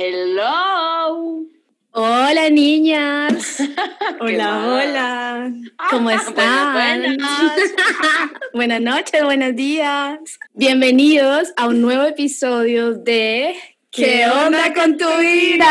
Hello. 0.00 1.44
Hola 1.90 2.50
niñas. 2.50 3.60
hola, 4.20 4.64
hola. 4.64 5.52
¿Cómo 5.90 6.08
están? 6.08 6.72
Buenas, 6.72 7.16
buenas 8.54 8.80
noches, 8.80 9.24
buenos 9.24 9.56
días. 9.56 10.20
Bienvenidos 10.54 11.52
a 11.56 11.66
un 11.66 11.82
nuevo 11.82 12.04
episodio 12.04 12.94
de 12.94 13.56
¿Qué 13.90 14.24
onda 14.28 14.72
con 14.72 14.96
tu 14.98 15.08
vida? 15.18 15.66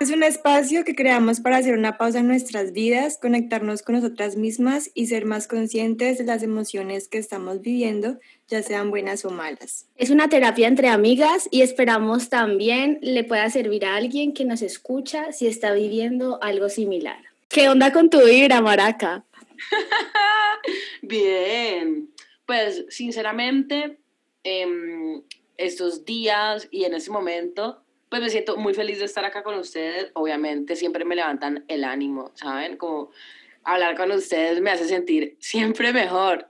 Es 0.00 0.10
un 0.10 0.22
espacio 0.22 0.84
que 0.84 0.94
creamos 0.94 1.40
para 1.40 1.58
hacer 1.58 1.76
una 1.76 1.98
pausa 1.98 2.20
en 2.20 2.28
nuestras 2.28 2.72
vidas, 2.72 3.18
conectarnos 3.20 3.82
con 3.82 3.96
nosotras 3.96 4.36
mismas 4.36 4.90
y 4.94 5.08
ser 5.08 5.26
más 5.26 5.48
conscientes 5.48 6.16
de 6.16 6.24
las 6.24 6.42
emociones 6.42 7.08
que 7.08 7.18
estamos 7.18 7.60
viviendo, 7.60 8.18
ya 8.48 8.62
sean 8.62 8.90
buenas 8.90 9.24
o 9.24 9.30
malas. 9.30 9.86
Es 9.96 10.10
una 10.10 10.28
terapia 10.28 10.68
entre 10.68 10.88
amigas 10.88 11.48
y 11.50 11.62
esperamos 11.62 12.28
también 12.28 12.98
le 13.02 13.24
pueda 13.24 13.48
servir 13.50 13.84
a 13.84 13.96
alguien 13.96 14.34
que 14.34 14.44
nos 14.44 14.62
escucha 14.62 15.32
si 15.32 15.46
está 15.46 15.72
viviendo 15.72 16.42
algo 16.42 16.68
similar. 16.68 17.22
¿Qué 17.48 17.68
onda 17.68 17.92
con 17.92 18.10
tu 18.10 18.24
vida, 18.24 18.60
Maraca? 18.60 19.24
Bien. 21.02 22.10
Pues 22.46 22.84
sinceramente, 22.90 23.98
em, 24.42 25.22
estos 25.56 26.04
días 26.04 26.68
y 26.70 26.84
en 26.84 26.94
este 26.94 27.10
momento 27.10 27.84
pues 28.14 28.22
me 28.22 28.30
siento 28.30 28.56
muy 28.56 28.74
feliz 28.74 29.00
de 29.00 29.06
estar 29.06 29.24
acá 29.24 29.42
con 29.42 29.58
ustedes. 29.58 30.12
Obviamente 30.14 30.76
siempre 30.76 31.04
me 31.04 31.16
levantan 31.16 31.64
el 31.66 31.82
ánimo, 31.82 32.30
¿saben? 32.34 32.76
Como 32.76 33.10
hablar 33.64 33.96
con 33.96 34.12
ustedes 34.12 34.60
me 34.60 34.70
hace 34.70 34.86
sentir 34.86 35.36
siempre 35.40 35.92
mejor. 35.92 36.48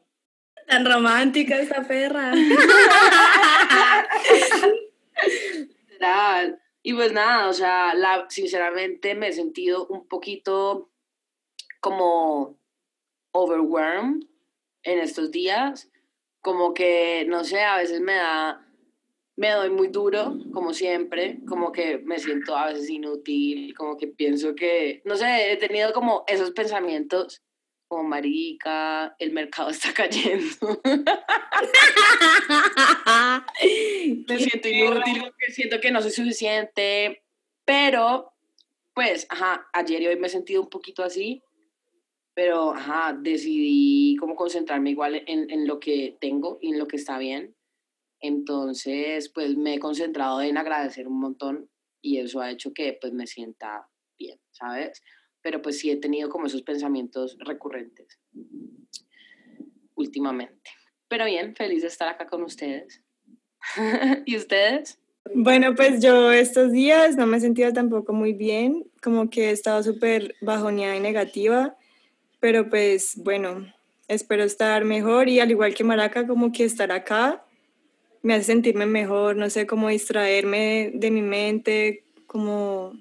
Tan 0.67 0.85
romántica 0.85 1.59
esta 1.61 1.83
perra. 1.83 2.33
Y 6.83 6.93
pues 6.93 7.13
nada, 7.13 7.49
o 7.49 7.53
sea, 7.55 7.95
la, 7.95 8.27
sinceramente 8.29 9.15
me 9.15 9.29
he 9.29 9.33
sentido 9.33 9.87
un 9.87 10.07
poquito 10.07 10.91
como 11.81 12.59
overwhelmed 13.33 14.25
en 14.83 14.99
estos 14.99 15.31
días. 15.31 15.91
Como 16.43 16.75
que, 16.75 17.25
no 17.27 17.43
sé, 17.43 17.63
a 17.63 17.79
veces 17.79 18.03
me 18.03 18.17
da 18.17 18.65
me 19.37 19.51
doy 19.51 19.71
muy 19.71 19.89
duro, 19.89 20.39
como 20.53 20.73
siempre, 20.73 21.41
como 21.49 21.73
que 21.73 21.99
me 21.99 22.19
siento 22.19 22.57
a 22.57 22.67
veces 22.67 22.89
inútil, 22.89 23.75
como 23.75 23.97
que 23.97 24.07
pienso 24.07 24.55
que, 24.55 25.03
no 25.05 25.17
sé, 25.17 25.53
he 25.53 25.57
tenido 25.57 25.93
como 25.93 26.25
esos 26.29 26.53
pensamientos 26.53 27.43
como 27.89 28.05
marica, 28.05 29.17
el 29.19 29.33
mercado 29.33 29.71
está 29.71 29.93
cayendo. 29.93 30.81
me 34.29 34.39
siento 34.39 34.69
inútil, 34.69 35.33
siento 35.49 35.81
que 35.81 35.91
no 35.91 36.03
soy 36.03 36.11
suficiente, 36.11 37.25
pero 37.65 38.33
pues, 38.95 39.27
ajá, 39.29 39.69
ayer 39.73 40.03
y 40.03 40.07
hoy 40.07 40.17
me 40.17 40.29
he 40.29 40.31
sentido 40.31 40.63
un 40.63 40.69
poquito 40.69 41.03
así, 41.03 41.43
pero, 42.35 42.75
ajá, 42.75 43.17
decidí 43.19 44.17
como 44.17 44.37
concentrarme 44.37 44.91
igual 44.91 45.23
en, 45.27 45.51
en 45.51 45.67
lo 45.67 45.81
que 45.81 46.17
tengo 46.21 46.59
y 46.61 46.73
en 46.73 46.79
lo 46.79 46.87
que 46.87 46.97
está 46.97 47.19
bien 47.19 47.57
entonces, 48.25 49.29
pues 49.29 49.55
me 49.55 49.75
he 49.75 49.79
concentrado 49.79 50.41
en 50.41 50.57
agradecer 50.57 51.07
un 51.07 51.21
montón 51.21 51.69
y 52.01 52.21
eso 52.21 52.41
ha 52.41 52.51
hecho 52.51 52.73
que 52.73 52.97
pues 52.99 53.13
me 53.13 53.27
sienta 53.27 53.87
bien, 54.19 54.41
¿sabes? 54.51 55.03
Pero 55.45 55.63
pues 55.63 55.79
sí 55.79 55.93
he 55.93 55.97
tenido 55.97 56.29
como 56.29 56.47
esos 56.47 56.63
pensamientos 56.63 57.37
recurrentes 57.39 58.19
últimamente. 59.95 60.71
Pero 61.07 61.27
bien, 61.27 61.55
feliz 61.55 61.83
de 61.83 61.89
estar 61.89 62.09
acá 62.09 62.27
con 62.27 62.43
ustedes. 62.43 63.03
¿Y 64.25 64.37
ustedes? 64.37 64.99
Bueno, 65.35 65.75
pues 65.75 66.03
yo 66.03 66.33
estos 66.33 66.73
días 66.73 67.17
no 67.17 67.27
me 67.27 67.37
he 67.37 67.41
sentido 67.41 67.73
tampoco 67.73 68.13
muy 68.13 68.33
bien, 68.33 68.85
como 69.03 69.31
que 69.31 69.49
he 69.49 69.51
estado 69.53 69.83
súper 69.83 70.35
bajoneada 70.41 70.97
y 70.97 71.01
negativa, 71.01 71.77
pero 72.41 72.69
pues 72.69 73.15
bueno, 73.17 73.73
espero 74.09 74.45
estar 74.45 74.85
mejor 74.85 75.29
y 75.29 75.41
al 75.41 75.51
igual 75.51 75.75
que 75.75 75.85
Maraca, 75.85 76.27
como 76.27 76.53
que 76.53 76.65
estar 76.65 76.93
acá 76.93 77.45
me 78.23 78.35
hace 78.35 78.45
sentirme 78.45 78.87
mejor, 78.87 79.37
no 79.37 79.49
sé, 79.51 79.67
cómo 79.67 79.89
distraerme 79.89 80.91
de 80.95 81.11
mi 81.11 81.23
mente, 81.23 82.05
como 82.27 82.93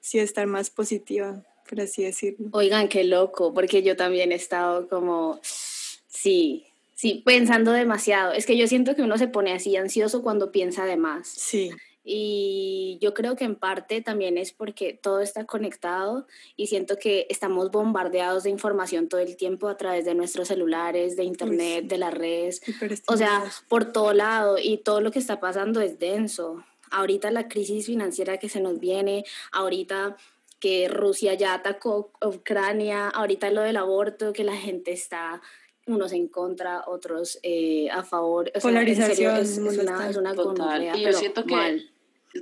si 0.00 0.18
estar 0.18 0.46
más 0.46 0.70
positiva, 0.70 1.44
por 1.72 1.80
así 1.80 2.02
decirlo. 2.02 2.48
Oigan, 2.52 2.86
qué 2.86 3.02
loco, 3.02 3.54
porque 3.54 3.82
yo 3.82 3.96
también 3.96 4.30
he 4.30 4.34
estado 4.34 4.90
como, 4.90 5.40
sí, 5.42 6.66
sí, 6.94 7.22
pensando 7.24 7.72
demasiado. 7.72 8.34
Es 8.34 8.44
que 8.44 8.58
yo 8.58 8.66
siento 8.66 8.94
que 8.94 9.00
uno 9.00 9.16
se 9.16 9.26
pone 9.26 9.54
así 9.54 9.74
ansioso 9.76 10.22
cuando 10.22 10.52
piensa 10.52 10.84
de 10.84 10.98
más. 10.98 11.28
Sí. 11.28 11.70
Y 12.04 12.98
yo 13.00 13.14
creo 13.14 13.36
que 13.36 13.44
en 13.44 13.54
parte 13.54 14.02
también 14.02 14.36
es 14.36 14.52
porque 14.52 14.92
todo 14.92 15.20
está 15.20 15.46
conectado 15.46 16.26
y 16.56 16.66
siento 16.66 16.98
que 16.98 17.26
estamos 17.30 17.70
bombardeados 17.70 18.42
de 18.42 18.50
información 18.50 19.08
todo 19.08 19.22
el 19.22 19.36
tiempo 19.36 19.68
a 19.68 19.78
través 19.78 20.04
de 20.04 20.14
nuestros 20.14 20.48
celulares, 20.48 21.16
de 21.16 21.24
internet, 21.24 21.86
de 21.86 21.96
las 21.96 22.12
redes, 22.12 22.60
o 23.06 23.16
sea, 23.16 23.44
por 23.68 23.92
todo 23.92 24.12
lado 24.12 24.58
y 24.62 24.76
todo 24.76 25.00
lo 25.00 25.10
que 25.10 25.20
está 25.20 25.40
pasando 25.40 25.80
es 25.80 25.98
denso. 25.98 26.62
Ahorita 26.90 27.30
la 27.30 27.48
crisis 27.48 27.86
financiera 27.86 28.36
que 28.36 28.50
se 28.50 28.60
nos 28.60 28.78
viene, 28.78 29.24
ahorita 29.52 30.18
que 30.62 30.86
Rusia 30.86 31.34
ya 31.34 31.54
atacó 31.54 32.12
Ucrania, 32.24 33.08
ahorita 33.08 33.50
lo 33.50 33.62
del 33.62 33.76
aborto, 33.76 34.32
que 34.32 34.44
la 34.44 34.54
gente 34.54 34.92
está 34.92 35.42
unos 35.88 36.12
en 36.12 36.28
contra, 36.28 36.84
otros 36.86 37.40
eh, 37.42 37.90
a 37.90 38.04
favor. 38.04 38.52
Polarización. 38.62 39.38
es, 39.38 39.58
una, 39.58 40.08
es 40.08 40.16
una 40.16 40.36
Total. 40.36 40.96
y 40.96 41.02
yo 41.02 41.12
siento 41.14 41.44
que 41.44 41.84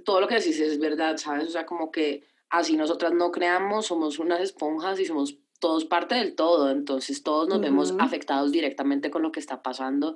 todo 0.04 0.20
lo 0.20 0.28
que 0.28 0.34
decís 0.34 0.60
es 0.60 0.78
verdad, 0.78 1.16
¿sabes? 1.16 1.48
O 1.48 1.50
sea, 1.50 1.64
como 1.64 1.90
que 1.90 2.24
así 2.50 2.76
nosotras 2.76 3.14
no 3.14 3.32
creamos, 3.32 3.86
somos 3.86 4.18
unas 4.18 4.42
esponjas 4.42 5.00
y 5.00 5.06
somos 5.06 5.38
todos 5.58 5.86
parte 5.86 6.14
del 6.14 6.34
todo, 6.34 6.70
entonces 6.70 7.22
todos 7.22 7.48
nos 7.48 7.62
vemos 7.62 7.94
afectados 7.98 8.52
directamente 8.52 9.10
con 9.10 9.22
lo 9.22 9.32
que 9.32 9.40
está 9.40 9.62
pasando 9.62 10.14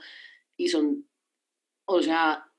y 0.58 0.68
son, 0.68 1.08
o 1.86 2.02
sea, 2.02 2.52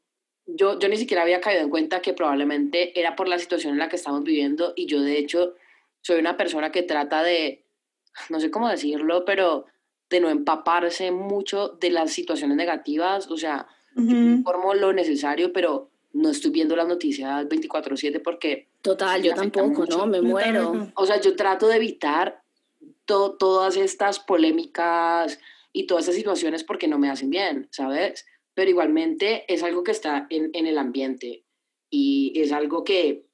yo, 0.48 0.80
yo 0.80 0.90
ni 0.90 0.98
siquiera 0.98 1.24
había 1.24 1.42
caído 1.42 1.62
en 1.62 1.70
cuenta 1.70 2.02
que 2.02 2.14
probablemente 2.14 3.00
era 3.00 3.16
por 3.16 3.28
la 3.28 3.40
situación 3.40 3.74
en 3.74 3.80
la 3.80 3.90
que 3.90 3.96
estamos 3.96 4.24
viviendo 4.24 4.74
y 4.76 4.86
yo 4.86 5.02
de 5.02 5.18
hecho 5.18 5.56
soy 6.02 6.20
una 6.20 6.38
persona 6.38 6.72
que 6.72 6.84
trata 6.84 7.24
de, 7.24 7.64
no 8.30 8.40
sé 8.40 8.52
cómo 8.52 8.70
decirlo, 8.70 9.26
pero 9.26 9.66
de 10.10 10.20
no 10.20 10.30
empaparse 10.30 11.12
mucho 11.12 11.70
de 11.70 11.90
las 11.90 12.12
situaciones 12.12 12.58
negativas, 12.58 13.30
o 13.32 13.38
sea, 13.38 13.68
yo 13.96 14.16
informo 14.16 14.74
lo 14.74 14.94
necesario, 14.94 15.54
pero 15.54 15.90
no 16.14 16.30
estoy 16.30 16.52
viendo 16.52 16.76
las 16.76 16.88
noticias 16.88 17.46
24/7 17.48 18.22
porque... 18.22 18.68
Total, 18.82 19.24
yo 19.24 19.34
tampoco, 19.34 19.86
¿no? 19.86 20.06
Me 20.06 20.22
muero. 20.22 20.92
O 20.96 21.06
sea, 21.06 21.20
yo 21.20 21.36
trato 21.36 21.68
de 21.68 21.78
evitar 21.78 22.42
todas 23.06 23.78
estas 23.78 24.20
polémicas 24.20 25.40
y 25.72 25.88
todas 25.88 26.04
estas 26.04 26.16
situaciones 26.16 26.64
porque 26.64 26.88
no 26.88 27.00
me 27.00 27.10
hacen 27.10 27.30
bien, 27.30 27.68
¿sabes? 27.72 28.26
Pero 28.56 28.70
igualmente 28.72 29.46
es 29.54 29.62
algo 29.62 29.84
que 29.84 29.92
está 29.92 30.26
en, 30.32 30.50
en 30.54 30.66
el 30.66 30.80
ambiente 30.80 31.46
y 31.92 32.34
es 32.36 32.52
algo 32.52 32.84
que... 32.84 33.26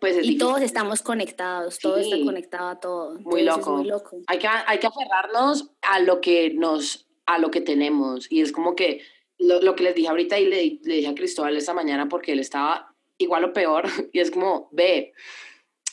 Pues 0.00 0.16
y 0.26 0.38
todos 0.38 0.62
estamos 0.62 1.02
conectados, 1.02 1.78
todo 1.78 1.98
está 1.98 2.16
conectado 2.24 2.68
a 2.68 2.80
todo. 2.80 3.18
Muy 3.18 3.42
loco. 3.42 3.76
muy 3.76 3.88
loco. 3.88 4.16
Hay 4.28 4.38
que, 4.38 4.48
hay 4.48 4.78
que 4.78 4.86
aferrarnos 4.86 5.72
a 5.82 6.00
lo 6.00 6.22
que 6.22 6.54
nos, 6.54 7.06
a 7.26 7.38
lo 7.38 7.50
que 7.50 7.60
tenemos 7.60 8.26
y 8.32 8.40
es 8.40 8.50
como 8.50 8.74
que 8.74 9.02
lo, 9.36 9.60
lo, 9.60 9.74
que 9.74 9.82
les 9.82 9.94
dije 9.94 10.08
ahorita 10.08 10.38
y 10.38 10.46
le, 10.46 10.78
le, 10.82 10.94
dije 10.94 11.08
a 11.08 11.14
Cristóbal 11.14 11.54
esta 11.54 11.74
mañana 11.74 12.08
porque 12.08 12.32
él 12.32 12.38
estaba 12.38 12.94
igual 13.18 13.44
o 13.44 13.52
peor 13.52 13.84
y 14.12 14.20
es 14.20 14.30
como, 14.30 14.70
ve, 14.72 15.12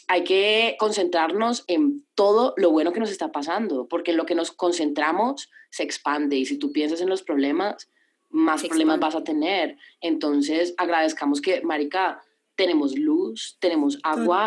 hay 0.07 0.23
que 0.23 0.77
concentrarnos 0.79 1.65
en 1.67 2.05
todo 2.15 2.53
lo 2.57 2.71
bueno 2.71 2.93
que 2.93 3.01
nos 3.01 3.11
está 3.11 3.31
pasando, 3.31 3.87
porque 3.87 4.11
en 4.11 4.17
lo 4.17 4.25
que 4.25 4.35
nos 4.35 4.51
concentramos 4.51 5.49
se 5.69 5.83
expande 5.83 6.37
y 6.37 6.45
si 6.45 6.57
tú 6.57 6.71
piensas 6.71 7.01
en 7.01 7.09
los 7.09 7.23
problemas, 7.23 7.89
más 8.29 8.63
problemas 8.63 8.99
vas 8.99 9.15
a 9.15 9.23
tener. 9.23 9.77
Entonces, 10.01 10.73
agradezcamos 10.77 11.41
que, 11.41 11.61
Marica, 11.61 12.21
tenemos 12.55 12.97
luz, 12.97 13.57
tenemos 13.59 13.99
agua, 14.03 14.45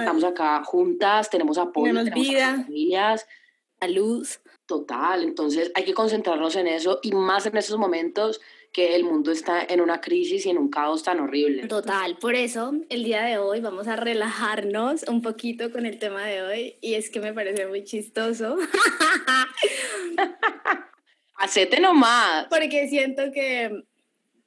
estamos 0.00 0.24
acá 0.24 0.62
juntas, 0.64 1.30
tenemos 1.30 1.58
apoyo, 1.58 1.94
tenemos, 1.94 2.14
vida, 2.14 2.64
familias, 2.64 3.26
la 3.80 3.88
luz. 3.88 4.40
Total, 4.66 5.22
entonces 5.22 5.70
hay 5.74 5.84
que 5.84 5.94
concentrarnos 5.94 6.56
en 6.56 6.66
eso 6.66 6.98
y 7.02 7.12
más 7.12 7.46
en 7.46 7.56
esos 7.56 7.78
momentos 7.78 8.40
que 8.72 8.94
el 8.94 9.04
mundo 9.04 9.30
está 9.30 9.62
en 9.62 9.80
una 9.80 10.00
crisis 10.00 10.46
y 10.46 10.50
en 10.50 10.56
un 10.56 10.70
caos 10.70 11.02
tan 11.02 11.20
horrible. 11.20 11.68
Total, 11.68 12.16
por 12.16 12.34
eso 12.34 12.72
el 12.88 13.04
día 13.04 13.22
de 13.22 13.38
hoy 13.38 13.60
vamos 13.60 13.86
a 13.86 13.96
relajarnos 13.96 15.04
un 15.08 15.20
poquito 15.20 15.70
con 15.70 15.84
el 15.84 15.98
tema 15.98 16.24
de 16.24 16.42
hoy 16.42 16.76
y 16.80 16.94
es 16.94 17.10
que 17.10 17.20
me 17.20 17.34
parece 17.34 17.66
muy 17.66 17.84
chistoso. 17.84 18.56
Hacete 21.42 21.80
nomás. 21.80 22.46
Porque 22.48 22.88
siento 22.88 23.32
que 23.32 23.84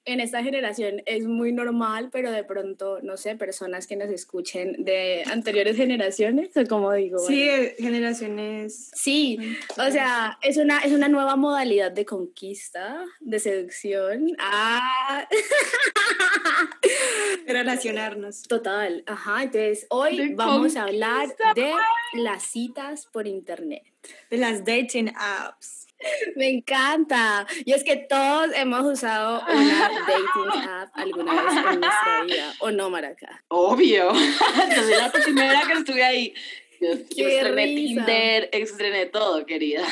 en 0.06 0.19
esta 0.19 0.44
generación 0.44 1.01
es 1.06 1.25
muy 1.25 1.51
normal, 1.51 2.09
pero 2.09 2.31
de 2.31 2.44
pronto, 2.44 3.00
no 3.01 3.18
sé, 3.18 3.36
personas 3.36 3.86
que 3.86 3.95
nos 3.95 4.09
escuchen 4.09 4.86
de 4.86 5.24
anteriores 5.25 5.75
generaciones, 5.75 6.56
o 6.56 6.65
como 6.68 6.94
digo. 6.94 7.19
Sí, 7.19 7.50
generaciones. 7.80 8.92
Sí, 8.94 9.38
o 9.77 9.92
sea, 9.92 10.38
es 10.42 10.57
una, 10.57 10.80
es 10.80 10.94
una 10.94 11.09
nueva 11.09 11.36
modalidad 11.36 11.92
de 11.92 12.06
conquista, 12.06 13.03
de 13.19 13.39
seducción. 13.39 14.31
Ah. 14.39 15.27
Relacionarnos. 17.47 18.44
Total, 18.44 19.03
ajá. 19.07 19.44
Entonces, 19.44 19.86
hoy 19.89 20.33
vamos 20.33 20.77
a 20.77 20.83
hablar 20.83 21.36
de 21.56 21.74
las 22.13 22.44
citas 22.44 23.07
por 23.07 23.27
internet. 23.27 23.83
De 24.30 24.38
las 24.38 24.63
dating 24.63 25.12
apps. 25.18 25.85
Me 26.36 26.50
encanta. 26.50 27.47
Y 27.65 27.74
es 27.74 27.83
que 27.83 27.97
todos 27.97 28.51
hemos 28.56 28.86
usado 28.86 29.42
una 29.47 29.89
dating 29.89 30.69
app 30.69 30.89
alguna 30.94 31.44
vez 31.44 31.53
en 31.57 31.80
nuestra 31.80 32.24
vida, 32.25 32.53
¿o 32.59 32.71
no, 32.71 32.89
Maraca? 32.89 33.44
Obvio. 33.47 34.12
Yo 34.75 34.83
soy 34.83 34.95
la 34.95 35.12
primera 35.12 35.62
que 35.68 35.74
estuve 35.74 36.03
ahí. 36.03 36.33
Yo, 36.81 37.27
estrené 37.27 37.65
Tinder, 37.68 38.50
estrené 38.51 39.06
todo, 39.06 39.45
querida. 39.45 39.83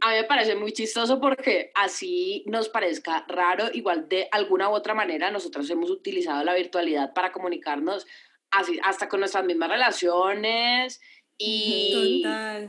A 0.00 0.10
mí 0.10 0.16
me 0.16 0.24
parece 0.24 0.56
muy 0.56 0.72
chistoso 0.72 1.20
porque 1.20 1.70
así 1.74 2.42
nos 2.46 2.68
parezca 2.68 3.24
raro, 3.28 3.66
igual 3.72 4.08
de 4.08 4.28
alguna 4.32 4.68
u 4.68 4.72
otra 4.72 4.94
manera 4.94 5.30
nosotros 5.30 5.70
hemos 5.70 5.90
utilizado 5.90 6.42
la 6.42 6.54
virtualidad 6.54 7.12
para 7.12 7.30
comunicarnos 7.30 8.06
así, 8.50 8.80
hasta 8.82 9.08
con 9.08 9.20
nuestras 9.20 9.44
mismas 9.44 9.70
relaciones 9.70 11.00
y 11.42 12.22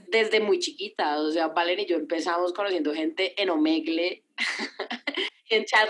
desde 0.08 0.40
muy 0.40 0.58
chiquita, 0.58 1.20
o 1.20 1.30
sea, 1.30 1.50
Valen 1.50 1.82
y 1.82 1.86
yo 1.86 1.98
empezamos 1.98 2.54
conociendo 2.54 2.94
gente 2.94 3.34
en 3.42 3.50
Omegle, 3.50 4.24
en 5.50 5.66
chat 5.66 5.90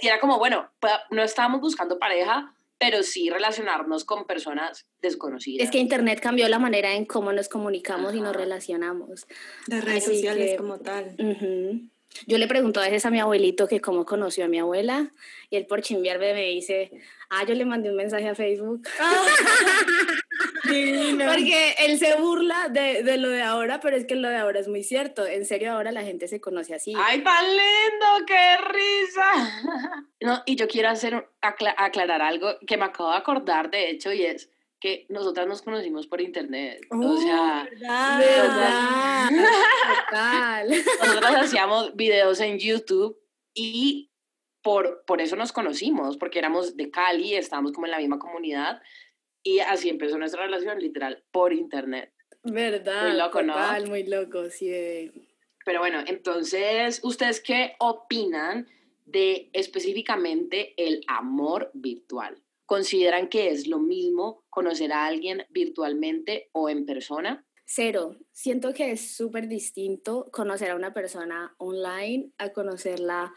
y 0.00 0.06
era 0.06 0.20
como, 0.20 0.38
bueno, 0.38 0.70
pues, 0.78 0.92
no 1.10 1.24
estábamos 1.24 1.60
buscando 1.60 1.98
pareja, 1.98 2.54
pero 2.78 3.02
sí 3.02 3.30
relacionarnos 3.30 4.04
con 4.04 4.26
personas 4.26 4.86
desconocidas. 5.02 5.64
Es 5.64 5.72
que 5.72 5.78
Internet 5.78 6.20
cambió 6.20 6.48
la 6.48 6.60
manera 6.60 6.94
en 6.94 7.04
cómo 7.04 7.32
nos 7.32 7.48
comunicamos 7.48 8.14
y 8.14 8.20
nos 8.20 8.36
relacionamos. 8.36 9.26
Las 9.66 9.84
redes 9.84 10.04
sociales 10.04 10.56
como 10.56 10.78
tal. 10.78 11.16
Yo 12.26 12.38
le 12.38 12.46
pregunto 12.46 12.78
a 12.78 12.84
veces 12.84 13.04
a 13.06 13.10
mi 13.10 13.18
abuelito 13.18 13.66
que 13.66 13.80
cómo 13.80 14.04
conoció 14.04 14.44
a 14.44 14.48
mi 14.48 14.60
abuela 14.60 15.12
y 15.50 15.56
él 15.56 15.66
por 15.66 15.82
chimbiarme 15.82 16.32
me 16.32 16.44
dice, 16.44 16.92
ah, 17.30 17.44
yo 17.46 17.54
le 17.54 17.64
mandé 17.64 17.90
un 17.90 17.96
mensaje 17.96 18.28
a 18.28 18.34
Facebook. 18.34 18.86
Ah. 20.62 20.76
Porque 21.34 21.74
él 21.78 21.98
se 21.98 22.16
burla 22.16 22.68
de, 22.68 23.02
de, 23.02 23.16
lo 23.16 23.28
de 23.28 23.42
ahora, 23.42 23.80
pero 23.80 23.96
es 23.96 24.06
que 24.06 24.14
lo 24.14 24.28
de 24.28 24.36
ahora 24.36 24.60
es 24.60 24.68
muy 24.68 24.82
cierto. 24.82 25.26
En 25.26 25.44
serio, 25.44 25.72
ahora 25.72 25.90
la 25.92 26.02
gente 26.02 26.28
se 26.28 26.40
conoce 26.40 26.74
así. 26.74 26.92
¡Ay, 26.96 27.22
tan 27.22 27.44
lindo! 27.44 28.26
¡Qué 28.26 28.56
risa! 28.56 30.06
No, 30.22 30.42
y 30.44 30.54
yo 30.54 30.68
quiero 30.68 30.90
hacer, 30.90 31.30
aclarar 31.40 32.20
algo 32.20 32.58
que 32.66 32.76
me 32.76 32.84
acabo 32.84 33.10
de 33.10 33.16
acordar, 33.16 33.70
de 33.70 33.88
hecho, 33.88 34.12
y 34.12 34.22
es 34.22 34.50
que 34.78 35.06
nosotras 35.08 35.46
nos 35.46 35.62
conocimos 35.62 36.06
por 36.06 36.20
internet. 36.20 36.80
o 36.90 37.16
sea, 37.16 37.66
¿verdad? 37.70 39.30
¿verdad? 39.30 40.64
nosotras 41.00 41.36
hacíamos 41.36 41.96
videos 41.96 42.38
en 42.40 42.58
YouTube 42.58 43.18
y 43.54 44.09
por, 44.62 45.04
por 45.06 45.20
eso 45.20 45.36
nos 45.36 45.52
conocimos, 45.52 46.16
porque 46.16 46.38
éramos 46.38 46.76
de 46.76 46.90
Cali, 46.90 47.34
estábamos 47.34 47.72
como 47.72 47.86
en 47.86 47.92
la 47.92 47.98
misma 47.98 48.18
comunidad 48.18 48.80
y 49.42 49.60
así 49.60 49.88
empezó 49.88 50.18
nuestra 50.18 50.44
relación, 50.44 50.78
literal, 50.78 51.24
por 51.30 51.52
internet. 51.52 52.12
¿Verdad? 52.42 53.08
Muy 53.08 53.18
loco, 53.18 53.40
total, 53.40 53.88
Muy 53.88 54.02
loco, 54.04 54.50
sí. 54.50 55.10
Pero 55.64 55.80
bueno, 55.80 56.02
entonces, 56.06 57.00
¿ustedes 57.02 57.40
qué 57.40 57.74
opinan 57.78 58.66
de 59.04 59.50
específicamente 59.52 60.74
el 60.76 61.02
amor 61.06 61.70
virtual? 61.74 62.42
¿Consideran 62.64 63.28
que 63.28 63.50
es 63.50 63.66
lo 63.66 63.78
mismo 63.78 64.44
conocer 64.48 64.92
a 64.92 65.06
alguien 65.06 65.44
virtualmente 65.50 66.48
o 66.52 66.68
en 66.68 66.86
persona? 66.86 67.44
Cero. 67.64 68.16
Siento 68.32 68.72
que 68.72 68.92
es 68.92 69.14
súper 69.16 69.48
distinto 69.48 70.28
conocer 70.32 70.70
a 70.70 70.76
una 70.76 70.92
persona 70.92 71.54
online 71.58 72.30
a 72.38 72.50
conocerla 72.50 73.32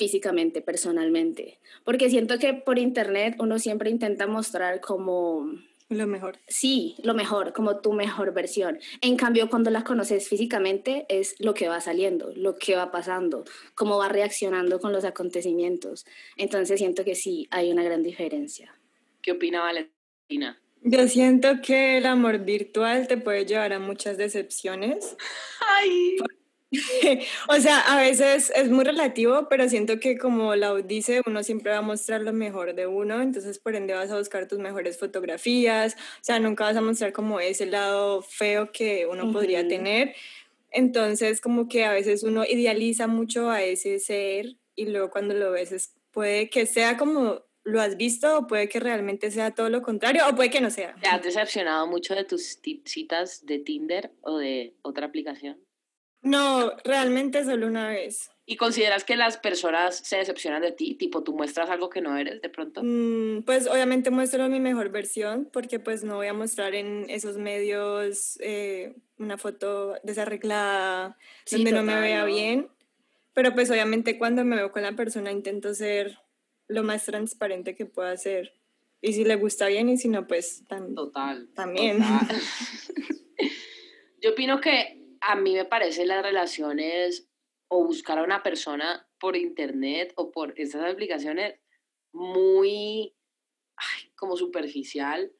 físicamente, 0.00 0.62
personalmente. 0.62 1.58
Porque 1.84 2.08
siento 2.08 2.38
que 2.38 2.54
por 2.54 2.78
internet 2.78 3.36
uno 3.38 3.58
siempre 3.58 3.90
intenta 3.90 4.26
mostrar 4.26 4.80
como... 4.80 5.44
Lo 5.90 6.06
mejor. 6.06 6.38
Sí, 6.48 6.96
lo 7.02 7.12
mejor, 7.12 7.52
como 7.52 7.80
tu 7.80 7.92
mejor 7.92 8.32
versión. 8.32 8.78
En 9.02 9.16
cambio, 9.16 9.50
cuando 9.50 9.68
la 9.70 9.84
conoces 9.84 10.26
físicamente 10.26 11.04
es 11.10 11.34
lo 11.38 11.52
que 11.52 11.68
va 11.68 11.82
saliendo, 11.82 12.32
lo 12.34 12.56
que 12.56 12.76
va 12.76 12.90
pasando, 12.90 13.44
cómo 13.74 13.98
va 13.98 14.08
reaccionando 14.08 14.80
con 14.80 14.92
los 14.92 15.04
acontecimientos. 15.04 16.06
Entonces 16.38 16.78
siento 16.78 17.04
que 17.04 17.14
sí, 17.14 17.46
hay 17.50 17.70
una 17.70 17.82
gran 17.82 18.02
diferencia. 18.02 18.74
¿Qué 19.20 19.32
opina 19.32 19.60
Valentina? 19.60 20.58
Yo 20.82 21.06
siento 21.08 21.60
que 21.60 21.98
el 21.98 22.06
amor 22.06 22.38
virtual 22.38 23.06
te 23.06 23.18
puede 23.18 23.44
llevar 23.44 23.74
a 23.74 23.78
muchas 23.78 24.16
decepciones. 24.16 25.14
Ay. 25.78 26.09
o 27.48 27.60
sea, 27.60 27.80
a 27.80 28.00
veces 28.00 28.52
es 28.54 28.70
muy 28.70 28.84
relativo, 28.84 29.48
pero 29.48 29.68
siento 29.68 29.98
que 29.98 30.18
como 30.18 30.54
la 30.54 30.74
dice, 30.76 31.22
uno 31.26 31.42
siempre 31.42 31.72
va 31.72 31.78
a 31.78 31.82
mostrar 31.82 32.22
lo 32.22 32.32
mejor 32.32 32.74
de 32.74 32.86
uno, 32.86 33.20
entonces 33.22 33.58
por 33.58 33.74
ende 33.74 33.94
vas 33.94 34.10
a 34.10 34.18
buscar 34.18 34.48
tus 34.48 34.58
mejores 34.58 34.98
fotografías, 34.98 35.94
o 35.94 36.22
sea, 36.24 36.38
nunca 36.38 36.64
vas 36.64 36.76
a 36.76 36.80
mostrar 36.80 37.12
como 37.12 37.40
ese 37.40 37.66
lado 37.66 38.22
feo 38.22 38.72
que 38.72 39.06
uno 39.06 39.32
podría 39.32 39.66
tener. 39.66 40.14
Entonces, 40.72 41.40
como 41.40 41.68
que 41.68 41.84
a 41.84 41.92
veces 41.92 42.22
uno 42.22 42.44
idealiza 42.44 43.06
mucho 43.08 43.50
a 43.50 43.62
ese 43.62 43.98
ser 43.98 44.56
y 44.76 44.86
luego 44.86 45.10
cuando 45.10 45.34
lo 45.34 45.50
ves 45.50 45.72
es, 45.72 45.94
puede 46.12 46.48
que 46.48 46.66
sea 46.66 46.96
como 46.96 47.42
lo 47.64 47.80
has 47.80 47.96
visto 47.96 48.38
o 48.38 48.46
puede 48.46 48.68
que 48.68 48.80
realmente 48.80 49.30
sea 49.30 49.54
todo 49.54 49.68
lo 49.68 49.82
contrario 49.82 50.22
o 50.28 50.34
puede 50.34 50.50
que 50.50 50.60
no 50.60 50.70
sea. 50.70 50.94
¿Te 51.00 51.08
has 51.08 51.22
decepcionado 51.22 51.86
mucho 51.86 52.14
de 52.14 52.24
tus 52.24 52.60
citas 52.84 53.44
de 53.44 53.58
Tinder 53.58 54.12
o 54.22 54.38
de 54.38 54.74
otra 54.82 55.06
aplicación? 55.06 55.58
No, 56.22 56.72
realmente 56.84 57.44
solo 57.44 57.66
una 57.66 57.88
vez. 57.88 58.30
¿Y 58.44 58.56
consideras 58.56 59.04
que 59.04 59.16
las 59.16 59.36
personas 59.36 59.96
se 59.96 60.16
decepcionan 60.16 60.60
de 60.60 60.72
ti? 60.72 60.96
Tipo, 60.96 61.22
tú 61.22 61.34
muestras 61.34 61.70
algo 61.70 61.88
que 61.88 62.00
no 62.00 62.16
eres 62.16 62.42
de 62.42 62.48
pronto. 62.48 62.82
Mm, 62.82 63.44
pues 63.44 63.68
obviamente 63.68 64.10
muestro 64.10 64.48
mi 64.48 64.58
mejor 64.58 64.90
versión 64.90 65.48
porque 65.52 65.78
pues 65.78 66.02
no 66.02 66.16
voy 66.16 66.26
a 66.26 66.32
mostrar 66.32 66.74
en 66.74 67.08
esos 67.08 67.36
medios 67.36 68.38
eh, 68.40 68.94
una 69.18 69.38
foto 69.38 69.94
desarreglada 70.02 71.16
donde 71.50 71.72
no 71.72 71.84
me 71.84 72.00
vea 72.00 72.24
bien. 72.24 72.68
Pero 73.34 73.54
pues 73.54 73.70
obviamente 73.70 74.18
cuando 74.18 74.44
me 74.44 74.56
veo 74.56 74.72
con 74.72 74.82
la 74.82 74.92
persona 74.92 75.30
intento 75.30 75.72
ser 75.72 76.18
lo 76.66 76.82
más 76.82 77.04
transparente 77.04 77.76
que 77.76 77.86
pueda 77.86 78.16
ser. 78.16 78.52
Y 79.00 79.12
si 79.12 79.24
le 79.24 79.36
gusta 79.36 79.68
bien 79.68 79.88
y 79.88 79.96
si 79.96 80.08
no, 80.08 80.26
pues 80.26 80.64
total, 80.94 81.48
también. 81.54 82.00
Yo 84.20 84.32
opino 84.32 84.60
que 84.60 84.99
a 85.20 85.36
mí 85.36 85.54
me 85.54 85.64
parece 85.64 86.04
las 86.06 86.22
relaciones 86.22 87.28
o 87.68 87.84
buscar 87.84 88.18
a 88.18 88.24
una 88.24 88.42
persona 88.42 89.08
por 89.18 89.36
internet 89.36 90.12
o 90.16 90.30
por 90.30 90.58
estas 90.58 90.82
aplicaciones 90.90 91.58
muy 92.12 93.14
como 94.16 94.36
superficial, 94.36 95.32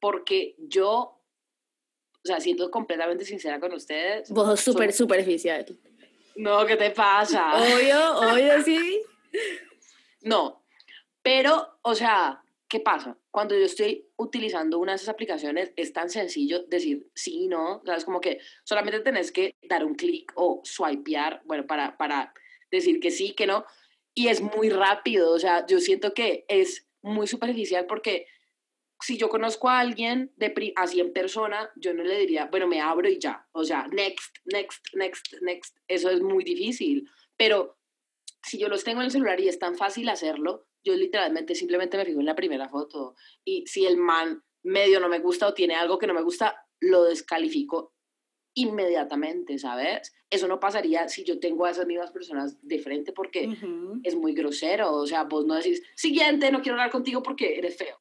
porque 0.00 0.54
yo, 0.58 0.90
o 0.90 2.24
sea, 2.24 2.40
siendo 2.40 2.70
completamente 2.70 3.24
sincera 3.24 3.60
con 3.60 3.72
ustedes. 3.72 4.30
Vos 4.30 4.60
súper 4.60 4.92
superficial. 4.92 5.64
No, 6.36 6.66
¿qué 6.66 6.76
te 6.76 6.90
pasa? 6.90 7.54
Obvio, 7.54 8.18
obvio, 8.18 8.62
sí. 8.62 9.02
No, 10.22 10.64
pero, 11.22 11.78
o 11.82 11.94
sea, 11.94 12.42
¿qué 12.68 12.80
pasa? 12.80 13.18
Cuando 13.30 13.56
yo 13.56 13.64
estoy 13.64 14.08
utilizando 14.16 14.78
una 14.78 14.92
de 14.92 14.96
esas 14.96 15.10
aplicaciones, 15.10 15.72
es 15.76 15.92
tan 15.92 16.10
sencillo 16.10 16.64
decir 16.64 17.06
sí, 17.14 17.48
no, 17.48 17.76
o 17.76 17.82
sea, 17.84 17.96
es 17.96 18.04
como 18.04 18.20
que 18.20 18.40
solamente 18.64 19.00
tenés 19.00 19.32
que 19.32 19.54
dar 19.68 19.84
un 19.84 19.94
clic 19.94 20.32
o 20.34 20.60
swipear, 20.64 21.42
bueno, 21.44 21.66
para, 21.66 21.96
para 21.96 22.32
decir 22.70 23.00
que 23.00 23.10
sí, 23.10 23.34
que 23.34 23.46
no, 23.46 23.64
y 24.14 24.28
es 24.28 24.40
muy 24.40 24.70
rápido, 24.70 25.32
o 25.32 25.38
sea, 25.38 25.66
yo 25.66 25.78
siento 25.78 26.14
que 26.14 26.44
es 26.48 26.86
muy 27.02 27.26
superficial 27.26 27.86
porque 27.86 28.26
si 29.00 29.18
yo 29.18 29.28
conozco 29.28 29.68
a 29.68 29.80
alguien 29.80 30.32
de 30.36 30.72
así 30.76 31.00
en 31.00 31.12
persona, 31.12 31.70
yo 31.76 31.92
no 31.92 32.02
le 32.02 32.18
diría, 32.18 32.46
bueno, 32.46 32.66
me 32.66 32.80
abro 32.80 33.08
y 33.08 33.18
ya, 33.18 33.46
o 33.52 33.62
sea, 33.62 33.86
next, 33.88 34.38
next, 34.46 34.86
next, 34.94 35.34
next, 35.42 35.76
eso 35.86 36.10
es 36.10 36.20
muy 36.20 36.42
difícil, 36.44 37.08
pero 37.36 37.78
si 38.42 38.58
yo 38.58 38.68
los 38.68 38.84
tengo 38.84 39.00
en 39.00 39.06
el 39.06 39.10
celular 39.10 39.38
y 39.40 39.48
es 39.48 39.58
tan 39.58 39.76
fácil 39.76 40.08
hacerlo, 40.08 40.66
yo 40.86 40.94
literalmente 40.94 41.56
simplemente 41.56 41.96
me 41.96 42.04
fijo 42.04 42.20
en 42.20 42.26
la 42.26 42.36
primera 42.36 42.68
foto 42.68 43.16
y 43.44 43.66
si 43.66 43.86
el 43.86 43.96
man 43.96 44.42
medio 44.62 45.00
no 45.00 45.08
me 45.08 45.18
gusta 45.18 45.48
o 45.48 45.54
tiene 45.54 45.74
algo 45.74 45.98
que 45.98 46.06
no 46.06 46.14
me 46.14 46.22
gusta, 46.22 46.64
lo 46.80 47.04
descalifico 47.04 47.92
inmediatamente, 48.54 49.58
¿sabes? 49.58 50.12
Eso 50.30 50.46
no 50.46 50.60
pasaría 50.60 51.08
si 51.08 51.24
yo 51.24 51.40
tengo 51.40 51.66
a 51.66 51.70
esas 51.70 51.86
mismas 51.86 52.12
personas 52.12 52.56
de 52.62 52.78
frente 52.78 53.12
porque 53.12 53.50
es 54.04 54.14
muy 54.14 54.32
grosero, 54.32 54.92
o 54.94 55.06
sea, 55.06 55.24
vos 55.24 55.44
no 55.44 55.54
decís, 55.54 55.82
siguiente, 55.96 56.50
no 56.52 56.62
quiero 56.62 56.74
hablar 56.74 56.90
contigo 56.90 57.22
porque 57.22 57.58
eres 57.58 57.76
feo. 57.76 58.00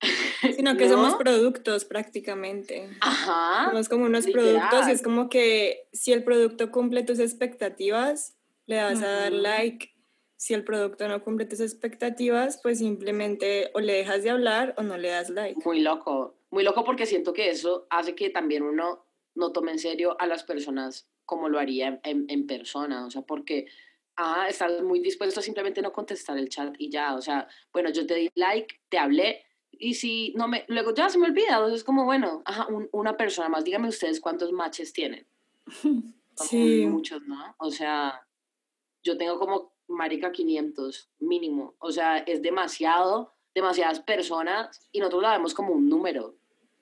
Sino 0.56 0.76
que 0.76 0.88
somos 0.88 1.14
productos 1.16 1.84
prácticamente. 1.84 2.90
Ajá. 3.00 3.70
Somos 3.70 3.88
como 3.88 4.04
unos 4.04 4.26
productos 4.26 4.88
y 4.88 4.92
es 4.92 5.02
como 5.02 5.28
que 5.28 5.88
si 5.92 6.12
el 6.12 6.22
producto 6.22 6.70
cumple 6.70 7.02
tus 7.02 7.18
expectativas, 7.18 8.36
le 8.66 8.82
vas 8.82 9.02
a 9.02 9.08
dar 9.08 9.32
like 9.32 9.93
si 10.36 10.54
el 10.54 10.64
producto 10.64 11.08
no 11.08 11.22
cumple 11.22 11.46
tus 11.46 11.60
expectativas, 11.60 12.60
pues 12.62 12.78
simplemente 12.78 13.70
o 13.74 13.80
le 13.80 13.94
dejas 13.94 14.22
de 14.22 14.30
hablar 14.30 14.74
o 14.76 14.82
no 14.82 14.96
le 14.96 15.08
das 15.08 15.30
like. 15.30 15.60
Muy 15.64 15.80
loco, 15.80 16.36
muy 16.50 16.64
loco 16.64 16.84
porque 16.84 17.06
siento 17.06 17.32
que 17.32 17.50
eso 17.50 17.86
hace 17.90 18.14
que 18.14 18.30
también 18.30 18.62
uno 18.62 19.06
no 19.34 19.52
tome 19.52 19.72
en 19.72 19.78
serio 19.78 20.16
a 20.20 20.26
las 20.26 20.44
personas 20.44 21.08
como 21.24 21.48
lo 21.48 21.58
haría 21.58 22.00
en, 22.04 22.26
en 22.28 22.46
persona, 22.46 23.06
o 23.06 23.10
sea, 23.10 23.22
porque 23.22 23.66
ah, 24.16 24.46
estás 24.48 24.82
muy 24.82 25.00
dispuesto 25.00 25.40
a 25.40 25.42
simplemente 25.42 25.80
no 25.80 25.92
contestar 25.92 26.36
el 26.38 26.48
chat 26.48 26.74
y 26.78 26.90
ya, 26.90 27.14
o 27.14 27.22
sea, 27.22 27.48
bueno, 27.72 27.90
yo 27.90 28.06
te 28.06 28.14
di 28.14 28.30
like, 28.34 28.80
te 28.88 28.98
hablé, 28.98 29.44
y 29.78 29.94
si 29.94 30.32
no 30.36 30.48
me, 30.48 30.64
luego 30.68 30.94
ya 30.94 31.08
se 31.08 31.18
me 31.18 31.26
olvida, 31.26 31.54
entonces 31.54 31.78
es 31.78 31.84
como, 31.84 32.04
bueno, 32.04 32.42
ajá, 32.44 32.66
una 32.92 33.16
persona 33.16 33.48
más, 33.48 33.64
díganme 33.64 33.88
ustedes 33.88 34.20
cuántos 34.20 34.52
matches 34.52 34.92
tienen. 34.92 35.26
Sí. 36.36 36.84
Muchos, 36.86 37.22
¿no? 37.28 37.54
O 37.58 37.70
sea, 37.70 38.26
yo 39.04 39.16
tengo 39.16 39.38
como, 39.38 39.72
marica, 39.88 40.32
500 40.32 41.10
mínimo, 41.20 41.74
o 41.78 41.92
sea, 41.92 42.18
es 42.18 42.42
demasiado, 42.42 43.32
demasiadas 43.54 44.00
personas 44.00 44.88
y 44.92 44.98
nosotros 44.98 45.22
la 45.22 45.32
vemos 45.32 45.54
como 45.54 45.72
un 45.72 45.88
número 45.88 46.36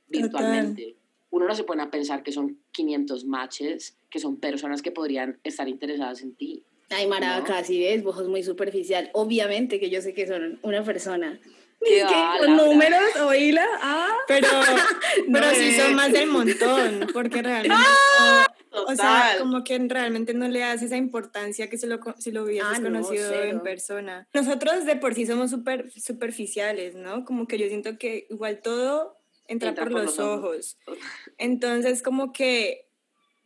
virtualmente. 0.09 0.97
Uno 1.30 1.47
no 1.47 1.54
se 1.54 1.64
pone 1.64 1.82
a 1.82 1.90
pensar 1.90 2.23
que 2.23 2.32
son 2.32 2.59
500 2.73 3.25
matches, 3.25 3.97
que 4.11 4.18
son 4.18 4.37
personas 4.37 4.82
que 4.82 4.92
podrían 4.92 5.38
estar 5.44 5.68
interesadas 5.68 6.23
en 6.23 6.35
ti. 6.35 6.64
Ay, 6.90 7.06
Maraca, 7.06 7.59
así 7.59 7.80
ves, 7.80 8.02
vos 8.02 8.28
muy 8.28 8.42
superficial. 8.42 9.09
Obviamente 9.14 9.80
que 9.80 9.88
yo 9.88 10.02
sé 10.02 10.12
que 10.12 10.26
son 10.26 10.59
una 10.62 10.85
persona 10.85 11.40
¿Qué 11.85 12.04
con 12.38 12.56
números, 12.56 13.16
oíla. 13.25 13.66
Ah. 13.82 14.16
Pero, 14.28 14.49
pero 15.32 15.50
sí 15.50 15.75
son 15.75 15.94
más 15.94 16.12
del 16.12 16.28
montón, 16.28 17.09
porque 17.12 17.42
realmente. 17.42 17.76
¡Ah! 17.76 18.47
O 18.73 18.95
sea, 18.95 19.37
como 19.38 19.64
que 19.64 19.79
realmente 19.79 20.35
no 20.35 20.49
le 20.49 20.61
das 20.61 20.83
esa 20.83 20.97
importancia 20.97 21.69
que 21.69 21.79
si 21.79 21.87
lo, 21.87 22.00
si 22.19 22.31
lo 22.31 22.45
hubieras 22.45 22.79
ah, 22.79 22.83
conocido 22.83 23.33
en 23.43 23.61
persona. 23.61 24.29
Nosotros 24.33 24.85
de 24.85 24.97
por 24.97 25.14
sí 25.14 25.26
somos 25.26 25.50
súper 25.50 25.91
superficiales, 25.93 26.95
¿no? 26.95 27.25
Como 27.25 27.47
que 27.47 27.59
yo 27.59 27.69
siento 27.69 27.99
que 27.99 28.26
igual 28.31 28.61
todo 28.62 29.19
entra, 29.47 29.75
por, 29.75 29.91
los, 29.91 30.19
ojos. 30.19 30.79
Entonces, 31.38 32.02
como 32.02 32.33
que 32.33 32.87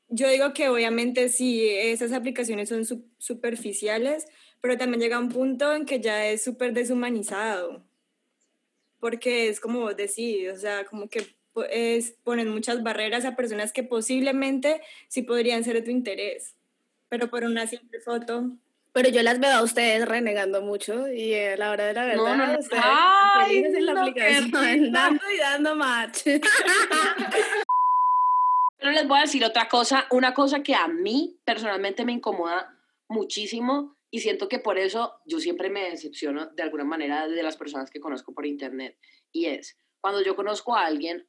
yo 0.09 0.29
digo 0.29 0.53
que 0.53 0.69
obviamente 0.69 1.29
sí, 1.29 1.69
esas 1.69 2.13
aplicaciones 2.13 2.69
son 2.69 2.85
superficiales, 3.19 4.27
pero 4.61 4.79
también 4.79 5.01
llega 5.01 5.19
un 5.19 5.31
punto 5.31 5.73
en 5.73 5.85
que 5.85 6.01
ya 6.01 6.27
es 6.27 6.45
súper 6.45 6.73
deshumanizado 6.73 7.85
porque 9.01 9.49
es 9.49 9.61
como 9.61 9.81
vos 9.81 9.97
decís, 9.97 10.51
o 10.53 10.57
sea, 10.57 10.85
como 10.85 11.09
que 11.09 11.27
es, 11.65 12.15
ponen 12.25 12.49
muchas 12.49 12.83
barreras 12.83 13.25
a 13.25 13.37
personas 13.37 13.73
que 13.73 13.83
posiblemente 13.83 14.81
sí 15.09 15.23
podrían 15.23 15.65
ser 15.65 15.75
de 15.75 15.83
tu 15.83 15.91
interés, 15.91 16.55
pero 17.09 17.29
por 17.31 17.45
una 17.45 17.67
simple 17.67 18.01
foto. 18.01 18.51
Pero 18.93 19.11
yo 19.11 19.23
las 19.23 19.39
veo 19.41 19.53
a 19.53 19.63
ustedes 19.63 20.07
renegando 20.09 20.63
mucho 20.63 21.07
y 21.09 21.35
a 21.35 21.57
la 21.57 21.71
hora 21.71 21.85
de 21.87 21.93
la 21.93 22.07
verdad, 22.07 22.25
no, 22.25 22.37
no, 22.37 22.47
no. 22.47 22.59
ustedes 22.59 22.83
Ay, 22.83 23.59
en 23.59 23.87
la 23.87 23.93
aplicación, 24.01 24.51
dando 24.93 25.31
y 25.31 25.39
dando 25.39 25.77
match. 25.77 26.23
Pero 28.79 28.93
les 28.93 29.09
voy 29.09 29.19
a 29.19 29.23
decir 29.23 29.45
otra 29.45 29.69
cosa, 29.69 30.07
una 30.11 30.33
cosa 30.33 30.63
que 30.63 30.75
a 30.75 30.89
mí 30.89 31.39
personalmente 31.45 32.05
me 32.05 32.13
incomoda 32.13 32.79
muchísimo 33.09 33.97
y 34.11 34.21
siento 34.21 34.49
que 34.49 34.59
por 34.59 34.79
eso 34.79 35.21
yo 35.25 35.41
siempre 35.41 35.69
me 35.71 35.91
decepciono 35.91 36.47
de 36.47 36.63
alguna 36.63 36.85
manera 36.85 37.29
de 37.29 37.43
las 37.43 37.57
personas 37.57 37.91
que 37.91 38.01
conozco 38.01 38.33
por 38.33 38.47
internet. 38.47 38.97
Y 39.33 39.47
es, 39.47 39.77
cuando 40.01 40.23
yo 40.23 40.37
conozco 40.37 40.77
a 40.77 40.87
alguien, 40.87 41.27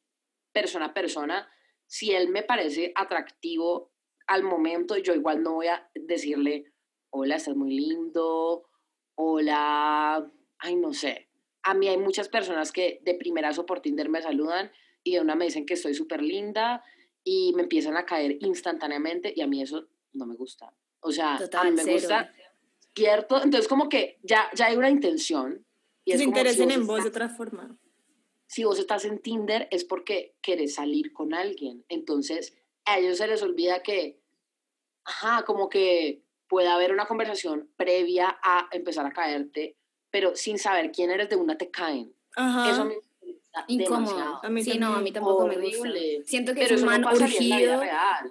persona 0.59 0.85
a 0.87 0.93
persona, 0.93 1.49
si 1.85 2.13
él 2.13 2.29
me 2.29 2.43
parece 2.43 2.91
atractivo 2.95 3.91
al 4.25 4.43
momento, 4.43 4.97
yo 4.97 5.13
igual 5.13 5.43
no 5.43 5.53
voy 5.53 5.67
a 5.67 5.89
decirle, 5.93 6.73
hola, 7.11 7.35
estás 7.35 7.55
muy 7.55 7.77
lindo, 7.77 8.67
hola, 9.15 10.29
ay, 10.59 10.75
no 10.75 10.93
sé. 10.93 11.29
A 11.63 11.73
mí 11.73 11.87
hay 11.87 11.97
muchas 11.97 12.27
personas 12.27 12.71
que 12.71 12.99
de 13.03 13.13
primerazo 13.13 13.65
por 13.65 13.81
Tinder 13.81 14.09
me 14.09 14.21
saludan 14.21 14.71
y 15.03 15.13
de 15.13 15.21
una 15.21 15.35
me 15.35 15.45
dicen 15.45 15.65
que 15.65 15.75
estoy 15.75 15.93
súper 15.93 16.23
linda 16.23 16.83
y 17.23 17.53
me 17.55 17.63
empiezan 17.63 17.95
a 17.95 18.05
caer 18.05 18.37
instantáneamente 18.41 19.33
y 19.35 19.41
a 19.41 19.47
mí 19.47 19.61
eso 19.61 19.87
no 20.13 20.25
me 20.25 20.35
gusta. 20.35 20.73
O 21.01 21.11
sea, 21.11 21.35
a 21.35 21.63
mí 21.65 21.71
me 21.71 21.93
gusta 21.93 22.31
¿cierto? 22.97 23.43
Entonces 23.43 23.67
como 23.67 23.89
que 23.89 24.17
ya, 24.23 24.49
ya 24.55 24.65
hay 24.67 24.75
una 24.75 24.89
intención. 24.89 25.63
Y 26.03 26.17
se 26.17 26.23
interesen 26.23 26.71
en 26.71 26.87
vos 26.87 27.03
de 27.03 27.09
otra 27.09 27.29
forma. 27.29 27.77
Si 28.47 28.63
vos 28.63 28.79
estás 28.79 29.05
en 29.05 29.19
Tinder 29.19 29.67
es 29.71 29.83
porque 29.83 30.35
querés 30.41 30.75
salir 30.75 31.13
con 31.13 31.33
alguien. 31.33 31.85
Entonces 31.89 32.57
a 32.85 32.97
ellos 32.99 33.17
se 33.17 33.27
les 33.27 33.43
olvida 33.43 33.83
que, 33.83 34.19
ajá, 35.05 35.43
como 35.43 35.69
que 35.69 36.23
puede 36.47 36.69
haber 36.69 36.91
una 36.93 37.05
conversación 37.05 37.69
previa 37.75 38.39
a 38.41 38.69
empezar 38.71 39.05
a 39.05 39.11
caerte, 39.11 39.75
pero 40.09 40.35
sin 40.35 40.57
saber 40.57 40.91
quién 40.91 41.11
eres 41.11 41.29
de 41.29 41.35
una 41.35 41.57
te 41.57 41.69
caen. 41.69 42.13
Ajá. 42.35 42.71
Eso 42.71 42.85
me 42.85 42.95
incómodo. 43.67 44.39
A 44.43 44.49
mí 44.49 44.63
sí, 44.63 44.77
no, 44.77 44.95
a 44.95 45.01
mí 45.01 45.11
tampoco 45.11 45.47
me 45.47 45.57
gusta. 45.57 45.89
Siento 46.25 46.53
que 46.53 46.63
es 46.63 46.71
un 46.71 46.85
man 46.85 47.03
urgido, 47.05 47.81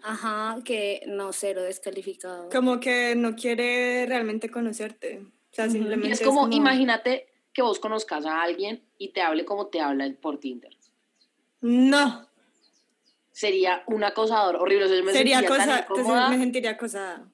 ajá, 0.03 0.59
que 0.65 1.03
no, 1.07 1.33
cero 1.33 1.63
descalificado. 1.63 2.49
Como 2.51 2.81
que 2.81 3.15
no 3.17 3.35
quiere 3.35 4.07
realmente 4.07 4.51
conocerte. 4.51 5.21
O 5.21 5.55
sea, 5.57 5.69
simplemente 5.69 6.13
es 6.13 6.21
como, 6.21 6.49
imagínate 6.51 7.29
que 7.57 7.63
vos 7.63 7.81
conozcas 7.81 8.27
a 8.27 8.43
alguien 8.43 8.83
y 8.99 9.09
te 9.13 9.23
hable 9.23 9.47
como 9.47 9.69
te 9.69 9.81
habla 9.81 10.13
por 10.21 10.39
Tinder. 10.39 10.77
No. 11.63 12.29
Sería 13.33 13.83
un 13.87 14.05
acosador 14.05 14.57
horrible. 14.57 14.89
Sería 15.11 15.43
cosa, 15.47 15.89
me 16.29 16.37
sentiría 16.37 16.73
acosada. 16.73 17.27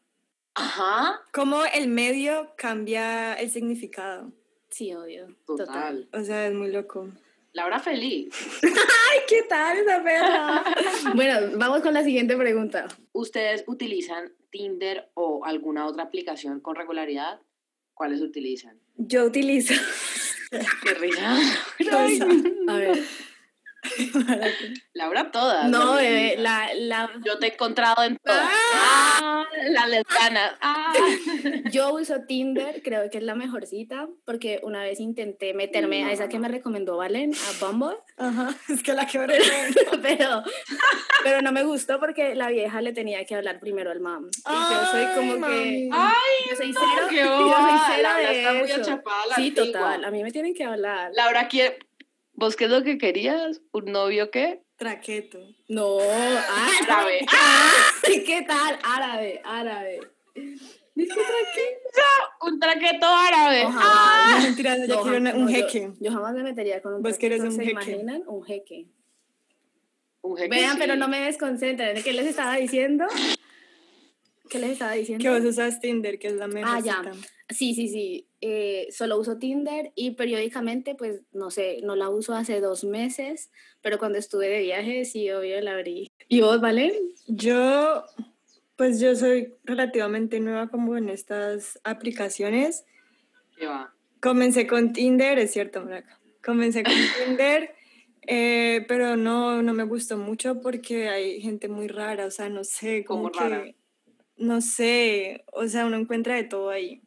Ajá. 0.54 1.20
Como 1.32 1.64
el 1.64 1.88
medio 1.88 2.52
cambia 2.56 3.34
el 3.34 3.50
significado. 3.50 4.30
Sí, 4.70 4.94
obvio. 4.94 5.26
Total. 5.44 6.08
O 6.12 6.22
sea, 6.22 6.46
es 6.46 6.54
muy 6.54 6.70
loco. 6.70 7.08
Laura 7.52 7.80
feliz. 7.80 8.32
Ay, 8.62 9.18
¿qué 9.28 9.42
tal 9.48 9.78
esa 9.78 10.04
perra? 10.04 10.64
bueno, 11.16 11.58
vamos 11.58 11.80
con 11.80 11.94
la 11.94 12.04
siguiente 12.04 12.36
pregunta. 12.36 12.86
¿Ustedes 13.10 13.64
utilizan 13.66 14.32
Tinder 14.50 15.10
o 15.14 15.44
alguna 15.44 15.84
otra 15.86 16.04
aplicación 16.04 16.60
con 16.60 16.76
regularidad? 16.76 17.40
¿Cuáles 18.02 18.20
utilizan? 18.20 18.76
Yo 18.96 19.26
utilizo. 19.26 19.74
Qué 20.50 20.94
risa. 20.94 21.36
A 22.66 22.76
ver. 22.78 23.04
Laura 24.94 25.30
todas. 25.30 25.68
No, 25.68 25.94
bebé, 25.94 26.36
la, 26.38 26.70
la... 26.74 27.10
Yo 27.24 27.38
te 27.38 27.46
he 27.46 27.52
encontrado 27.52 28.02
en 28.04 28.16
todas. 28.16 28.48
¡Ah! 28.74 29.12
la 29.70 29.86
lesbiana. 29.86 30.58
¡Ah! 30.60 30.92
Yo 31.70 31.94
uso 31.94 32.22
Tinder, 32.26 32.82
creo 32.82 33.08
que 33.10 33.18
es 33.18 33.24
la 33.24 33.34
mejor 33.34 33.66
cita, 33.66 34.08
porque 34.24 34.60
una 34.62 34.82
vez 34.82 35.00
intenté 35.00 35.54
meterme 35.54 36.04
a 36.04 36.12
esa 36.12 36.28
que 36.28 36.38
me 36.38 36.48
recomendó 36.48 36.96
Valen, 36.96 37.32
a 37.34 37.64
Bumble. 37.64 37.96
Ajá, 38.16 38.54
es 38.68 38.82
que 38.82 38.92
la 38.92 39.06
que 39.06 39.18
pero, 40.02 40.42
pero 41.22 41.42
no 41.42 41.52
me 41.52 41.64
gustó 41.64 42.00
porque 42.00 42.34
la 42.34 42.48
vieja 42.48 42.80
le 42.80 42.92
tenía 42.92 43.24
que 43.24 43.34
hablar 43.34 43.60
primero 43.60 43.90
al 43.90 44.00
mam. 44.00 44.28
Y 44.28 44.72
yo 44.72 44.86
soy 44.90 45.06
como 45.14 45.46
que... 45.46 45.88
¡Ay! 45.92 46.50
Yo 46.50 46.56
soy 46.56 46.72
cero, 46.72 47.08
yo 47.10 47.52
soy 47.52 47.80
cero 47.94 48.08
de 48.16 48.60
eso. 48.62 49.02
sí, 49.36 49.50
total, 49.52 50.04
a 50.04 50.10
mí 50.10 50.22
me 50.22 50.32
tienen 50.32 50.54
que 50.54 50.64
hablar. 50.64 51.10
Laura 51.14 51.48
quiere 51.48 51.78
¿Vos 52.42 52.56
qué 52.56 52.64
es 52.64 52.70
lo 52.72 52.82
que 52.82 52.98
querías? 52.98 53.60
¿Un 53.70 53.92
novio 53.92 54.32
qué? 54.32 54.64
Traqueto. 54.74 55.38
No, 55.68 55.98
árabe. 56.00 57.20
Ah, 57.32 57.70
¿Qué 58.04 58.44
tal? 58.44 58.80
Árabe, 58.82 59.40
árabe. 59.44 60.00
¿Dice 60.34 61.14
traqueto? 61.14 62.00
Un 62.40 62.58
traqueto 62.58 63.06
árabe. 63.06 63.62
ah. 63.68 64.34
No, 64.38 64.42
mentira, 64.42 64.76
yo 64.84 65.02
quiero 65.02 65.38
un 65.38 65.48
jeque. 65.48 65.92
Yo, 66.00 66.10
jamás 66.10 66.34
me 66.34 66.42
metería 66.42 66.82
con 66.82 66.94
un 66.94 67.02
¿Vos 67.04 67.16
quieres 67.16 67.42
un 67.42 67.52
¿Se 67.52 67.58
jeque? 67.60 67.70
imaginan? 67.70 68.24
Un 68.26 68.42
jeque. 68.42 68.88
Un 70.22 70.36
jeque 70.36 70.48
Vean, 70.48 70.78
pero 70.78 70.96
no 70.96 71.06
me 71.06 71.20
desconcentren. 71.20 72.02
¿Qué 72.02 72.12
les 72.12 72.26
estaba 72.26 72.56
diciendo? 72.56 73.04
¿Qué 74.52 74.58
les 74.58 74.72
estaba 74.72 74.92
diciendo? 74.92 75.22
Que 75.22 75.30
vos 75.30 75.42
usas 75.42 75.80
Tinder, 75.80 76.18
que 76.18 76.28
es 76.28 76.34
la 76.34 76.46
mejor 76.46 76.76
Ah, 76.76 76.80
ya. 76.84 77.02
Sí, 77.48 77.74
sí, 77.74 77.88
sí. 77.88 78.28
Eh, 78.42 78.86
solo 78.90 79.18
uso 79.18 79.38
Tinder 79.38 79.92
y 79.94 80.10
periódicamente, 80.10 80.94
pues, 80.94 81.22
no 81.32 81.50
sé, 81.50 81.80
no 81.82 81.96
la 81.96 82.10
uso 82.10 82.34
hace 82.34 82.60
dos 82.60 82.84
meses, 82.84 83.50
pero 83.80 83.98
cuando 83.98 84.18
estuve 84.18 84.50
de 84.50 84.60
viaje, 84.60 85.06
sí, 85.06 85.30
obvio, 85.30 85.58
la 85.62 85.72
abrí. 85.72 86.10
¿Y 86.28 86.42
vos, 86.42 86.60
Valen? 86.60 86.92
Yo, 87.28 88.04
pues 88.76 89.00
yo 89.00 89.16
soy 89.16 89.54
relativamente 89.64 90.38
nueva 90.38 90.68
como 90.68 90.98
en 90.98 91.08
estas 91.08 91.80
aplicaciones. 91.82 92.84
¿Qué 93.56 93.64
va? 93.66 93.94
Comencé 94.20 94.66
con 94.66 94.92
Tinder, 94.92 95.38
es 95.38 95.52
cierto, 95.52 95.82
Maraca. 95.82 96.20
Comencé 96.44 96.82
con 96.82 96.92
Tinder, 97.24 97.74
eh, 98.26 98.84
pero 98.86 99.16
no, 99.16 99.62
no 99.62 99.72
me 99.72 99.84
gustó 99.84 100.18
mucho 100.18 100.60
porque 100.60 101.08
hay 101.08 101.40
gente 101.40 101.68
muy 101.68 101.88
rara, 101.88 102.26
o 102.26 102.30
sea, 102.30 102.50
no 102.50 102.64
sé, 102.64 103.02
como 103.02 103.32
que... 103.32 103.76
No 104.42 104.60
sé, 104.60 105.44
o 105.52 105.68
sea, 105.68 105.86
uno 105.86 105.96
encuentra 105.96 106.34
de 106.34 106.42
todo 106.42 106.70
ahí. 106.70 107.00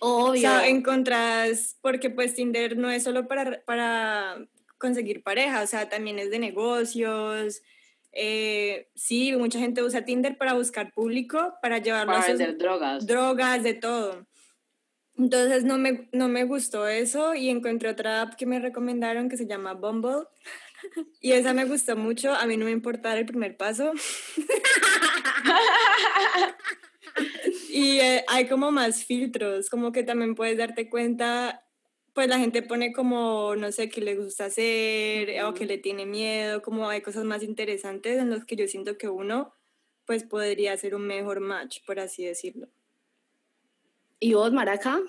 Obvio. 0.00 0.32
O 0.32 0.36
sea, 0.36 0.66
encontrás, 0.66 1.78
porque 1.80 2.10
pues 2.10 2.34
Tinder 2.34 2.76
no 2.76 2.90
es 2.90 3.04
solo 3.04 3.28
para, 3.28 3.62
para 3.64 4.36
conseguir 4.78 5.22
pareja, 5.22 5.62
o 5.62 5.66
sea, 5.68 5.88
también 5.88 6.18
es 6.18 6.32
de 6.32 6.40
negocios. 6.40 7.62
Eh, 8.10 8.90
sí, 8.96 9.32
mucha 9.36 9.60
gente 9.60 9.80
usa 9.84 10.04
Tinder 10.04 10.36
para 10.36 10.54
buscar 10.54 10.92
público, 10.92 11.54
para 11.62 11.78
llevarlo 11.78 12.14
para 12.14 12.26
a 12.26 12.52
drogas. 12.52 13.06
Drogas, 13.06 13.62
de 13.62 13.74
todo. 13.74 14.26
Entonces 15.16 15.62
no 15.62 15.78
me, 15.78 16.08
no 16.10 16.26
me 16.26 16.42
gustó 16.42 16.88
eso 16.88 17.36
y 17.36 17.48
encontré 17.48 17.90
otra 17.90 18.22
app 18.22 18.34
que 18.34 18.44
me 18.44 18.58
recomendaron 18.58 19.28
que 19.28 19.36
se 19.36 19.46
llama 19.46 19.74
Bumble. 19.74 20.24
Y 21.20 21.30
esa 21.30 21.54
me 21.54 21.64
gustó 21.64 21.94
mucho. 21.94 22.34
A 22.34 22.44
mí 22.46 22.56
no 22.56 22.64
me 22.64 22.72
importaba 22.72 23.16
el 23.16 23.24
primer 23.24 23.56
paso. 23.56 23.92
y 27.70 27.98
eh, 27.98 28.24
hay 28.28 28.48
como 28.48 28.70
más 28.70 29.04
filtros, 29.04 29.70
como 29.70 29.92
que 29.92 30.02
también 30.02 30.34
puedes 30.34 30.58
darte 30.58 30.88
cuenta, 30.88 31.64
pues 32.12 32.28
la 32.28 32.38
gente 32.38 32.62
pone 32.62 32.92
como, 32.92 33.54
no 33.56 33.72
sé, 33.72 33.88
qué 33.88 34.00
le 34.00 34.16
gusta 34.16 34.46
hacer 34.46 35.42
o 35.44 35.54
que 35.54 35.66
le 35.66 35.78
tiene 35.78 36.06
miedo, 36.06 36.62
como 36.62 36.88
hay 36.88 37.00
cosas 37.00 37.24
más 37.24 37.42
interesantes 37.42 38.18
en 38.18 38.30
los 38.30 38.44
que 38.44 38.56
yo 38.56 38.66
siento 38.68 38.98
que 38.98 39.08
uno 39.08 39.54
pues 40.04 40.24
podría 40.24 40.72
hacer 40.72 40.94
un 40.94 41.06
mejor 41.06 41.40
match, 41.40 41.78
por 41.86 42.00
así 42.00 42.24
decirlo. 42.24 42.68
¿Y 44.18 44.34
vos, 44.34 44.52
Maraca? 44.52 45.00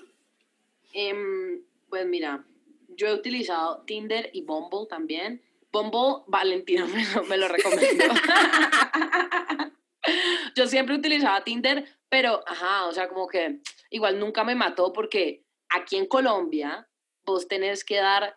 Em, 0.92 1.62
pues 1.88 2.06
mira, 2.06 2.44
yo 2.88 3.08
he 3.08 3.14
utilizado 3.14 3.82
Tinder 3.86 4.30
y 4.32 4.42
Bumble 4.42 4.86
también. 4.88 5.42
Bumble, 5.72 6.24
Valentina 6.26 6.86
me 6.86 7.04
lo, 7.12 7.24
me 7.24 7.36
lo 7.36 7.48
recomendó. 7.48 8.04
yo 10.54 10.66
siempre 10.66 10.94
utilizaba 10.94 11.44
Tinder, 11.44 11.84
pero, 12.08 12.42
ajá, 12.46 12.86
o 12.86 12.92
sea, 12.92 13.08
como 13.08 13.26
que 13.26 13.60
igual 13.90 14.18
nunca 14.18 14.44
me 14.44 14.54
mató 14.54 14.92
porque 14.92 15.44
aquí 15.68 15.96
en 15.96 16.06
Colombia 16.06 16.88
vos 17.24 17.48
tenés 17.48 17.84
que 17.84 17.96
dar 17.96 18.36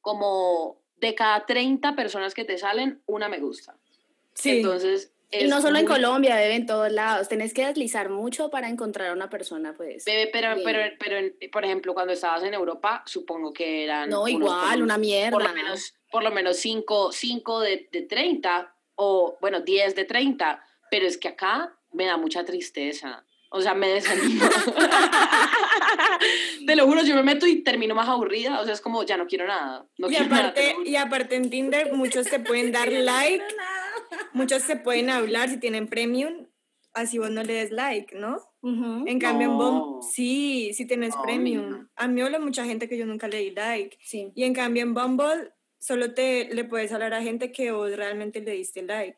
como 0.00 0.82
de 0.96 1.14
cada 1.14 1.46
30 1.46 1.94
personas 1.94 2.34
que 2.34 2.44
te 2.44 2.58
salen, 2.58 3.02
una 3.06 3.28
me 3.28 3.38
gusta. 3.38 3.76
Sí. 4.34 4.58
Entonces, 4.58 5.12
y 5.32 5.46
no 5.46 5.60
solo 5.60 5.78
en 5.78 5.86
Colombia, 5.86 6.34
bebé, 6.34 6.56
en 6.56 6.66
todos 6.66 6.90
lados. 6.90 7.28
Tenés 7.28 7.54
que 7.54 7.64
deslizar 7.64 8.08
mucho 8.08 8.50
para 8.50 8.68
encontrar 8.68 9.10
a 9.10 9.12
una 9.12 9.30
persona, 9.30 9.74
pues. 9.76 10.04
Bebé, 10.04 10.28
pero, 10.32 10.56
pero, 10.64 10.80
pero, 10.98 11.32
por 11.52 11.64
ejemplo, 11.64 11.94
cuando 11.94 12.12
estabas 12.12 12.42
en 12.42 12.54
Europa, 12.54 13.04
supongo 13.06 13.52
que 13.52 13.84
eran. 13.84 14.10
No, 14.10 14.26
igual, 14.26 14.82
una 14.82 14.98
mierda. 14.98 15.30
Por 15.30 15.44
lo 15.44 15.54
menos, 15.54 15.94
por 16.10 16.22
lo 16.24 16.30
menos 16.32 16.56
cinco, 16.56 17.12
cinco 17.12 17.60
de, 17.60 17.88
de 17.92 18.02
30, 18.02 18.74
o 18.96 19.38
bueno, 19.40 19.60
10 19.60 19.94
de 19.94 20.04
30. 20.04 20.64
Pero 20.90 21.06
es 21.06 21.18
que 21.18 21.28
acá 21.28 21.76
me 21.92 22.06
da 22.06 22.16
mucha 22.16 22.44
tristeza. 22.44 23.24
O 23.52 23.60
sea, 23.60 23.74
me 23.74 23.88
desanimo. 23.88 24.44
Te 26.66 26.76
lo 26.76 26.86
juro, 26.86 27.02
yo 27.02 27.16
me 27.16 27.24
meto 27.24 27.46
y 27.46 27.62
termino 27.62 27.96
más 27.96 28.08
aburrida. 28.08 28.60
O 28.60 28.64
sea, 28.64 28.74
es 28.74 28.80
como, 28.80 29.02
ya 29.02 29.16
no 29.16 29.26
quiero 29.26 29.46
nada. 29.46 29.86
No 29.98 30.08
y, 30.08 30.16
aparte, 30.16 30.76
y 30.84 30.96
aparte 30.96 31.34
en 31.34 31.50
Tinder, 31.50 31.92
muchos 31.92 32.28
te 32.28 32.38
pueden 32.38 32.70
dar 32.72 32.92
like 32.92 33.44
muchos 34.32 34.62
se 34.62 34.76
pueden 34.76 35.10
hablar 35.10 35.48
si 35.48 35.58
tienen 35.58 35.86
premium, 35.86 36.46
así 36.92 37.18
vos 37.18 37.30
no 37.30 37.42
le 37.42 37.54
des 37.54 37.70
like, 37.70 38.16
¿no? 38.16 38.38
En 38.62 39.18
cambio, 39.18 39.50
en 39.50 39.56
Bumble, 39.56 40.06
sí, 40.10 40.72
sí 40.74 40.86
tienes 40.86 41.14
premium. 41.22 41.88
A 41.96 42.08
mí 42.08 42.20
habla 42.20 42.38
mucha 42.38 42.66
gente 42.66 42.88
que 42.88 42.98
yo 42.98 43.06
nunca 43.06 43.26
le 43.26 43.38
di 43.38 43.50
like. 43.52 43.96
Sí. 44.02 44.32
Y 44.34 44.44
en 44.44 44.52
cambio, 44.52 44.82
en 44.82 44.92
Bumble, 44.92 45.52
solo 45.78 46.12
te 46.12 46.52
le 46.52 46.64
puedes 46.64 46.92
hablar 46.92 47.14
a 47.14 47.22
gente 47.22 47.52
que 47.52 47.72
vos 47.72 47.96
realmente 47.96 48.40
le 48.40 48.52
diste 48.52 48.82
like. 48.82 49.16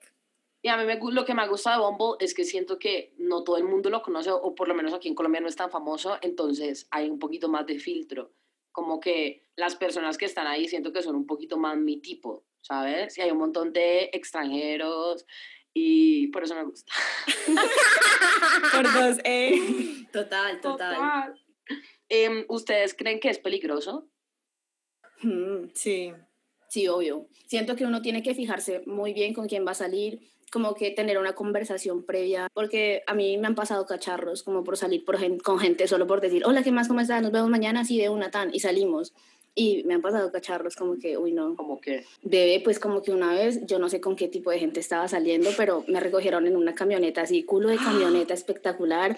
Y 0.62 0.68
a 0.68 0.76
mí 0.76 0.84
me, 0.84 0.98
lo 1.10 1.24
que 1.24 1.34
me 1.34 1.48
gusta 1.48 1.72
de 1.72 1.78
Bumble 1.78 2.16
es 2.24 2.34
que 2.34 2.44
siento 2.44 2.78
que 2.78 3.14
no 3.18 3.42
todo 3.42 3.56
el 3.56 3.64
mundo 3.64 3.90
lo 3.90 4.00
conoce, 4.00 4.30
o 4.30 4.54
por 4.54 4.68
lo 4.68 4.74
menos 4.74 4.94
aquí 4.94 5.08
en 5.08 5.14
Colombia 5.14 5.40
no 5.40 5.48
es 5.48 5.56
tan 5.56 5.70
famoso, 5.70 6.18
entonces 6.22 6.86
hay 6.90 7.10
un 7.10 7.18
poquito 7.18 7.48
más 7.48 7.66
de 7.66 7.78
filtro. 7.78 8.32
Como 8.70 9.00
que 9.00 9.48
las 9.56 9.74
personas 9.76 10.16
que 10.16 10.24
están 10.24 10.46
ahí 10.46 10.68
siento 10.68 10.92
que 10.92 11.02
son 11.02 11.16
un 11.16 11.26
poquito 11.26 11.58
más 11.58 11.76
mi 11.76 11.98
tipo. 12.00 12.44
¿sabes? 12.62 13.18
Y 13.18 13.20
hay 13.20 13.30
un 13.30 13.38
montón 13.38 13.72
de 13.72 14.08
extranjeros 14.12 15.26
y 15.74 16.28
por 16.28 16.44
eso 16.44 16.54
me 16.54 16.64
gusta. 16.64 16.92
por 18.72 18.92
dos, 18.92 19.18
eh. 19.24 20.06
Total, 20.12 20.60
total. 20.60 21.34
Em, 22.08 22.44
¿Ustedes 22.48 22.94
creen 22.94 23.20
que 23.20 23.28
es 23.28 23.38
peligroso? 23.38 24.08
Mm, 25.22 25.70
sí. 25.74 26.12
Sí, 26.68 26.88
obvio. 26.88 27.28
Siento 27.46 27.76
que 27.76 27.84
uno 27.84 28.00
tiene 28.00 28.22
que 28.22 28.34
fijarse 28.34 28.82
muy 28.86 29.12
bien 29.12 29.34
con 29.34 29.46
quién 29.46 29.66
va 29.66 29.72
a 29.72 29.74
salir, 29.74 30.20
como 30.52 30.74
que 30.74 30.90
tener 30.90 31.16
una 31.16 31.34
conversación 31.34 32.04
previa, 32.04 32.48
porque 32.52 33.02
a 33.06 33.14
mí 33.14 33.38
me 33.38 33.46
han 33.46 33.54
pasado 33.54 33.86
cacharros 33.86 34.42
como 34.42 34.62
por 34.62 34.76
salir 34.76 35.02
por 35.02 35.16
con 35.42 35.58
gente 35.58 35.88
solo 35.88 36.06
por 36.06 36.20
decir, 36.20 36.44
hola, 36.44 36.62
¿qué 36.62 36.70
más? 36.70 36.88
¿Cómo 36.88 37.00
estás? 37.00 37.22
Nos 37.22 37.32
vemos 37.32 37.48
mañana, 37.48 37.86
sí, 37.86 37.98
de 37.98 38.10
una 38.10 38.30
tan, 38.30 38.54
y 38.54 38.60
salimos. 38.60 39.14
Y 39.54 39.82
me 39.84 39.94
han 39.94 40.02
pasado 40.02 40.30
cacharros 40.30 40.76
como 40.76 40.98
que, 40.98 41.16
uy, 41.16 41.32
no. 41.32 41.56
¿Cómo 41.56 41.80
que? 41.80 42.04
Bebé, 42.22 42.60
pues 42.62 42.78
como 42.78 43.02
que 43.02 43.12
una 43.12 43.32
vez, 43.34 43.64
yo 43.66 43.78
no 43.78 43.88
sé 43.88 44.00
con 44.00 44.14
qué 44.14 44.28
tipo 44.28 44.50
de 44.50 44.58
gente 44.58 44.80
estaba 44.80 45.08
saliendo, 45.08 45.50
pero 45.56 45.84
me 45.88 46.00
recogieron 46.00 46.46
en 46.46 46.56
una 46.56 46.74
camioneta 46.74 47.22
así, 47.22 47.44
culo 47.44 47.70
de 47.70 47.76
camioneta 47.76 48.34
espectacular. 48.34 49.16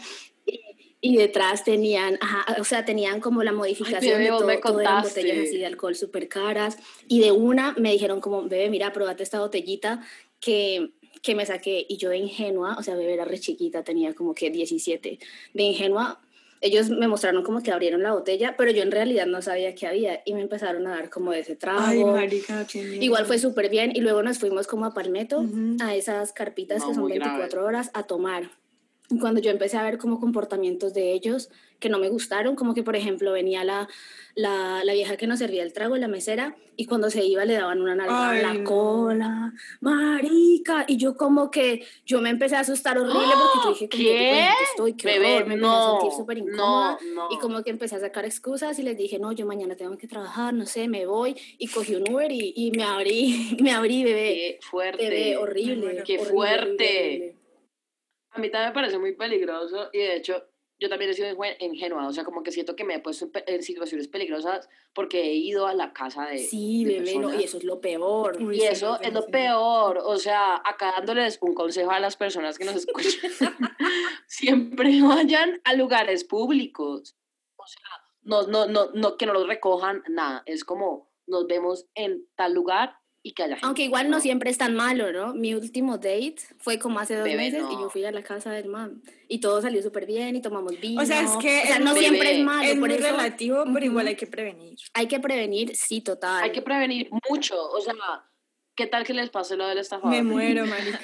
Y, 1.01 1.17
detrás 1.17 1.65
tenían, 1.65 2.17
ajá, 2.21 2.47
o 2.61 2.65
sea, 2.65 2.85
tenían 2.85 3.21
como 3.21 3.43
la 3.43 3.53
modificación 3.53 4.21
de 4.21 4.29
todo, 4.29 4.59
todo 4.61 4.81
eran 4.81 5.03
botellas 5.03 5.39
así 5.39 5.59
de 5.59 5.67
alcohol 5.67 5.95
súper 5.95 6.29
caras. 6.29 6.79
Y 7.09 7.21
de 7.21 7.31
una 7.31 7.75
me 7.77 7.93
dijeron 7.93 8.21
como, 8.21 8.43
bebé, 8.49 8.71
mira, 8.71 8.93
probate 8.93 9.23
esta 9.23 9.41
botellita 9.41 10.01
que 10.41 10.95
que 11.25 11.35
me 11.35 11.47
saqué 11.47 11.87
y 11.89 11.97
yo 11.97 12.11
de 12.11 12.19
ingenua, 12.19 12.77
o 12.79 12.83
sea, 12.83 12.95
bebé 12.95 13.15
era 13.15 13.25
re 13.25 13.41
chiquita, 13.41 13.83
tenía 13.83 14.15
como 14.15 14.35
que 14.35 14.51
17, 14.51 15.19
de 15.55 15.63
ingenua 15.63 16.21
ellos 16.65 16.89
me 16.89 17.09
mostraron 17.09 17.43
como 17.43 17.63
que 17.63 17.71
abrieron 17.71 18.03
la 18.03 18.13
botella, 18.13 18.55
pero 18.57 18.71
yo 18.71 18.83
en 18.83 18.91
realidad 18.91 19.27
no 19.27 19.43
sabía 19.43 19.75
qué 19.75 19.87
había 19.87 20.23
y 20.25 20.33
me 20.33 20.41
empezaron 20.41 20.87
a 20.87 20.91
dar 20.93 21.11
como 21.11 21.31
de 21.31 21.41
ese 21.41 21.57
trago. 21.57 21.83
Ay, 21.83 22.03
marica, 22.03 22.67
Igual 22.73 23.27
fue 23.27 23.39
súper 23.39 23.69
bien 23.69 23.93
y 23.95 24.01
luego 24.01 24.23
nos 24.23 24.39
fuimos 24.39 24.67
como 24.67 24.87
a 24.87 24.95
Palmetto, 24.95 25.45
a 25.83 25.95
esas 25.95 26.33
carpitas 26.33 26.83
que 26.83 26.95
son 26.95 27.07
24 27.07 27.67
horas, 27.67 27.91
a 27.93 28.05
tomar. 28.05 28.51
Cuando 29.21 29.43
yo 29.43 29.51
empecé 29.51 29.77
a 29.77 29.83
ver 29.83 29.99
como 29.99 30.19
comportamientos 30.19 30.95
de 30.95 31.13
ellos 31.13 31.51
que 31.85 31.91
no 31.91 31.99
me 31.99 32.09
gustaron, 32.09 32.57
como 32.57 32.73
que 32.73 32.83
por 32.83 32.97
ejemplo 32.97 33.31
venía 33.31 33.63
la, 33.63 33.87
la, 34.35 34.83
la 34.85 34.95
vieja 34.95 35.19
que 35.19 35.27
nos 35.27 35.39
servía 35.39 35.63
el 35.63 35.75
trago, 35.75 35.99
la 35.99 36.09
mesera, 36.09 36.57
y 36.77 36.87
cuando 36.87 37.11
se 37.11 37.23
iba 37.23 37.45
le 37.45 37.53
daban 37.53 37.83
una 37.83 37.95
nalgada 37.95 38.41
en 38.41 38.43
la 38.43 38.65
cola, 38.65 39.53
marica, 39.83 40.87
y 40.89 40.97
yo 40.97 41.15
como 41.15 41.51
que, 41.51 41.85
yo 42.07 42.23
me 42.23 42.31
empecé 42.31 42.57
a 42.57 42.61
asustar 42.61 42.97
horrible 42.97 43.21
porque 43.21 43.59
yo 43.65 43.69
dije, 43.69 43.89
¿qué? 43.91 44.49
estoy? 44.71 44.95
¿Qué 44.95 45.09
Bebé, 45.09 45.45
me 45.45 45.57
empecé 45.57 45.75
a 45.75 45.91
sentir 45.91 46.13
súper 46.13 46.39
incómoda, 46.39 46.99
y 47.31 47.39
como 47.39 47.63
que 47.63 47.69
empecé 47.69 47.97
a 47.97 48.01
sacar 48.01 48.25
excusas 48.25 48.79
y 48.79 48.83
les 48.83 48.97
dije, 48.97 49.19
no, 49.19 49.33
yo 49.33 49.45
mañana 49.45 49.77
tengo 49.77 49.99
que 49.99 50.09
trabajar, 50.09 50.55
no 50.55 50.65
sé, 50.65 50.89
me 50.89 51.05
voy, 51.05 51.37
y 51.59 51.69
cogí 51.69 51.97
un 51.97 52.11
Uber 52.11 52.33
y, 52.33 52.55
y 52.57 52.71
me 52.71 52.85
abrí, 52.85 53.59
me 53.61 53.73
abrí, 53.73 54.05
bebé. 54.05 54.59
Qué 54.59 54.59
fuerte. 54.63 55.05
Bebé, 55.07 55.37
horrible. 55.37 56.03
Qué 56.03 56.19
fuerte. 56.19 57.37
A 58.31 58.39
mí 58.39 58.49
también 58.49 58.71
me 58.71 58.75
parece 58.75 58.99
muy 58.99 59.13
peligroso 59.13 59.91
y 59.93 59.99
de 59.99 60.17
hecho 60.17 60.43
yo 60.79 60.89
también 60.89 61.11
he 61.11 61.15
sido 61.15 61.29
ingenua, 61.61 62.07
o 62.07 62.13
sea, 62.13 62.25
como 62.25 62.43
que 62.43 62.51
siento 62.51 62.75
que 62.75 62.85
me 62.85 62.95
he 62.95 63.01
puesto 63.01 63.31
en 63.47 63.63
situaciones 63.63 64.09
peligrosas 64.09 64.69
porque 64.93 65.23
he 65.23 65.35
ido 65.35 65.67
a 65.67 65.75
la 65.75 65.93
casa 65.93 66.27
de. 66.27 66.39
Sí, 66.39 66.85
bebé, 66.85 67.15
y 67.39 67.45
eso 67.45 67.59
es 67.59 67.65
lo 67.65 67.81
peor. 67.81 68.37
y 68.53 68.63
eso 68.63 69.01
es 69.01 69.13
lo 69.13 69.27
peor, 69.27 69.99
o 70.05 70.17
sea, 70.17 70.57
acá 70.65 70.95
dándoles 70.97 71.39
un 71.41 71.55
consejo 71.55 71.91
a 71.91 72.01
las 72.01 72.17
personas 72.17 72.59
que 72.59 72.65
nos 72.65 72.77
escuchan, 72.77 73.31
siempre 74.27 75.01
vayan 75.03 75.61
a 75.65 75.75
lugares 75.75 76.25
públicos, 76.25 77.17
o 77.57 77.67
sea, 77.67 77.83
no, 78.23 78.43
no, 78.47 78.67
no, 78.67 78.91
no, 78.93 79.17
que 79.17 79.27
no 79.27 79.33
los 79.33 79.47
recojan, 79.47 80.03
nada, 80.09 80.43
es 80.47 80.65
como 80.65 81.13
nos 81.27 81.47
vemos 81.47 81.87
en 81.95 82.27
tal 82.35 82.53
lugar 82.53 82.99
y 83.27 83.33
que 83.33 83.43
haya 83.43 83.57
Aunque 83.63 83.83
igual 83.85 84.11
no. 84.11 84.21
siempre 84.21 84.51
es 84.51 84.59
tan 84.59 84.75
malo, 84.75 85.11
¿no? 85.11 85.33
Mi 85.33 85.55
último 85.55 85.97
date 85.97 86.37
fue 86.59 86.79
como 86.79 87.01
hace 87.01 87.17
dos 87.17 87.27
meses 87.27 87.65
y 87.71 87.75
yo 87.75 87.89
fui 87.89 88.05
a 88.05 88.13
la 88.13 88.23
casa 88.23 88.53
del 88.53 88.69
man 88.69 89.03
y 89.29 89.41
todo 89.41 89.63
salió 89.63 89.83
súper 89.83 90.05
bien 90.05 90.37
y 90.37 90.43
tomamos 90.43 90.79
vino. 90.79 91.01
O 91.01 91.07
sea, 91.07 91.23
es 91.23 91.31
que 91.41 91.65
no 91.81 91.95
siempre 91.95 92.39
es 92.39 92.45
malo. 92.45 92.69
Es 92.69 92.77
muy 92.77 92.91
relativo, 92.91 93.65
pero 93.73 93.87
igual 93.87 94.09
hay 94.09 94.17
que 94.17 94.27
prevenir. 94.27 94.77
Hay 94.93 95.09
que 95.09 95.21
prevenir, 95.21 95.75
sí, 95.75 96.03
total. 96.03 96.45
Hay 96.45 96.53
que 96.53 96.61
prevenir 96.61 97.09
mucho. 97.31 97.57
O 97.71 97.81
sea, 97.81 97.95
¿qué 98.75 98.87
tal 98.87 99.05
que 99.05 99.15
les 99.15 99.31
pase 99.31 99.57
lo 99.57 99.67
del 99.69 99.79
estafador? 99.79 100.15
Me 100.15 100.23
muero, 100.23 100.67
marica. 100.67 101.01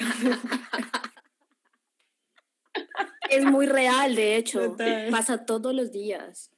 es 3.30 3.44
muy 3.46 3.64
real, 3.64 4.14
de 4.14 4.36
hecho. 4.36 4.76
Pasa 5.10 5.46
todos 5.46 5.74
los 5.74 5.90
días. 5.90 6.50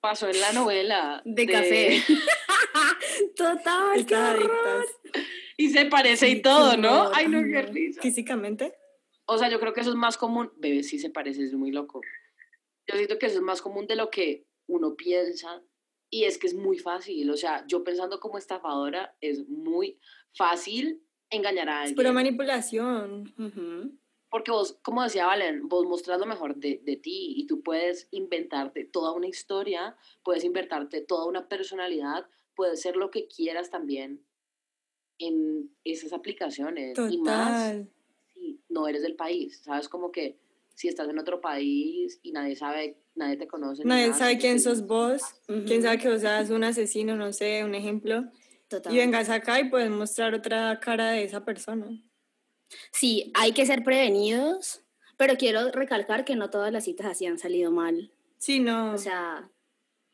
Pasó 0.00 0.28
en 0.28 0.40
la 0.40 0.52
novela. 0.52 1.22
De, 1.24 1.46
café. 1.46 2.02
Total, 3.36 4.06
qué 4.06 4.14
horror. 4.14 4.86
Y 5.56 5.70
se 5.70 5.86
parece 5.86 6.28
y 6.28 6.40
todo, 6.40 6.76
¿no? 6.76 7.10
Ay, 7.12 7.28
no, 7.28 7.42
qué 7.42 7.62
risa. 7.62 8.00
¿Físicamente? 8.00 8.74
O 9.26 9.36
sea, 9.38 9.50
yo 9.50 9.58
creo 9.58 9.72
que 9.72 9.80
eso 9.80 9.90
es 9.90 9.96
más 9.96 10.16
común. 10.16 10.52
Bebé, 10.56 10.82
sí 10.82 10.98
se 10.98 11.10
parece, 11.10 11.42
es 11.42 11.52
muy 11.52 11.72
loco. 11.72 12.00
Yo 12.86 12.96
siento 12.96 13.18
que 13.18 13.26
eso 13.26 13.36
es 13.36 13.42
más 13.42 13.60
común 13.60 13.86
de 13.86 13.96
lo 13.96 14.08
que 14.08 14.46
uno 14.66 14.94
piensa. 14.94 15.62
Y 16.10 16.24
es 16.24 16.38
que 16.38 16.46
es 16.46 16.54
muy 16.54 16.78
fácil. 16.78 17.28
O 17.30 17.36
sea, 17.36 17.64
yo 17.66 17.84
pensando 17.84 18.20
como 18.20 18.38
estafadora, 18.38 19.16
es 19.20 19.46
muy 19.48 20.00
fácil 20.32 21.02
engañar 21.28 21.68
a 21.68 21.80
alguien. 21.80 21.96
Pero 21.96 22.12
manipulación. 22.12 23.34
Porque 24.30 24.50
vos, 24.50 24.78
como 24.82 25.02
decía 25.02 25.26
Valen, 25.26 25.68
vos 25.68 25.86
mostrás 25.86 26.18
lo 26.20 26.26
mejor 26.26 26.56
de, 26.56 26.80
de, 26.84 26.96
ti 26.96 27.34
y 27.36 27.46
tú 27.46 27.62
puedes 27.62 28.08
inventarte 28.10 28.84
toda 28.84 29.12
una 29.12 29.26
historia, 29.26 29.96
puedes 30.22 30.44
inventarte 30.44 31.00
toda 31.00 31.24
una 31.24 31.48
personalidad, 31.48 32.26
puedes 32.54 32.80
ser 32.80 32.96
lo 32.96 33.10
que 33.10 33.26
quieras 33.26 33.70
también 33.70 34.22
en 35.18 35.70
esas 35.84 36.12
aplicaciones. 36.12 36.98
Y 37.10 37.18
más 37.18 37.76
si 38.34 38.60
no 38.68 38.86
eres 38.86 39.02
del 39.02 39.16
país, 39.16 39.62
¿sabes? 39.64 39.88
Como 39.88 40.12
que 40.12 40.38
si 40.74 40.88
estás 40.88 41.08
en 41.08 41.18
otro 41.18 41.40
país 41.40 42.20
y 42.22 42.32
nadie 42.32 42.54
sabe, 42.54 42.98
nadie 43.14 43.36
te 43.36 43.48
conoce. 43.48 43.84
Nadie 43.84 44.12
sabe 44.14 44.38
quién 44.38 44.60
sos 44.60 44.86
vos, 44.86 45.22
quién 45.66 45.82
sabe 45.82 45.98
que 45.98 46.08
vos 46.08 46.20
seas 46.20 46.50
un 46.50 46.64
asesino, 46.64 47.16
no 47.16 47.32
sé, 47.32 47.64
un 47.64 47.74
ejemplo. 47.74 48.24
Y 48.90 48.96
vengas 48.98 49.30
acá 49.30 49.60
y 49.60 49.70
puedes 49.70 49.90
mostrar 49.90 50.34
otra 50.34 50.78
cara 50.78 51.12
de 51.12 51.24
esa 51.24 51.44
persona. 51.44 51.88
Sí, 52.90 53.30
hay 53.34 53.52
que 53.52 53.66
ser 53.66 53.82
prevenidos, 53.82 54.82
pero 55.16 55.36
quiero 55.36 55.70
recalcar 55.70 56.24
que 56.24 56.36
no 56.36 56.50
todas 56.50 56.72
las 56.72 56.84
citas 56.84 57.06
así 57.06 57.26
han 57.26 57.38
salido 57.38 57.70
mal. 57.70 58.12
Sí, 58.38 58.60
no. 58.60 58.92
O 58.92 58.98
sea, 58.98 59.50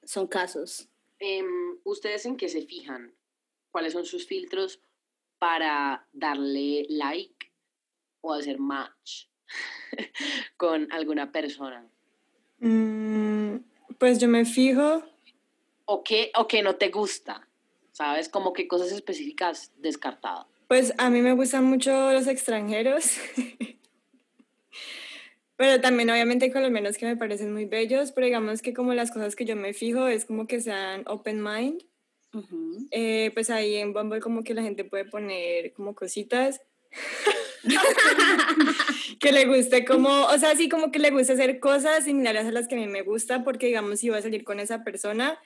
son 0.04 0.26
casos. 0.26 0.88
Em, 1.18 1.78
¿Ustedes 1.84 2.26
en 2.26 2.36
qué 2.36 2.48
se 2.48 2.62
fijan? 2.62 3.14
¿Cuáles 3.70 3.92
son 3.92 4.04
sus 4.04 4.26
filtros 4.26 4.80
para 5.38 6.06
darle 6.12 6.86
like 6.88 7.52
o 8.20 8.32
hacer 8.32 8.58
match 8.58 9.26
con 10.56 10.90
alguna 10.92 11.32
persona? 11.32 11.86
Mm, 12.60 13.56
pues 13.98 14.18
yo 14.18 14.28
me 14.28 14.44
fijo. 14.44 15.02
¿O 15.86 16.02
qué, 16.02 16.32
¿O 16.36 16.48
qué 16.48 16.62
no 16.62 16.76
te 16.76 16.88
gusta? 16.88 17.46
¿Sabes? 17.92 18.28
Como 18.28 18.52
que 18.52 18.66
cosas 18.66 18.90
específicas 18.92 19.72
descartadas. 19.76 20.46
Pues 20.68 20.94
a 20.98 21.10
mí 21.10 21.20
me 21.20 21.34
gustan 21.34 21.64
mucho 21.64 22.12
los 22.12 22.26
extranjeros. 22.26 23.12
Pero 25.56 25.80
también 25.80 26.10
obviamente 26.10 26.52
con 26.52 26.62
los 26.62 26.70
menos 26.70 26.96
que 26.98 27.06
me 27.06 27.16
parecen 27.16 27.52
muy 27.52 27.64
bellos, 27.64 28.10
pero 28.10 28.26
digamos 28.26 28.60
que 28.60 28.74
como 28.74 28.92
las 28.92 29.12
cosas 29.12 29.36
que 29.36 29.44
yo 29.44 29.54
me 29.54 29.72
fijo 29.72 30.08
es 30.08 30.24
como 30.24 30.48
que 30.48 30.60
sean 30.60 31.04
open 31.06 31.42
mind. 31.42 31.84
Eh, 32.90 33.30
pues 33.34 33.50
ahí 33.50 33.76
en 33.76 33.92
Bumble 33.92 34.18
como 34.20 34.42
que 34.42 34.54
la 34.54 34.62
gente 34.62 34.84
puede 34.84 35.04
poner 35.04 35.72
como 35.72 35.94
cositas. 35.94 36.60
que 39.20 39.32
le 39.32 39.46
guste 39.46 39.84
como, 39.84 40.24
o 40.26 40.38
sea, 40.38 40.56
sí 40.56 40.68
como 40.68 40.90
que 40.90 40.98
le 40.98 41.10
guste 41.10 41.34
hacer 41.34 41.60
cosas 41.60 42.04
similares 42.04 42.46
a 42.46 42.50
las 42.50 42.66
que 42.66 42.74
a 42.74 42.78
mí 42.78 42.88
me 42.88 43.02
gusta, 43.02 43.44
porque 43.44 43.66
digamos 43.66 44.00
si 44.00 44.08
voy 44.08 44.18
a 44.18 44.22
salir 44.22 44.42
con 44.42 44.58
esa 44.58 44.82
persona, 44.82 45.38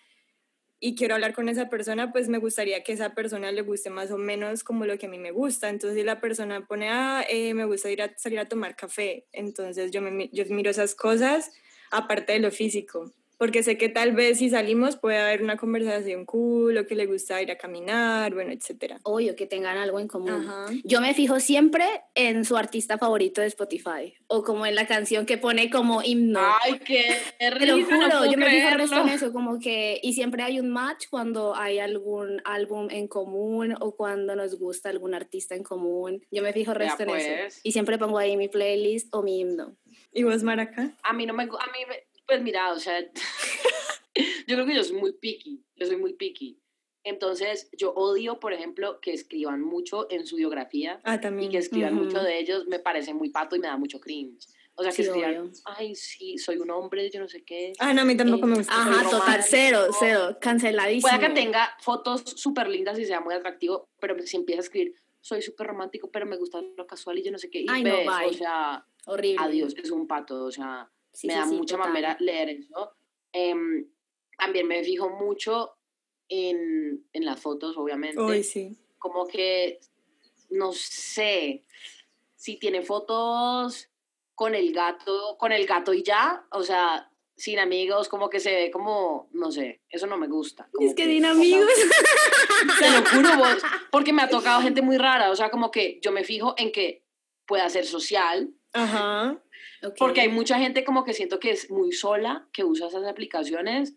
y 0.81 0.95
quiero 0.95 1.14
hablar 1.14 1.35
con 1.35 1.49
esa 1.49 1.69
persona, 1.69 2.12
pues 2.12 2.29
me 2.29 2.38
gustaría 2.38 2.83
que 2.85 2.93
esa 2.93 3.14
persona 3.14 3.51
le 3.51 3.62
guste 3.62 3.91
más 3.91 4.11
o 4.11 4.19
menos 4.19 4.62
como 4.62 4.87
lo 4.87 4.97
que 4.99 5.07
a 5.07 5.09
mí 5.09 5.19
me 5.19 5.33
gusta. 5.33 5.69
Entonces, 5.69 5.99
si 5.99 6.05
la 6.05 6.21
persona 6.21 6.67
pone, 6.67 6.88
ah, 6.88 7.25
eh, 7.29 7.53
me 7.55 7.64
gusta 7.64 7.91
ir 7.91 8.03
a, 8.03 8.12
salir 8.17 8.38
a 8.38 8.49
tomar 8.49 8.77
café, 8.77 9.27
entonces 9.33 9.91
yo, 9.91 10.01
me, 10.01 10.29
yo 10.33 10.45
miro 10.51 10.71
esas 10.71 10.95
cosas 10.95 11.51
aparte 11.91 12.35
de 12.35 12.41
lo 12.41 12.51
físico 12.51 13.12
porque 13.38 13.62
sé 13.62 13.79
que 13.79 13.88
tal 13.88 14.12
vez 14.12 14.38
si 14.38 14.51
salimos 14.51 14.96
puede 14.96 15.18
haber 15.18 15.42
una 15.42 15.57
conversación 15.57 16.27
cool 16.27 16.77
o 16.77 16.87
que 16.87 16.96
le 16.96 17.07
gusta 17.07 17.40
ir 17.40 17.51
a 17.53 17.57
caminar, 17.57 18.35
bueno, 18.35 18.53
etcétera. 18.53 18.98
Obvio, 19.05 19.37
que 19.37 19.46
tengan 19.46 19.79
algo 19.79 20.01
en 20.01 20.09
común. 20.09 20.46
Yo 20.85 21.01
me 21.01 21.14
fijo 21.14 21.38
siempre 21.38 21.85
en 22.14 22.44
su 22.44 22.57
artista 22.57 22.98
favorito 22.98 23.40
de 23.40 23.46
Spotify 23.46 24.14
o 24.27 24.42
como 24.42 24.66
en 24.66 24.74
la 24.74 24.87
canción 24.87 25.24
que 25.24 25.38
pone 25.38 25.70
como 25.70 26.03
himno. 26.03 26.40
Ay, 26.62 26.81
qué 26.81 27.16
Te 27.38 27.66
lo 27.66 27.85
juro, 27.85 28.31
yo 28.31 28.37
me 28.37 28.51
fijo 28.51 28.70
resto 28.77 29.01
en 29.01 29.09
eso, 29.09 29.33
como 29.33 29.61
que, 29.61 30.01
y 30.03 30.12
siempre 30.14 30.42
hay 30.42 30.59
un 30.59 30.70
match 30.70 31.07
cuando 31.09 31.55
hay 31.55 31.79
algún 31.79 32.42
álbum 32.44 32.88
en 32.90 33.07
común 33.07 33.74
o 33.81 33.94
cuando 33.94 34.35
nos 34.35 34.59
gusta 34.59 34.88
algún 34.88 35.14
artista 35.14 35.55
en 35.55 35.62
común. 35.62 36.24
Yo 36.33 36.42
me 36.42 36.53
fijo 36.53 36.74
resto 36.74 37.05
en 37.05 37.11
eso. 37.11 37.29
Pues. 37.40 37.61
Y 37.62 37.72
siempre 37.72 37.98
pongo 37.98 38.18
ahí 38.18 38.37
mi 38.37 38.48
playlist 38.48 39.14
o 39.14 39.22
mi 39.22 39.40
himno. 39.40 39.77
¿Y 40.12 40.24
vos, 40.24 40.42
Maraca? 40.42 40.96
A 41.03 41.12
mí 41.12 41.27
no 41.27 41.35
me, 41.35 41.44
a 41.44 41.46
mí 41.46 41.85
pues 42.29 42.43
mira, 42.43 42.73
o 42.73 42.79
sea, 42.79 43.01
yo 44.47 44.55
creo 44.55 44.67
que 44.67 44.75
yo 44.75 44.85
soy 44.85 44.97
muy 44.97 45.12
picky, 45.12 45.64
yo 45.75 45.87
soy 45.87 45.97
muy 45.97 46.12
picky. 46.12 46.61
Entonces, 47.03 47.71
yo 47.73 47.93
odio, 47.95 48.38
por 48.38 48.53
ejemplo, 48.53 49.01
que 49.01 49.14
escriban 49.14 49.62
mucho 49.62 50.11
en 50.11 50.27
su 50.27 50.37
biografía 50.37 51.01
ah, 51.05 51.19
también. 51.19 51.49
y 51.49 51.53
que 51.53 51.59
escriban 51.59 51.95
mucho 51.95 52.23
de 52.23 52.38
ellos, 52.38 52.67
me 52.67 52.81
parece 52.81 53.14
muy 53.14 53.31
pato 53.31 53.57
y 53.57 53.61
me 53.61 53.69
da 53.69 53.79
mucho 53.79 53.99
cringe. 53.99 54.47
O 54.75 54.83
sea, 54.83 54.93
que 54.93 55.03
escriban, 55.03 55.51
ay, 55.64 55.95
sí, 55.95 56.37
soy 56.37 56.59
un 56.59 56.71
hombre, 56.71 57.11
yo 57.11 57.19
no 57.19 57.29
sé 57.29 57.43
qué. 57.45 57.73
Ah, 57.79 57.95
no, 57.95 58.03
a 58.03 58.05
mí 58.05 58.14
tampoco 58.14 58.47
me 58.47 58.57
gusta. 58.57 58.75
Ajá, 58.75 59.09
total, 59.09 59.43
cero, 59.43 59.87
cero, 59.99 60.37
canceladísimo. 60.41 61.09
Puede 61.09 61.29
que 61.29 61.35
tenga 61.35 61.77
fotos 61.81 62.23
súper 62.37 62.69
lindas 62.69 62.99
y 62.99 63.07
sea 63.07 63.21
muy 63.21 63.35
atractivo, 63.35 63.88
pero 64.01 64.14
si 64.27 64.37
empieza 64.37 64.61
a 64.61 64.64
escribir, 64.64 64.95
soy 65.21 65.41
súper 65.41 65.69
romántico, 65.69 66.11
pero 66.11 66.27
me 66.27 66.37
gusta 66.37 66.61
lo 66.77 66.87
casual 66.87 67.19
y 67.19 67.23
yo 67.23 67.33
no 67.33 67.38
sé 67.38 67.49
qué. 67.49 67.62
Y 67.62 67.67
ay, 67.71 67.83
no, 67.83 67.97
bye. 67.97 68.27
o 68.27 68.33
sea, 68.35 68.85
horrible. 69.07 69.38
Adiós, 69.41 69.75
es 69.79 69.91
un 69.91 70.07
pato, 70.07 70.45
o 70.45 70.53
sea 70.53 70.91
me 71.25 71.35
da 71.35 71.47
mucha 71.47 71.77
mamera 71.77 72.16
leer 72.21 72.51
eso. 72.51 72.92
Em, 73.33 73.87
también 74.37 74.66
me 74.66 74.83
fijo 74.85 75.11
mucho 75.11 75.77
en, 76.29 77.07
en 77.12 77.25
las 77.25 77.40
fotos, 77.40 77.77
obviamente. 77.77 78.21
Hoy 78.21 78.42
sí. 78.42 78.79
Como 78.99 79.27
que, 79.27 79.81
no 80.51 80.73
sé, 80.73 81.64
si 82.37 82.59
tiene 82.59 82.83
fotos 82.83 83.90
con 84.35 84.55
el 84.55 84.73
gato, 84.73 85.37
con 85.38 85.53
el 85.53 85.66
gato 85.66 85.92
y 85.92 86.03
ya, 86.03 86.47
o 86.53 86.62
sea, 86.62 87.11
sin 87.37 87.59
amigos, 87.59 88.09
como 88.09 88.29
que 88.29 88.40
se 88.40 88.55
ve 88.55 88.71
como, 88.71 89.29
no 89.33 89.51
sé, 89.51 89.83
eso 89.88 90.07
no 90.07 90.16
me 90.16 90.27
gusta. 90.27 90.68
es 90.81 90.94
que, 90.94 91.07
sin 91.07 91.25
amigos. 91.25 91.71
Te 92.79 92.90
lo 92.90 93.05
juro 93.05 93.37
vos, 93.37 93.62
porque 93.92 94.12
me 94.12 94.23
ha 94.23 94.29
tocado 94.29 94.61
gente 94.61 94.83
muy 94.83 94.99
rara, 94.99 95.31
o 95.31 95.37
sea, 95.37 95.51
como 95.51 95.71
que 95.71 95.99
yo 96.03 96.12
me 96.12 96.25
fijo 96.25 96.55
en 96.57 96.73
que 96.73 97.05
pueda 97.47 97.68
ser 97.68 97.87
social. 97.87 98.51
Ajá. 98.73 99.40
Porque 99.99 100.23
hay 100.23 100.29
mucha 100.29 100.59
gente 100.59 100.85
como 100.85 101.05
que 101.05 101.14
siento 101.14 101.38
que 101.38 101.51
es 101.51 101.71
muy 101.71 101.93
sola, 101.93 102.49
que 102.53 102.64
usa 102.64 102.88
esas 102.88 103.07
aplicaciones. 103.07 103.95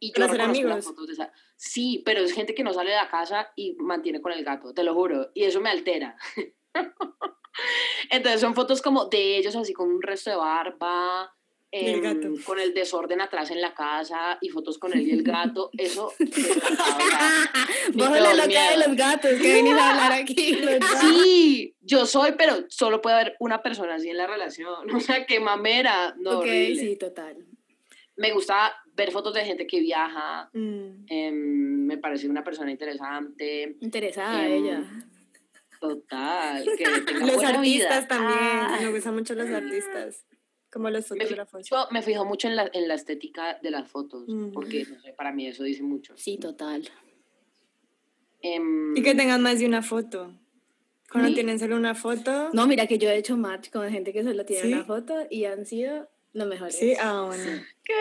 Y 0.00 0.12
yo 0.12 0.28
no 0.28 0.42
amigos. 0.42 0.84
Fotos 0.84 1.08
de 1.08 1.12
esa. 1.14 1.32
Sí, 1.56 2.02
pero 2.04 2.20
es 2.20 2.32
gente 2.32 2.54
que 2.54 2.62
no 2.62 2.72
sale 2.72 2.90
de 2.90 2.96
la 2.96 3.10
casa 3.10 3.52
y 3.56 3.74
mantiene 3.74 4.20
con 4.20 4.32
el 4.32 4.44
gato, 4.44 4.72
te 4.72 4.84
lo 4.84 4.94
juro. 4.94 5.30
Y 5.34 5.44
eso 5.44 5.60
me 5.60 5.70
altera. 5.70 6.16
Entonces 8.10 8.40
son 8.40 8.54
fotos 8.54 8.80
como 8.80 9.06
de 9.06 9.36
ellos 9.36 9.56
así 9.56 9.72
con 9.72 9.90
un 9.90 10.00
resto 10.00 10.30
de 10.30 10.36
barba, 10.36 11.34
Em, 11.70 12.42
con 12.44 12.58
el 12.58 12.72
desorden 12.72 13.20
atrás 13.20 13.50
en 13.50 13.60
la 13.60 13.74
casa 13.74 14.38
y 14.40 14.48
fotos 14.48 14.78
con 14.78 14.94
él 14.94 15.06
y 15.06 15.10
el 15.10 15.22
gato, 15.22 15.68
eso. 15.76 16.14
Vos 17.92 18.10
la 18.10 18.32
loca 18.32 18.70
de 18.70 18.76
los 18.78 18.96
gatos 18.96 19.32
que 19.32 19.52
venís 19.52 19.74
a 19.74 19.90
hablar 19.90 20.12
aquí. 20.12 20.58
Sí, 21.00 21.74
yo 21.82 22.06
soy, 22.06 22.32
pero 22.38 22.64
solo 22.68 23.02
puede 23.02 23.16
haber 23.16 23.36
una 23.38 23.62
persona 23.62 23.96
así 23.96 24.08
en 24.08 24.16
la 24.16 24.26
relación. 24.26 24.88
O 24.98 25.00
sea, 25.00 25.26
qué 25.26 25.40
mamera. 25.40 26.14
No, 26.18 26.38
ok, 26.38 26.46
sí, 26.46 26.96
total. 26.98 27.36
Me 28.16 28.32
gusta 28.32 28.74
ver 28.94 29.12
fotos 29.12 29.34
de 29.34 29.44
gente 29.44 29.66
que 29.66 29.80
viaja. 29.80 30.50
Mm. 30.52 31.04
Em, 31.06 31.86
me 31.86 31.98
parece 31.98 32.28
una 32.28 32.42
persona 32.42 32.70
interesante. 32.70 33.76
Interesada 33.80 34.46
em, 34.46 34.52
ella. 34.52 34.84
Total. 35.80 36.64
Que 36.76 36.84
los 37.20 37.44
artistas 37.44 38.08
también. 38.08 38.38
Ah. 38.40 38.78
Me 38.80 38.90
gustan 38.90 39.14
mucho 39.14 39.34
los 39.34 39.48
artistas. 39.50 40.24
Como 40.70 40.90
los 40.90 41.06
fotógrafos. 41.06 41.60
Me 41.60 41.64
fijo, 41.64 41.88
me 41.90 42.02
fijo 42.02 42.24
mucho 42.24 42.48
en 42.48 42.56
la, 42.56 42.70
en 42.72 42.88
la, 42.88 42.94
estética 42.94 43.58
de 43.62 43.70
las 43.70 43.90
fotos, 43.90 44.24
porque 44.52 44.84
no 44.84 45.00
sé, 45.00 45.12
para 45.12 45.32
mí 45.32 45.46
eso 45.46 45.64
dice 45.64 45.82
mucho. 45.82 46.14
Sí, 46.16 46.36
total. 46.36 46.88
Em, 48.42 48.96
y 48.96 49.02
que 49.02 49.14
tengan 49.14 49.42
más 49.42 49.58
de 49.58 49.66
una 49.66 49.82
foto. 49.82 50.32
Cuando 51.10 51.32
tienen 51.32 51.58
solo 51.58 51.76
una 51.76 51.94
foto. 51.94 52.50
No, 52.52 52.66
mira 52.66 52.86
que 52.86 52.98
yo 52.98 53.08
he 53.08 53.16
hecho 53.16 53.36
match 53.36 53.70
con 53.70 53.88
gente 53.90 54.12
que 54.12 54.22
solo 54.22 54.44
tiene 54.44 54.74
una 54.74 54.84
foto 54.84 55.26
y 55.30 55.46
han 55.46 55.64
sido 55.64 56.08
lo 56.34 56.44
mejores. 56.44 56.76
Sí, 56.76 56.94
ah, 57.00 57.24
bueno. 57.26 57.62
¡Qué 57.82 57.94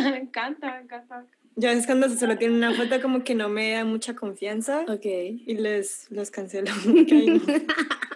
risa! 0.00 0.10
Me 0.10 0.18
encanta, 0.18 0.74
me 0.74 0.82
encanta. 0.82 1.26
Yo 1.56 1.68
es 1.70 1.86
cuando 1.86 2.08
solo 2.08 2.36
tienen 2.36 2.56
una 2.56 2.74
foto 2.74 3.00
como 3.00 3.22
que 3.22 3.34
no 3.34 3.48
me 3.48 3.72
da 3.72 3.84
mucha 3.84 4.14
confianza. 4.14 4.84
Ok. 4.88 5.04
Y 5.04 5.54
les 5.54 6.10
los 6.10 6.30
cancelo. 6.30 6.72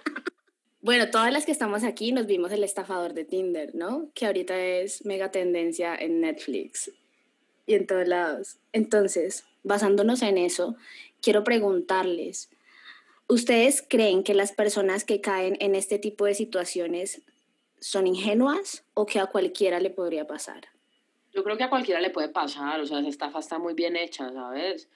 Bueno, 0.89 1.11
todas 1.11 1.31
las 1.31 1.45
que 1.45 1.53
estamos 1.53 1.85
aquí 1.85 2.13
nos 2.13 2.25
vimos 2.25 2.51
el 2.51 2.65
estafador 2.65 3.13
de 3.13 3.27
Tinder, 3.27 3.75
¿no? 3.75 4.09
Que 4.15 4.25
ahorita 4.25 4.59
es 4.59 5.05
mega 5.05 5.31
tendencia 5.31 5.95
en 5.95 6.23
Netflix 6.23 6.91
y 7.67 7.75
en 7.75 7.87
todos 7.87 8.09
lados. 8.09 8.57
Entonces, 8.73 9.45
basándonos 9.63 10.23
en 10.23 10.39
eso, 10.39 10.77
quiero 11.21 11.45
preguntarles, 11.45 12.49
¿ustedes 13.27 13.85
creen 13.87 14.23
que 14.25 14.33
las 14.33 14.53
personas 14.53 15.05
que 15.05 15.21
caen 15.21 15.59
en 15.61 15.75
este 15.75 15.99
tipo 15.99 16.25
de 16.25 16.33
situaciones 16.33 17.21
son 17.81 18.07
ingenuas 18.07 18.83
o 18.95 19.05
que 19.05 19.21
a 19.21 19.27
cualquiera 19.27 19.81
le 19.81 19.91
podría 19.91 20.27
pasar? 20.27 20.69
Yo 21.35 21.45
creo 21.45 21.59
que 21.59 21.65
a 21.65 21.69
cualquiera 21.69 22.01
le 22.01 22.09
puede 22.09 22.31
pasar, 22.31 22.81
o 22.81 22.87
sea, 22.87 23.01
esa 23.01 23.11
estafa 23.11 23.41
está 23.41 23.59
muy 23.59 23.75
bien 23.75 23.95
hecha, 23.95 24.33
¿sabes? 24.33 24.89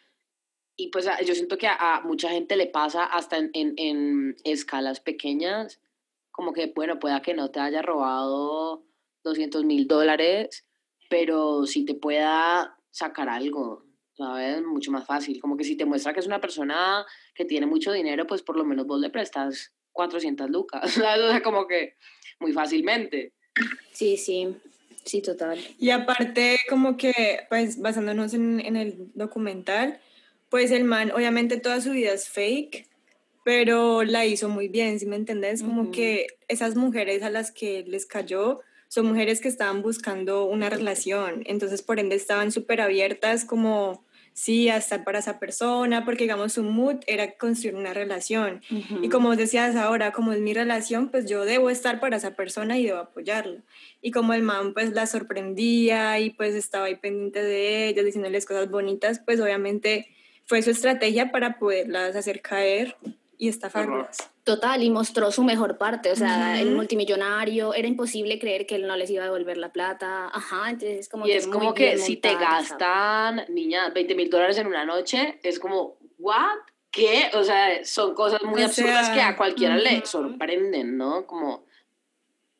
Y 0.75 0.89
pues 0.89 1.07
yo 1.27 1.35
siento 1.35 1.59
que 1.59 1.67
a, 1.67 2.01
mucha 2.03 2.31
gente 2.31 2.57
le 2.57 2.67
pasa 2.67 3.05
hasta 3.05 3.37
en, 3.37 3.51
en, 3.53 3.75
en, 3.77 4.37
escalas 4.43 5.01
pequeñas, 5.01 5.82
como 6.33 6.53
que, 6.53 6.73
bueno, 6.75 6.99
pueda 6.99 7.23
que 7.23 7.35
no 7.35 7.51
te 7.51 7.61
haya 7.61 7.83
robado 7.83 8.85
200 9.23 9.64
mil 9.64 9.87
dólares, 9.87 10.66
pero 11.09 11.66
si 11.66 11.85
te 11.85 11.95
pueda 11.95 12.77
sacar 12.90 13.29
algo, 13.29 13.85
¿sabes? 14.16 14.62
Mucho 14.62 14.90
más 14.90 15.07
fácil. 15.07 15.40
Como 15.40 15.57
que 15.57 15.64
si 15.64 15.77
te 15.77 15.85
muestra 15.85 16.12
que 16.12 16.21
es 16.21 16.27
una 16.27 16.40
persona 16.40 17.05
que 17.35 17.45
tiene 17.45 17.66
mucho 17.66 17.92
dinero, 17.92 18.27
pues 18.27 18.42
por 18.42 18.57
lo 18.57 18.64
menos 18.64 18.87
vos 18.87 19.01
le 19.01 19.11
prestas 19.11 19.73
400 19.92 20.51
lucas, 20.51 20.90
¿sabes? 20.92 21.23
O 21.25 21.31
sea, 21.31 21.42
como 21.42 21.66
que 21.66 21.97
muy 22.40 22.53
fácilmente. 22.53 23.33
Sí, 23.92 24.16
sí, 24.16 24.57
sí, 25.05 25.21
total. 25.21 25.59
Y 25.79 25.90
aparte, 25.90 26.59
como 26.68 26.97
que, 26.97 27.47
pues 27.49 27.81
basándonos 27.81 28.35
en, 28.35 28.61
en 28.61 28.77
el 28.77 29.12
documental, 29.14 30.01
pues 30.49 30.71
el 30.71 30.85
man, 30.85 31.12
obviamente 31.12 31.59
toda 31.59 31.81
su 31.81 31.92
vida 31.92 32.12
es 32.12 32.29
fake, 32.29 32.88
pero 33.45 34.05
la 34.05 34.25
hizo 34.25 34.49
muy 34.49 34.69
bien, 34.69 34.99
¿sí 34.99 35.07
me 35.07 35.17
entendés? 35.17 35.63
Como 35.63 35.91
que 35.91 36.27
esas 36.49 36.77
mujeres 36.77 37.23
a 37.23 37.31
las 37.31 37.51
que 37.51 37.85
les 37.87 38.07
cayó 38.07 38.61
son 38.89 39.07
mujeres 39.07 39.41
que 39.41 39.49
estaban 39.49 39.83
buscando 39.83 40.45
una 40.45 40.69
relación, 40.69 41.43
entonces 41.47 41.83
por 41.83 41.99
ende 41.99 42.15
estaban 42.15 42.53
súper 42.53 42.81
abiertas 42.81 43.45
como 43.45 44.05
sí 44.35 44.69
a 44.69 44.77
estar 44.77 45.05
para 45.05 45.19
esa 45.19 45.39
persona, 45.39 46.05
porque 46.05 46.25
digamos 46.25 46.55
su 46.55 46.63
mood 46.63 46.97
era 47.07 47.33
construir 47.37 47.75
una 47.75 47.93
relación. 47.93 48.63
Y 49.03 49.09
como 49.09 49.37
decías 49.37 49.77
ahora, 49.77 50.13
como 50.13 50.33
es 50.33 50.41
mi 50.41 50.55
relación, 50.55 51.11
pues 51.11 51.27
yo 51.27 51.45
debo 51.45 51.71
estar 51.71 52.01
para 52.01 52.17
esa 52.17 52.35
persona 52.35 52.79
y 52.79 52.87
debo 52.87 52.99
apoyarla. 52.99 53.63
Y 54.01 54.11
como 54.11 54.33
el 54.35 54.43
man 54.43 54.73
pues 54.73 54.93
la 54.93 55.07
sorprendía 55.07 56.19
y 56.21 56.31
pues 56.31 56.55
estaba 56.55 56.87
ahí 56.87 56.97
pendiente 56.97 57.43
de 57.43 57.89
ella, 57.89 58.03
diciéndoles 58.03 58.47
cosas 58.47 58.71
bonitas, 58.71 59.21
pues 59.25 59.41
obviamente 59.41 60.09
fue 60.45 60.63
su 60.63 60.71
estrategia 60.71 61.31
para 61.31 61.59
poderlas 61.59 62.17
hacer 62.17 62.41
caer 62.41 62.97
y 63.38 63.49
estafarlas. 63.49 64.31
Total, 64.45 64.83
y 64.83 64.90
mostró 64.90 65.31
su 65.31 65.45
mejor 65.45 65.79
parte, 65.79 66.11
o 66.11 66.16
sea, 66.16 66.61
el 66.61 66.75
multimillonario, 66.75 67.75
era 67.75 67.87
imposible 67.87 68.38
creer 68.38 68.66
que 68.66 68.75
él 68.75 68.87
no 68.87 68.97
les 68.97 69.11
iba 69.11 69.23
a 69.23 69.27
devolver 69.27 69.57
la 69.57 69.73
plata, 69.73 70.29
ajá, 70.29 70.71
entonces 70.71 71.09
como 71.09 71.27
y 71.27 71.33
es 71.33 71.47
como 71.47 71.75
que 71.75 71.99
si 71.99 72.16
te 72.16 72.35
gastan, 72.35 73.45
niña, 73.49 73.90
20 73.90 74.14
mil 74.14 74.31
dólares 74.31 74.59
en 74.59 74.66
una 74.66 74.85
noche, 74.85 75.38
es 75.42 75.59
como, 75.59 75.97
¿what? 76.18 76.59
¿Qué? 76.90 77.31
O 77.35 77.45
sea, 77.45 77.85
son 77.85 78.14
cosas 78.14 78.42
muy 78.42 78.62
absurdas 78.62 79.11
que 79.11 79.21
a 79.21 79.37
cualquiera 79.37 79.77
le 79.77 80.05
sorprenden, 80.05 80.97
¿no? 80.97 81.27
Como... 81.27 81.64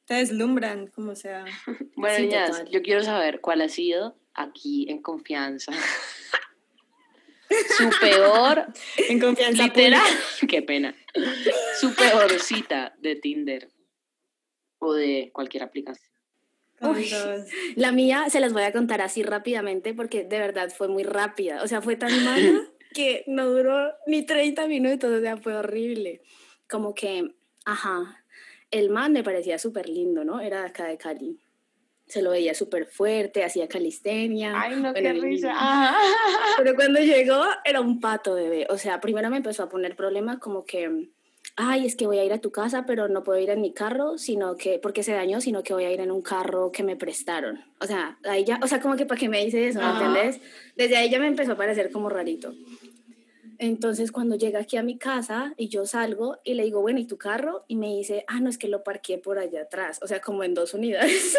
Te 0.07 0.15
deslumbran, 0.15 0.87
como 0.87 1.15
sea. 1.15 1.45
bueno, 1.97 2.19
niñas, 2.19 2.65
yo 2.71 2.83
quiero 2.83 3.03
saber 3.03 3.41
cuál 3.41 3.61
ha 3.61 3.69
sido 3.69 4.17
aquí 4.35 4.87
en 4.89 5.03
confianza 5.03 5.73
su 7.77 7.91
peor. 8.01 8.67
En 9.09 9.21
confianza. 9.21 9.65
Literal. 9.65 10.07
Qué 10.49 10.63
pena. 10.63 10.95
Su 11.81 11.95
peor 11.95 12.39
cita 12.41 12.95
de 12.99 13.17
Tinder 13.17 13.69
o 14.79 14.95
de 14.95 15.31
cualquier 15.33 15.63
aplicación. 15.63 16.11
la 17.77 17.93
mía 17.93 18.29
se 18.29 18.41
las 18.41 18.53
voy 18.53 18.63
a 18.63 18.73
contar 18.73 19.01
así 19.01 19.23
rápidamente 19.23 19.95
porque 19.95 20.25
de 20.25 20.39
verdad 20.39 20.73
fue 20.77 20.89
muy 20.89 21.05
rápida. 21.05 21.63
O 21.63 21.69
sea, 21.69 21.83
fue 21.83 21.97
tan 21.97 22.25
mala 22.25 22.63
que 22.95 23.25
no 23.27 23.47
duró 23.47 23.93
ni 24.07 24.25
30 24.25 24.67
minutos. 24.67 25.11
O 25.11 25.21
sea, 25.21 25.37
fue 25.37 25.55
horrible. 25.55 26.23
Como 26.69 26.95
que, 26.95 27.35
ajá, 27.65 28.25
el 28.71 28.91
man 28.91 29.13
me 29.13 29.23
parecía 29.23 29.59
súper 29.59 29.89
lindo, 29.89 30.25
¿no? 30.25 30.41
Era 30.41 30.61
de 30.61 30.67
acá 30.69 30.87
de 30.87 30.99
Cali 30.99 31.39
se 32.07 32.23
lo 32.23 32.31
veía 32.31 32.55
súper 32.55 32.87
fuerte, 32.87 33.45
hacía 33.45 33.69
calistenia. 33.69 34.53
Ay, 34.61 34.77
no, 34.77 34.93
qué 34.93 35.13
risa. 35.15 35.97
Pero 36.59 36.75
cuando 36.75 37.01
llegó 37.01 37.43
era 37.65 37.81
un 37.81 38.01
pato 38.01 38.35
bebé. 38.35 38.67
O 38.71 38.79
sea, 38.79 39.01
primero 39.01 39.31
me 39.31 39.39
empezó 39.39 39.63
a 39.63 39.69
poner 39.69 39.97
problemas 39.97 40.39
como 40.39 40.65
que, 40.65 41.09
ay, 41.57 41.87
es 41.87 41.97
que 41.97 42.07
voy 42.07 42.19
a 42.19 42.25
ir 42.25 42.33
a 42.33 42.41
tu 42.41 42.51
casa, 42.51 42.85
pero 42.87 43.09
no 43.09 43.23
puedo 43.23 43.39
ir 43.39 43.51
en 43.51 43.61
mi 43.61 43.73
carro, 43.73 44.19
sino 44.19 44.57
que, 44.57 44.79
porque 44.79 45.03
se 45.03 45.13
dañó, 45.13 45.41
sino 45.41 45.63
que 45.63 45.75
voy 45.75 45.85
a 45.85 45.93
ir 45.93 46.01
en 46.01 46.11
un 46.11 46.23
carro 46.23 46.71
que 46.71 46.83
me 46.83 46.97
prestaron. 46.97 47.65
O 47.81 47.87
sea, 47.87 48.19
ahí 48.25 48.45
ya, 48.45 48.61
o 48.63 48.67
sea, 48.67 48.81
como 48.81 48.97
que 48.97 49.07
para 49.07 49.19
qué 49.19 49.29
me 49.29 49.45
dice 49.45 49.69
eso, 49.69 49.81
¿me? 49.81 50.41
Desde 50.77 50.97
ahí 50.97 51.11
ya 51.11 51.19
me 51.19 51.27
empezó 51.27 51.53
a 51.53 51.57
parecer 51.57 51.91
como 51.91 52.09
rarito. 52.09 52.55
Entonces 53.63 54.11
cuando 54.11 54.35
llega 54.35 54.59
aquí 54.59 54.77
a 54.77 54.83
mi 54.83 54.99
casa 54.99 55.55
y 55.57 55.69
yo 55.69 55.87
salgo 55.87 56.41
y 56.43 56.55
le 56.55 56.65
digo, 56.65 56.81
bueno, 56.81 56.99
¿y 56.99 57.07
tu 57.07 57.17
carro? 57.17 57.65
Y 57.69 57.77
me 57.77 57.95
dice, 57.95 58.25
ah, 58.27 58.41
no, 58.41 58.51
es 58.51 58.59
que 58.59 58.67
lo 58.67 58.83
parqué 58.83 59.19
por 59.19 59.39
allá 59.39 59.63
atrás, 59.63 60.01
o 60.03 60.09
sea, 60.09 60.21
como 60.21 60.43
en 60.43 60.53
dos 60.53 60.75
unidades. 60.75 61.39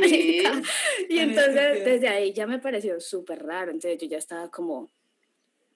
y 1.08 1.18
entonces 1.18 1.84
desde 1.84 2.06
ahí 2.06 2.32
ya 2.32 2.46
me 2.46 2.60
pareció 2.60 3.00
súper 3.00 3.44
raro, 3.44 3.72
entonces 3.72 4.00
yo 4.00 4.06
ya 4.06 4.18
estaba 4.18 4.52
como, 4.52 4.88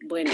bueno, 0.03 0.31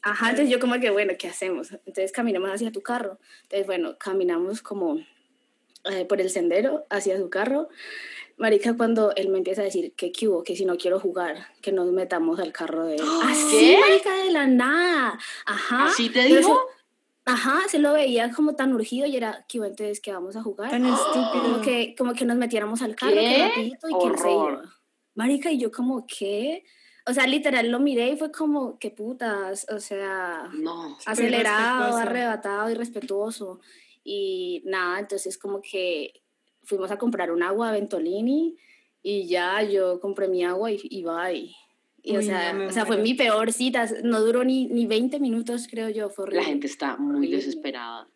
ajá, 0.00 0.30
entonces 0.30 0.50
yo 0.50 0.58
como 0.58 0.80
que, 0.80 0.88
bueno, 0.88 1.12
¿qué 1.18 1.28
hacemos? 1.28 1.72
Entonces 1.72 2.10
caminamos 2.10 2.48
hacia 2.48 2.72
tu 2.72 2.80
carro. 2.80 3.18
Entonces, 3.42 3.66
bueno, 3.66 3.98
caminamos 3.98 4.62
como 4.62 4.98
eh, 5.90 6.06
por 6.06 6.22
el 6.22 6.30
sendero 6.30 6.86
hacia 6.88 7.18
su 7.18 7.28
carro 7.28 7.68
Marica, 8.40 8.74
cuando 8.74 9.14
él 9.16 9.28
me 9.28 9.36
empieza 9.36 9.60
a 9.60 9.64
decir 9.64 9.92
que 9.92 10.12
qué 10.12 10.26
hubo, 10.26 10.42
que 10.42 10.56
si 10.56 10.64
no 10.64 10.78
quiero 10.78 10.98
jugar, 10.98 11.48
que 11.60 11.72
nos 11.72 11.92
metamos 11.92 12.40
al 12.40 12.52
carro 12.52 12.86
de 12.86 12.96
él. 12.96 13.02
Así, 13.22 13.76
marica, 13.78 14.14
de 14.24 14.30
la 14.30 14.46
nada. 14.46 15.18
Ajá. 15.44 15.88
¿Así 15.88 16.08
te 16.08 16.22
dijo? 16.24 16.58
ajá, 17.26 17.60
se 17.68 17.78
lo 17.78 17.92
veía 17.92 18.32
como 18.32 18.56
tan 18.56 18.72
urgido 18.72 19.06
y 19.06 19.14
era, 19.14 19.44
¿qué 19.46 19.58
entonces 19.58 20.00
que 20.00 20.10
vamos 20.10 20.36
a 20.36 20.42
jugar? 20.42 20.70
Tan 20.70 20.86
estúpido. 20.86 21.42
Como 21.42 21.60
que, 21.60 21.94
como 21.96 22.14
que 22.14 22.24
nos 22.24 22.38
metiéramos 22.38 22.80
al 22.80 22.96
carro, 22.96 23.12
que 23.12 23.46
rapidito 23.46 23.88
y 23.88 24.10
que 24.10 24.18
se 24.18 24.32
iba. 24.32 24.62
Marica, 25.14 25.52
y 25.52 25.58
yo 25.58 25.70
como, 25.70 26.06
¿qué? 26.06 26.64
O 27.06 27.12
sea, 27.12 27.26
literal 27.26 27.70
lo 27.70 27.78
miré 27.78 28.08
y 28.08 28.16
fue 28.16 28.32
como, 28.32 28.78
qué 28.78 28.90
putas, 28.90 29.66
o 29.70 29.80
sea, 29.80 30.48
no, 30.54 30.96
acelerado, 31.04 31.94
arrebatado, 31.94 32.70
irrespetuoso. 32.70 33.60
Y 34.02 34.62
nada, 34.64 34.98
entonces 34.98 35.36
como 35.36 35.60
que 35.60 36.19
fuimos 36.70 36.90
a 36.90 36.98
comprar 36.98 37.32
un 37.32 37.42
agua 37.42 37.68
a 37.68 37.72
Ventolini 37.72 38.56
y 39.02 39.26
ya 39.26 39.62
yo 39.62 40.00
compré 40.00 40.28
mi 40.28 40.44
agua 40.44 40.70
y, 40.70 40.80
y 40.82 41.02
bye. 41.02 41.54
Y, 42.02 42.16
o, 42.16 42.22
sea, 42.22 42.58
o 42.66 42.70
sea, 42.72 42.86
fue 42.86 42.96
mi 42.96 43.12
peor 43.12 43.52
cita, 43.52 43.86
no 44.02 44.22
duró 44.22 44.42
ni, 44.42 44.66
ni 44.68 44.86
20 44.86 45.20
minutos, 45.20 45.66
creo 45.70 45.90
yo. 45.90 46.08
Fue 46.08 46.30
La 46.30 46.44
gente 46.44 46.66
está 46.66 46.96
muy 46.96 47.28
desesperada 47.28 48.08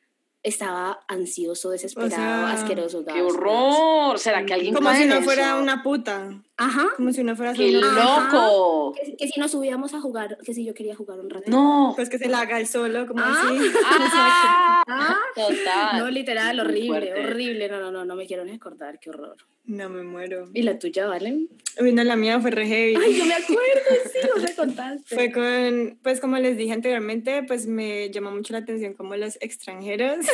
estaba 0.44 1.00
ansioso, 1.08 1.70
desesperado, 1.70 2.46
asqueroso. 2.46 3.04
¡Qué 3.04 3.22
horror! 3.22 4.18
¿Será 4.18 4.44
que 4.44 4.52
alguien 4.52 4.74
Como 4.74 4.92
si 4.92 5.06
no 5.06 5.22
fuera 5.22 5.56
una 5.56 5.82
puta. 5.82 6.42
Ajá. 6.56 6.88
Como 6.96 7.12
si 7.12 7.24
no 7.24 7.34
fuera 7.34 7.52
¡Qué 7.52 7.72
loco! 7.72 8.94
Que, 9.18 9.28
si 9.28 9.40
nos 9.40 9.50
subíamos 9.50 9.92
a 9.92 10.00
jugar, 10.00 10.38
que 10.44 10.54
si 10.54 10.64
yo 10.64 10.72
quería 10.72 10.94
jugar 10.94 11.18
un 11.18 11.28
rato. 11.28 11.50
No. 11.50 11.92
Pues 11.96 12.08
que 12.08 12.18
se 12.18 12.28
la 12.28 12.40
haga 12.40 12.60
el 12.60 12.68
solo, 12.68 13.06
como 13.06 13.22
ah. 13.24 13.32
así. 13.32 13.58
Ah. 14.86 15.16
Total. 15.34 15.98
No, 15.98 16.10
literal, 16.10 16.60
horrible, 16.60 17.14
horrible. 17.14 17.68
No, 17.70 17.80
no, 17.80 17.90
no, 17.90 18.04
no 18.04 18.14
me 18.14 18.26
quiero 18.26 18.44
ni 18.44 18.52
acordar, 18.52 18.98
qué 19.00 19.08
horror. 19.08 19.36
No 19.64 19.88
me 19.88 20.02
muero. 20.02 20.50
¿Y 20.52 20.60
la 20.60 20.78
tuya, 20.78 21.06
Valen? 21.06 21.48
Bueno, 21.80 22.04
la 22.04 22.16
mía 22.16 22.38
fue 22.38 22.50
re 22.50 22.66
heavy. 22.66 22.96
Ay, 23.02 23.16
yo 23.16 23.24
me 23.24 23.34
acuerdo, 23.34 24.10
sí, 24.12 24.18
lo 24.28 24.42
me 24.42 24.54
contaste. 24.54 25.14
Fue 25.14 25.32
con, 25.32 25.98
pues 26.02 26.20
como 26.20 26.36
les 26.36 26.58
dije 26.58 26.74
anteriormente, 26.74 27.42
pues 27.44 27.66
me 27.66 28.10
llamó 28.10 28.30
mucho 28.30 28.52
la 28.52 28.58
atención 28.58 28.92
como 28.92 29.16
los 29.16 29.38
extranjeros. 29.40 30.26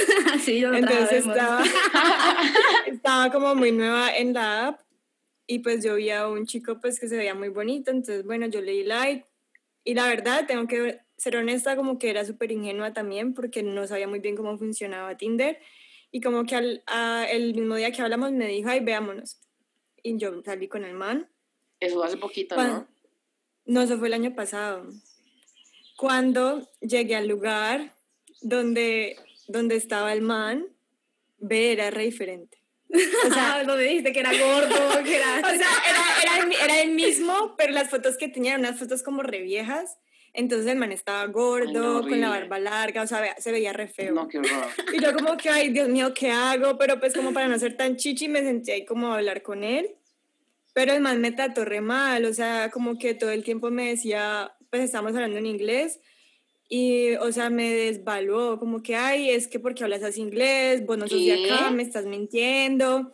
sí, 0.42 0.60
lo 0.60 0.74
Entonces 0.74 1.24
estaba, 1.24 1.62
estaba 2.86 3.30
como 3.30 3.54
muy 3.54 3.70
nueva 3.70 4.12
en 4.14 4.34
la 4.34 4.66
app 4.66 4.80
y 5.50 5.58
pues 5.58 5.82
yo 5.82 5.96
vi 5.96 6.10
a 6.10 6.28
un 6.28 6.46
chico 6.46 6.78
pues 6.80 7.00
que 7.00 7.08
se 7.08 7.16
veía 7.16 7.34
muy 7.34 7.48
bonito, 7.48 7.90
entonces 7.90 8.24
bueno, 8.24 8.46
yo 8.46 8.60
le 8.60 8.70
di 8.70 8.84
like 8.84 9.26
y 9.82 9.94
la 9.94 10.06
verdad 10.06 10.46
tengo 10.46 10.68
que 10.68 11.00
ser 11.16 11.36
honesta 11.36 11.74
como 11.74 11.98
que 11.98 12.08
era 12.08 12.24
súper 12.24 12.52
ingenua 12.52 12.92
también 12.92 13.34
porque 13.34 13.64
no 13.64 13.84
sabía 13.88 14.06
muy 14.06 14.20
bien 14.20 14.36
cómo 14.36 14.56
funcionaba 14.56 15.16
Tinder 15.16 15.58
y 16.12 16.20
como 16.20 16.44
que 16.44 16.54
al, 16.54 16.84
el 17.30 17.54
mismo 17.56 17.74
día 17.74 17.90
que 17.90 18.00
hablamos 18.00 18.30
me 18.30 18.46
dijo, 18.46 18.68
ay, 18.68 18.78
veámonos. 18.78 19.40
Y 20.04 20.16
yo 20.18 20.40
salí 20.44 20.68
con 20.68 20.84
el 20.84 20.94
man. 20.94 21.28
Eso 21.80 22.02
hace 22.04 22.16
poquito, 22.16 22.56
¿no? 22.56 22.86
No, 23.64 23.82
eso 23.82 23.98
fue 23.98 24.06
el 24.06 24.14
año 24.14 24.34
pasado. 24.36 24.88
Cuando 25.96 26.68
llegué 26.80 27.16
al 27.16 27.26
lugar 27.26 27.96
donde, 28.40 29.16
donde 29.48 29.74
estaba 29.74 30.12
el 30.12 30.22
man, 30.22 30.66
ve, 31.38 31.72
era 31.72 31.90
re 31.90 32.04
diferente. 32.04 32.59
O 33.26 33.32
sea, 33.32 33.62
no 33.64 33.76
me 33.76 33.84
dijiste 33.84 34.12
que 34.12 34.20
era 34.20 34.32
gordo, 34.32 35.04
que 35.04 35.16
era... 35.16 35.40
o 35.40 35.56
sea, 35.56 35.68
era, 35.90 36.02
era, 36.22 36.44
el, 36.44 36.52
era, 36.52 36.80
el, 36.80 36.90
mismo, 36.90 37.54
pero 37.56 37.72
las 37.72 37.88
fotos 37.88 38.16
que 38.16 38.28
tenía 38.28 38.52
eran 38.52 38.66
unas 38.66 38.78
fotos 38.78 39.02
como 39.02 39.22
re 39.22 39.42
viejas. 39.42 39.98
Entonces 40.32 40.68
el 40.70 40.78
man 40.78 40.92
estaba 40.92 41.26
gordo, 41.26 42.02
con 42.02 42.20
la 42.20 42.28
barba 42.28 42.60
larga, 42.60 43.02
o 43.02 43.06
sea, 43.06 43.34
se 43.38 43.50
veía 43.50 43.72
re 43.72 43.88
feo. 43.88 44.14
No, 44.14 44.28
qué 44.28 44.38
horror. 44.38 44.66
Y 44.94 45.02
yo 45.02 45.12
como 45.12 45.36
que, 45.36 45.50
ay, 45.50 45.70
Dios 45.70 45.88
mío, 45.88 46.14
¿qué 46.14 46.30
hago? 46.30 46.78
Pero 46.78 47.00
pues 47.00 47.14
como 47.14 47.32
para 47.32 47.48
no 47.48 47.58
ser 47.58 47.76
tan 47.76 47.96
chichi, 47.96 48.28
me 48.28 48.40
sentí 48.40 48.70
ahí 48.70 48.84
como 48.84 49.08
a 49.08 49.16
hablar 49.16 49.42
con 49.42 49.64
él. 49.64 49.96
Pero 50.72 50.92
el 50.92 51.00
man 51.00 51.20
me 51.20 51.32
trató 51.32 51.64
re 51.64 51.80
mal, 51.80 52.24
o 52.26 52.32
sea, 52.32 52.70
como 52.70 52.96
que 52.96 53.14
todo 53.14 53.30
el 53.30 53.42
tiempo 53.42 53.70
me 53.70 53.88
decía, 53.88 54.52
pues 54.70 54.82
estamos 54.82 55.12
hablando 55.14 55.38
en 55.38 55.46
inglés, 55.46 55.98
y, 56.72 57.16
o 57.16 57.32
sea, 57.32 57.50
me 57.50 57.68
desvaluó, 57.68 58.56
como 58.60 58.80
que, 58.80 58.94
ay, 58.94 59.30
es 59.30 59.48
que 59.48 59.58
porque 59.58 59.82
hablas 59.82 60.04
así 60.04 60.20
inglés, 60.20 60.86
vos 60.86 60.96
no 60.96 61.08
sos 61.08 61.18
de 61.18 61.44
acá, 61.44 61.72
me 61.72 61.82
estás 61.82 62.06
mintiendo, 62.06 63.12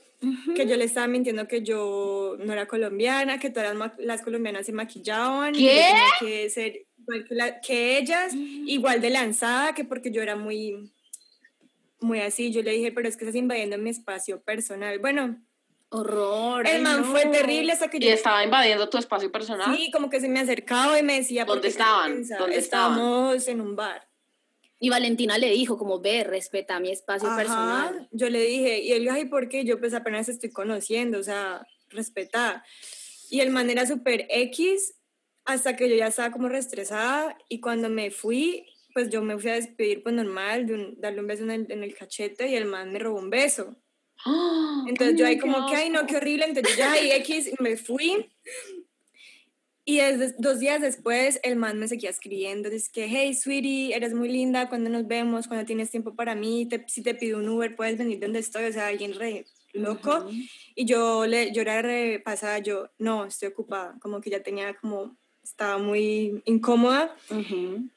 que 0.54 0.66
yo 0.66 0.76
le 0.76 0.84
estaba 0.84 1.06
mintiendo 1.06 1.48
que 1.48 1.62
yo 1.62 2.36
no 2.38 2.52
era 2.52 2.66
colombiana, 2.66 3.40
que 3.40 3.48
todas 3.48 3.74
las, 3.96 4.20
colombianas 4.20 4.66
se 4.66 4.72
maquillaban, 4.72 5.54
¿Qué? 5.54 5.88
y 6.20 6.24
que 6.26 6.50
ser 6.50 6.84
que, 7.66 7.96
ellas, 7.96 8.34
igual 8.34 9.00
de 9.00 9.08
lanzada, 9.08 9.74
que 9.74 9.84
porque 9.84 10.10
yo 10.10 10.20
era 10.20 10.36
muy, 10.36 10.92
muy 11.98 12.20
así, 12.20 12.52
yo 12.52 12.62
le 12.62 12.72
dije, 12.72 12.92
pero 12.92 13.08
es 13.08 13.16
que 13.16 13.24
estás 13.24 13.36
invadiendo 13.36 13.78
mi 13.78 13.88
espacio 13.88 14.42
personal. 14.42 14.98
Bueno, 14.98 15.40
horror. 15.96 16.66
El 16.66 16.82
man 16.82 17.04
fue 17.04 17.26
terrible 17.26 17.72
hasta 17.72 17.88
que 17.88 17.98
¿Y 18.00 18.09
estaba 18.09 18.44
invadiendo 18.44 18.88
tu 18.88 18.98
espacio 18.98 19.30
personal? 19.30 19.76
Sí, 19.76 19.90
como 19.90 20.11
que 20.11 20.20
se 20.20 20.28
me 20.28 20.40
acercaba 20.40 20.98
y 20.98 21.02
me 21.02 21.14
decía... 21.14 21.44
¿Dónde 21.44 21.68
estaban? 21.68 22.26
¿Dónde 22.26 22.56
Estábamos 22.56 23.48
en 23.48 23.61
un 23.61 23.76
bar. 23.76 24.09
Y 24.78 24.90
Valentina 24.90 25.38
le 25.38 25.50
dijo, 25.50 25.78
como, 25.78 26.00
ve, 26.00 26.22
respeta 26.24 26.78
mi 26.80 26.90
espacio 26.90 27.35
personal. 27.35 28.09
Yo 28.12 28.28
le 28.28 28.42
dije, 28.42 28.80
y 28.80 28.92
él 28.92 29.02
dijo, 29.02 29.16
¿y 29.16 29.24
por 29.24 29.48
qué? 29.48 29.64
Yo 29.64 29.78
pues 29.80 29.94
apenas 29.94 30.28
estoy 30.28 30.50
conociendo, 30.50 31.18
o 31.18 31.22
sea, 31.22 31.66
respeta. 31.88 32.62
Y 33.30 33.40
el 33.40 33.50
man 33.50 33.70
era 33.70 33.87
súper 33.87 34.26
X 34.28 34.94
hasta 35.46 35.76
que 35.76 35.88
yo 35.88 35.96
ya 35.96 36.09
estaba 36.09 36.30
como 36.30 36.48
restresada 36.48 37.38
y 37.48 37.61
cuando 37.61 37.88
me 37.88 38.11
fui, 38.11 38.66
pues 38.92 39.09
yo 39.11 39.22
me 39.22 39.38
fui 39.38 39.50
a 39.50 39.54
despedir 39.54 40.02
pues 40.02 40.14
normal, 40.14 40.66
de 40.66 40.94
darle 40.98 41.20
un 41.20 41.26
beso 41.26 41.44
en 41.44 41.50
el, 41.52 41.66
en 41.70 41.82
el, 41.85 41.94
cachete 41.94 42.48
y 42.48 42.56
el 42.56 42.66
man 42.66 42.92
me 42.92 42.98
robó 42.98 43.18
un 43.18 43.30
beso. 43.30 43.76
Entonces 44.88 45.16
yo 45.16 45.26
ahí 45.26 45.38
como 45.38 45.68
que, 45.68 45.76
ay 45.76 45.90
no, 45.90 46.07
qué 46.07 46.16
horrible, 46.16 46.46
entonces 46.46 46.76
yo 46.76 46.79
ya 46.79 46.92
ahí 46.92 47.11
X 47.12 47.50
me 47.61 47.76
fui. 47.76 48.26
Y 49.88 49.98
desde, 49.98 50.35
dos 50.38 50.59
días 50.59 50.81
después 50.81 51.38
el 51.44 51.55
man 51.57 51.79
me 51.79 51.87
seguía 51.87 52.11
escribiendo, 52.11 52.68
dice 52.70 52.90
que, 52.92 53.07
hey, 53.07 53.35
sweetie, 53.35 53.94
eres 53.94 54.14
muy 54.14 54.29
linda, 54.29 54.68
cuando 54.68 54.90
nos 54.90 55.07
vemos, 55.07 55.46
cuando 55.46 55.64
tienes 55.64 55.90
tiempo 55.90 56.14
para 56.16 56.35
mí, 56.35 56.66
te, 56.66 56.85
si 56.88 57.02
te 57.02 57.14
pido 57.14 57.38
un 57.38 57.48
Uber, 57.48 57.76
puedes 57.76 57.96
venir 57.96 58.18
donde 58.18 58.40
estoy, 58.40 58.64
o 58.64 58.72
sea, 58.72 58.88
alguien 58.88 59.14
re 59.14 59.46
loco. 59.72 60.29
Y 60.74 60.87
yo, 60.87 61.26
le, 61.26 61.52
yo 61.52 61.62
era 61.62 61.83
repasada, 61.83 62.59
yo, 62.59 62.88
no, 62.98 63.26
estoy 63.26 63.48
ocupada, 63.48 63.96
como 64.00 64.20
que 64.20 64.31
ya 64.31 64.42
tenía 64.42 64.74
como 64.74 65.16
estaba 65.42 65.79
muy 65.79 66.42
incómoda, 66.44 67.14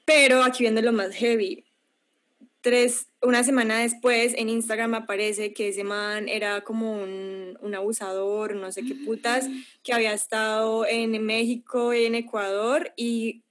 pero 0.05 0.43
aquí 0.43 0.63
viendo 0.63 0.81
lo 0.83 0.93
más 0.93 1.15
heavy. 1.15 1.65
Tres, 2.61 3.07
una 3.21 3.43
semana 3.43 3.79
después 3.79 4.33
en 4.35 4.49
Instagram 4.49 4.93
aparece 4.93 5.53
que 5.53 5.69
ese 5.69 5.83
man 5.83 6.27
era 6.27 6.61
como 6.61 6.91
un, 6.91 7.57
un 7.61 7.75
abusador, 7.75 8.55
no 8.55 8.71
sé 8.71 8.83
qué 8.83 8.95
putas, 8.95 9.47
que 9.83 9.93
había 9.93 10.13
estado 10.13 10.85
en 10.85 11.23
México 11.25 11.93
y 11.93 12.05
en 12.05 12.15
Ecuador 12.15 12.91
y 12.97 13.43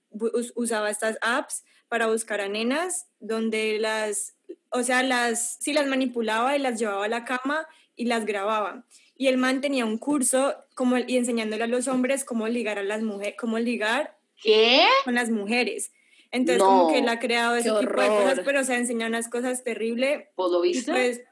usaba 0.55 0.91
estas 0.91 1.17
apps 1.23 1.65
para 1.89 2.07
buscar 2.07 2.41
a 2.41 2.49
nenas 2.49 3.07
donde 3.19 3.79
las, 3.79 4.37
o 4.71 4.83
sea, 4.83 5.03
las, 5.03 5.57
sí 5.61 5.73
las 5.73 5.87
manipulaba 5.87 6.57
y 6.57 6.61
las 6.61 6.79
llevaba 6.79 7.07
a 7.07 7.09
la 7.09 7.25
cama 7.25 7.67
y 7.97 8.05
las 8.05 8.27
grababa 8.27 8.85
y 9.19 9.27
el 9.27 9.37
man 9.37 9.61
tenía 9.61 9.85
un 9.85 9.99
curso 9.99 10.55
como, 10.75 10.97
y 10.97 11.17
enseñándole 11.17 11.65
a 11.65 11.67
los 11.67 11.89
hombres 11.89 12.25
cómo 12.25 12.47
ligar 12.47 12.79
a 12.79 12.85
las 12.85 13.03
mujeres, 13.03 13.35
cómo 13.37 13.59
ligar 13.59 14.17
¿Qué? 14.41 14.87
con 15.05 15.17
las 15.17 15.29
mujeres. 15.29 15.91
Entonces, 16.31 16.63
como 16.63 16.89
que 16.89 16.99
él 16.99 17.09
ha 17.09 17.19
creado 17.19 17.57
ese 17.57 17.71
tipo 17.71 18.01
de 18.01 18.09
cosas, 18.09 18.41
pero 18.45 18.65
se 18.65 18.75
ha 18.75 18.79
enseñado 18.79 19.09
unas 19.09 19.29
cosas 19.29 19.65
terribles. 19.65 20.27
¿Vos 20.37 20.53
lo 20.53 20.61
viste? 20.61 20.93
Pues, 20.93 21.23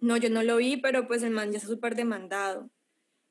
no, 0.00 0.16
yo 0.16 0.28
no 0.28 0.42
lo 0.42 0.56
vi, 0.56 0.76
pero 0.76 1.06
pues 1.06 1.22
el 1.22 1.30
man 1.30 1.52
ya 1.52 1.58
está 1.58 1.68
súper 1.68 1.94
demandado. 1.94 2.70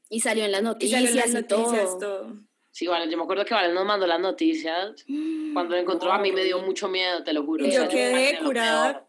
Y 0.09 0.21
salió 0.21 0.45
en 0.45 0.51
las 0.51 0.63
noticias 0.63 1.01
y, 1.01 1.05
salió 1.07 1.23
en 1.23 1.33
las 1.33 1.41
noticias, 1.41 1.99
todo. 1.99 2.45
Sí, 2.71 2.87
vale, 2.87 3.09
yo 3.09 3.17
me 3.17 3.23
acuerdo 3.23 3.45
que 3.45 3.53
Vale 3.53 3.73
nos 3.73 3.85
mandó 3.85 4.05
las 4.05 4.19
noticias. 4.19 5.05
Cuando 5.53 5.75
lo 5.75 5.81
encontró 5.81 6.11
a 6.11 6.19
mí 6.19 6.31
me 6.31 6.43
dio 6.43 6.59
mucho 6.59 6.89
miedo, 6.89 7.23
te 7.23 7.33
lo 7.33 7.45
juro. 7.45 7.65
Y 7.65 7.71
yo 7.71 7.87
quedé 7.87 8.37
curada 8.39 9.07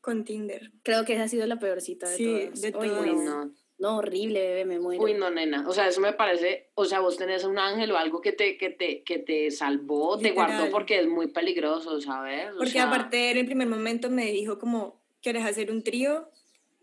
con 0.00 0.24
Tinder. 0.24 0.72
Creo 0.82 1.04
que 1.04 1.14
esa 1.14 1.24
ha 1.24 1.28
sido 1.28 1.46
la 1.46 1.58
peor 1.58 1.80
cita 1.80 2.08
de 2.08 2.16
sí, 2.16 2.50
de 2.60 2.72
todas. 2.72 2.90
No, 2.90 3.52
horrible, 3.80 4.40
bebé, 4.40 4.64
me 4.64 4.78
muero. 4.78 5.02
Uy, 5.02 5.14
no, 5.14 5.30
nena. 5.30 5.68
O 5.68 5.72
sea, 5.72 5.86
eso 5.86 6.00
me 6.00 6.12
parece, 6.12 6.70
o 6.74 6.84
sea, 6.84 7.00
vos 7.00 7.16
tenés 7.16 7.44
un 7.44 7.58
ángel 7.58 7.92
o 7.92 7.96
algo 7.96 8.20
que 8.20 8.32
te, 8.32 8.56
que 8.58 8.70
te, 8.70 9.02
que 9.04 9.18
te 9.18 9.50
salvó, 9.50 10.18
te 10.18 10.32
guardó 10.32 10.70
porque 10.70 10.98
es 10.98 11.06
muy 11.06 11.28
peligroso, 11.28 12.00
¿sabes? 12.00 12.48
porque 12.58 12.80
aparte, 12.80 13.30
en 13.30 13.38
el 13.38 13.46
primer 13.46 13.68
momento 13.68 14.10
me 14.10 14.26
dijo 14.32 14.58
como, 14.58 15.00
¿quieres 15.22 15.44
hacer 15.44 15.70
un 15.70 15.84
trío? 15.84 16.28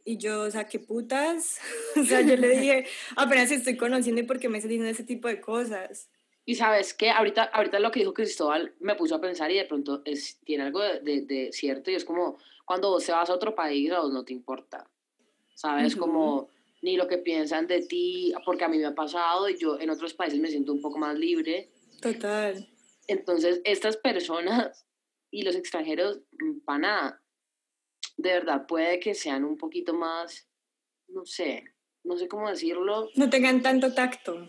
Y 0.06 0.18
yo, 0.18 0.44
o 0.44 0.52
sea, 0.52 0.68
¿qué 0.68 0.80
putas? 0.80 1.60
o 2.00 2.04
sea, 2.04 2.22
yo 2.22 2.38
le 2.38 2.48
dije, 2.50 2.86
apenas 3.18 3.52
estoy 3.52 3.76
conociendo 3.76 4.22
y 4.22 4.26
por 4.26 4.40
qué 4.40 4.48
me 4.48 4.58
estás 4.58 4.70
diciendo 4.70 4.90
ese 4.90 5.04
tipo 5.04 5.28
de 5.28 5.42
cosas. 5.42 6.10
Y 6.46 6.56
sabes 6.56 6.94
qué, 6.94 7.10
ahorita, 7.10 7.44
ahorita 7.44 7.80
lo 7.80 7.92
que 7.92 8.02
dijo 8.02 8.14
Cristóbal 8.14 8.76
me 8.80 8.96
puso 8.96 9.16
a 9.16 9.22
pensar 9.22 9.52
y 9.52 9.58
de 9.58 9.66
pronto 9.66 10.04
es, 10.06 10.40
tiene 10.46 10.64
algo 10.64 10.80
de, 10.80 11.22
de, 11.22 11.50
cierto 11.52 11.90
y 11.90 11.96
es 11.96 12.06
como 12.06 12.38
cuando 12.66 12.92
vos 12.92 13.04
te 13.04 13.12
vas 13.12 13.30
a 13.32 13.34
otro 13.34 13.56
país 13.56 13.92
a 13.92 14.02
vos 14.02 14.14
no 14.14 14.24
te 14.24 14.34
importa, 14.34 14.88
¿sabes? 15.56 15.96
Como 15.96 16.50
ni 16.86 16.98
lo 16.98 17.08
que 17.08 17.18
piensan 17.18 17.66
de 17.66 17.82
ti, 17.82 18.32
porque 18.46 18.64
a 18.64 18.68
mí 18.68 18.78
me 18.78 18.86
ha 18.86 18.94
pasado 18.94 19.50
y 19.50 19.58
yo 19.58 19.80
en 19.80 19.90
otros 19.90 20.14
países 20.14 20.40
me 20.40 20.50
siento 20.50 20.72
un 20.72 20.82
poco 20.82 21.00
más 21.00 21.18
libre. 21.18 21.72
Total. 22.00 22.70
Entonces, 23.08 23.60
estas 23.64 23.98
personas 23.98 24.86
y 25.32 25.42
los 25.42 25.56
extranjeros, 25.56 26.22
mm, 26.40 26.60
para 26.64 26.80
nada, 26.80 27.24
de 28.18 28.30
verdad 28.30 28.68
puede 28.68 29.00
que 29.00 29.16
sean 29.16 29.46
un 29.46 29.58
poquito 29.58 29.96
más, 29.96 30.48
no 31.08 31.26
sé, 31.26 31.64
no 32.04 32.18
sé 32.18 32.28
cómo 32.28 32.48
decirlo. 32.48 33.10
No 33.16 33.32
tengan 33.32 33.64
tanto 33.64 33.92
tacto. 33.96 34.48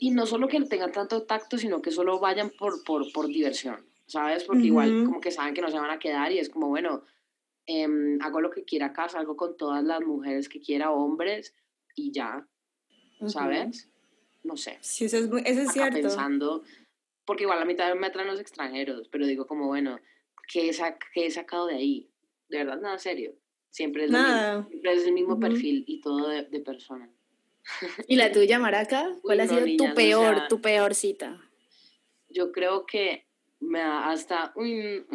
Y 0.00 0.10
no 0.10 0.26
solo 0.26 0.48
que 0.48 0.60
tengan 0.62 0.90
tanto 0.90 1.22
tacto, 1.22 1.58
sino 1.58 1.80
que 1.80 1.92
solo 1.92 2.18
vayan 2.18 2.50
por, 2.50 2.82
por, 2.82 3.12
por 3.12 3.28
diversión, 3.28 3.86
¿sabes? 4.06 4.42
Porque 4.42 4.66
igual 4.66 5.04
como 5.04 5.20
que 5.20 5.30
saben 5.30 5.54
que 5.54 5.62
no 5.62 5.70
se 5.70 5.78
van 5.78 5.92
a 5.92 6.00
quedar 6.00 6.32
y 6.32 6.38
es 6.38 6.48
como, 6.48 6.68
bueno, 6.70 7.04
Em, 7.66 8.18
hago 8.22 8.40
lo 8.40 8.50
que 8.50 8.64
quiera 8.64 8.86
acá, 8.86 9.08
salgo 9.08 9.36
con 9.36 9.56
todas 9.56 9.84
las 9.84 10.00
mujeres 10.00 10.48
que 10.48 10.60
quiera, 10.60 10.90
hombres, 10.90 11.54
y 11.94 12.10
ya, 12.10 12.46
¿sabes? 13.26 13.88
No 14.42 14.56
sé. 14.56 14.78
Sí, 14.80 15.04
eso 15.04 15.18
es, 15.18 15.30
eso 15.44 15.60
es 15.62 15.72
cierto. 15.72 16.00
pensando, 16.00 16.64
porque 17.24 17.44
igual 17.44 17.62
a 17.62 17.64
mitad 17.64 17.94
me 17.94 18.08
atraen 18.08 18.28
los 18.28 18.40
extranjeros, 18.40 19.08
pero 19.08 19.26
digo 19.26 19.46
como, 19.46 19.68
bueno, 19.68 20.00
¿qué 20.52 20.70
he, 20.70 21.24
he 21.24 21.30
sacado 21.30 21.66
de 21.66 21.76
ahí? 21.76 22.10
De 22.48 22.58
verdad, 22.58 22.80
nada 22.80 22.98
serio. 22.98 23.34
Siempre 23.70 24.04
es, 24.04 24.10
Nada. 24.10 24.66
siempre 24.68 24.92
es 24.92 25.06
el 25.06 25.12
mismo 25.12 25.40
perfil 25.40 25.84
y 25.86 26.00
todo 26.02 26.28
de, 26.28 26.42
de, 26.42 26.60
persona. 26.60 27.10
¿Y 28.06 28.16
la 28.16 28.30
tuya, 28.30 28.58
Maraca? 28.58 29.16
¿Cuál 29.22 29.40
ha 29.40 29.46
sido 29.46 29.64
tu 29.78 29.94
peor, 29.94 30.48
tu 30.48 30.60
peor 30.60 30.94
cita? 30.94 31.40
Yo 32.28 32.52
creo 32.52 32.84
que 32.84 33.26
me 33.60 33.78
da 33.78 34.10
hasta... 34.10 34.52
un 34.56 35.06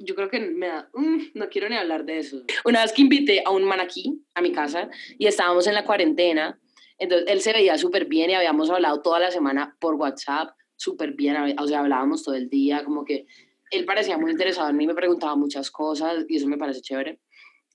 yo 0.00 0.14
creo 0.14 0.28
que 0.28 0.40
me 0.40 0.66
da, 0.66 0.88
mm, 0.94 1.18
no 1.34 1.48
quiero 1.48 1.68
ni 1.68 1.76
hablar 1.76 2.04
de 2.04 2.18
eso. 2.18 2.42
Una 2.64 2.82
vez 2.82 2.92
que 2.92 3.02
invité 3.02 3.42
a 3.44 3.50
un 3.50 3.64
man 3.64 3.80
aquí, 3.80 4.24
a 4.34 4.40
mi 4.40 4.50
casa, 4.50 4.88
y 5.18 5.26
estábamos 5.26 5.66
en 5.66 5.74
la 5.74 5.84
cuarentena, 5.84 6.58
entonces 6.98 7.28
él 7.28 7.40
se 7.40 7.52
veía 7.52 7.76
súper 7.78 8.06
bien 8.06 8.30
y 8.30 8.34
habíamos 8.34 8.70
hablado 8.70 9.00
toda 9.02 9.20
la 9.20 9.30
semana 9.30 9.76
por 9.78 9.94
WhatsApp, 9.94 10.50
súper 10.76 11.12
bien, 11.12 11.36
o 11.58 11.66
sea, 11.66 11.80
hablábamos 11.80 12.22
todo 12.22 12.34
el 12.34 12.48
día, 12.48 12.84
como 12.84 13.04
que 13.04 13.26
él 13.70 13.84
parecía 13.84 14.18
muy 14.18 14.30
interesado 14.30 14.68
en 14.70 14.76
mí, 14.76 14.86
me 14.86 14.94
preguntaba 14.94 15.36
muchas 15.36 15.70
cosas 15.70 16.24
y 16.28 16.36
eso 16.36 16.48
me 16.48 16.58
parece 16.58 16.80
chévere. 16.80 17.20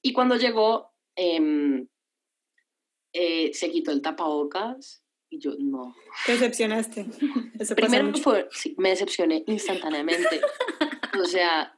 Y 0.01 0.11
cuando 0.13 0.35
llegó, 0.35 0.91
em, 1.15 1.87
eh, 3.13 3.51
se 3.53 3.71
quitó 3.71 3.91
el 3.91 4.01
tapabocas 4.01 5.03
y 5.29 5.39
yo 5.39 5.55
no. 5.57 5.95
¿Te 6.25 6.33
decepcionaste? 6.33 7.05
Primero 7.75 8.13
fue, 8.17 8.47
sí, 8.51 8.75
me 8.77 8.89
decepcioné 8.89 9.43
instantáneamente. 9.47 10.41
o 11.19 11.25
sea, 11.25 11.74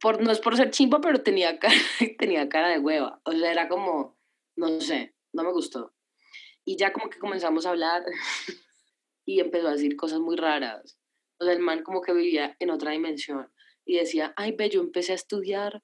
por, 0.00 0.22
no 0.22 0.30
es 0.30 0.40
por 0.40 0.56
ser 0.56 0.70
chimpa, 0.70 1.00
pero 1.00 1.22
tenía 1.22 1.58
cara, 1.60 1.74
tenía 2.18 2.48
cara 2.48 2.68
de 2.68 2.78
hueva. 2.78 3.20
O 3.24 3.32
sea, 3.32 3.50
era 3.50 3.68
como, 3.68 4.18
no 4.56 4.80
sé, 4.80 5.14
no 5.32 5.44
me 5.44 5.52
gustó. 5.52 5.94
Y 6.64 6.76
ya 6.76 6.92
como 6.92 7.08
que 7.08 7.18
comenzamos 7.18 7.66
a 7.66 7.70
hablar 7.70 8.04
y 9.24 9.40
empezó 9.40 9.68
a 9.68 9.72
decir 9.72 9.96
cosas 9.96 10.20
muy 10.20 10.36
raras. 10.36 10.98
O 11.38 11.44
sea, 11.44 11.52
el 11.52 11.60
man 11.60 11.82
como 11.82 12.00
que 12.00 12.12
vivía 12.12 12.56
en 12.58 12.70
otra 12.70 12.92
dimensión 12.92 13.50
y 13.84 13.96
decía, 13.96 14.32
ay, 14.36 14.52
ve, 14.52 14.68
yo 14.68 14.80
empecé 14.80 15.12
a 15.12 15.16
estudiar, 15.16 15.82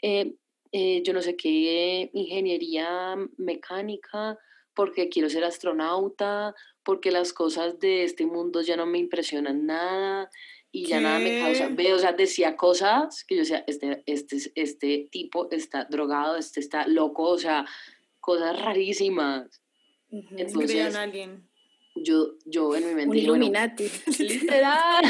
eh, 0.00 0.36
eh, 0.70 1.02
yo 1.02 1.12
no 1.12 1.22
sé 1.22 1.36
qué, 1.36 2.10
ingeniería 2.12 3.16
mecánica, 3.36 4.38
porque 4.74 5.08
quiero 5.08 5.28
ser 5.28 5.44
astronauta, 5.44 6.54
porque 6.82 7.10
las 7.10 7.32
cosas 7.32 7.78
de 7.78 8.04
este 8.04 8.26
mundo 8.26 8.62
ya 8.62 8.76
no 8.76 8.86
me 8.86 8.98
impresionan 8.98 9.66
nada 9.66 10.30
y 10.74 10.86
ya 10.86 11.02
nada 11.02 11.18
me 11.18 11.38
causa, 11.38 11.68
veo, 11.68 11.96
o 11.96 11.98
sea, 11.98 12.14
decía 12.14 12.56
cosas 12.56 13.24
que 13.24 13.36
yo 13.36 13.42
decía, 13.42 13.62
este, 13.66 14.02
este, 14.06 14.38
este 14.54 15.08
tipo 15.10 15.50
está 15.50 15.84
drogado, 15.84 16.36
este 16.36 16.60
está 16.60 16.86
loco, 16.86 17.24
o 17.24 17.38
sea, 17.38 17.66
cosas 18.20 18.58
rarísimas. 18.58 19.62
Entonces, 20.10 20.94
a 20.94 21.02
alguien. 21.02 21.46
Yo, 21.94 22.36
yo 22.46 22.74
en 22.74 22.88
mi 22.88 22.94
mente... 22.94 23.10
Un 23.10 23.18
Illuminati. 23.18 23.84
literal. 24.18 25.04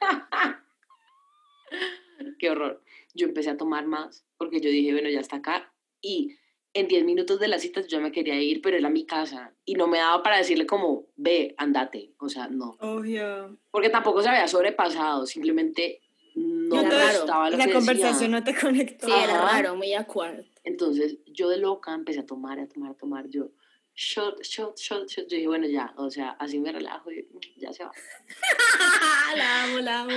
Qué 2.38 2.50
horror. 2.50 2.80
Yo 3.12 3.26
empecé 3.26 3.50
a 3.50 3.56
tomar 3.56 3.86
más 3.86 4.24
porque 4.38 4.60
yo 4.60 4.70
dije, 4.70 4.92
bueno, 4.92 5.10
ya 5.10 5.18
está 5.18 5.36
acá. 5.36 5.74
Y 6.00 6.36
en 6.80 6.88
10 6.88 7.04
minutos 7.04 7.38
de 7.38 7.48
la 7.48 7.58
cita 7.58 7.82
yo 7.86 8.00
me 8.00 8.12
quería 8.12 8.40
ir, 8.40 8.60
pero 8.60 8.76
era 8.76 8.88
mi 8.88 9.06
casa 9.06 9.54
y 9.64 9.74
no 9.74 9.86
me 9.86 9.98
daba 9.98 10.22
para 10.22 10.38
decirle 10.38 10.66
como, 10.66 11.06
ve, 11.16 11.54
andate, 11.58 12.14
o 12.18 12.28
sea, 12.28 12.48
no. 12.48 12.76
Obvio. 12.80 13.58
Porque 13.70 13.90
tampoco 13.90 14.22
se 14.22 14.28
había 14.28 14.48
sobrepasado, 14.48 15.26
simplemente 15.26 16.00
no 16.34 16.82
me 16.82 17.12
gustaba 17.12 17.50
lo 17.50 17.56
La 17.56 17.70
conversación 17.70 18.30
no 18.30 18.42
te 18.42 18.54
conectó. 18.54 19.06
Sí, 19.06 19.12
era 19.12 19.40
raro, 19.40 19.76
muy 19.76 19.94
acuerdo. 19.94 20.44
Entonces 20.64 21.18
yo 21.26 21.48
de 21.48 21.58
loca 21.58 21.94
empecé 21.94 22.20
a 22.20 22.26
tomar, 22.26 22.58
a 22.58 22.68
tomar, 22.68 22.92
a 22.92 22.94
tomar, 22.94 23.28
yo 23.28 23.50
shot, 23.94 24.42
shot, 24.42 24.78
shot, 24.78 25.08
shot. 25.08 25.28
Yo 25.28 25.36
dije, 25.36 25.48
bueno, 25.48 25.66
ya, 25.66 25.92
o 25.96 26.10
sea, 26.10 26.30
así 26.38 26.58
me 26.58 26.72
relajo 26.72 27.10
y 27.10 27.26
ya 27.56 27.72
se 27.72 27.84
va. 27.84 27.92
la 29.36 29.64
amo, 29.64 29.78
la 29.80 30.00
amo. 30.00 30.12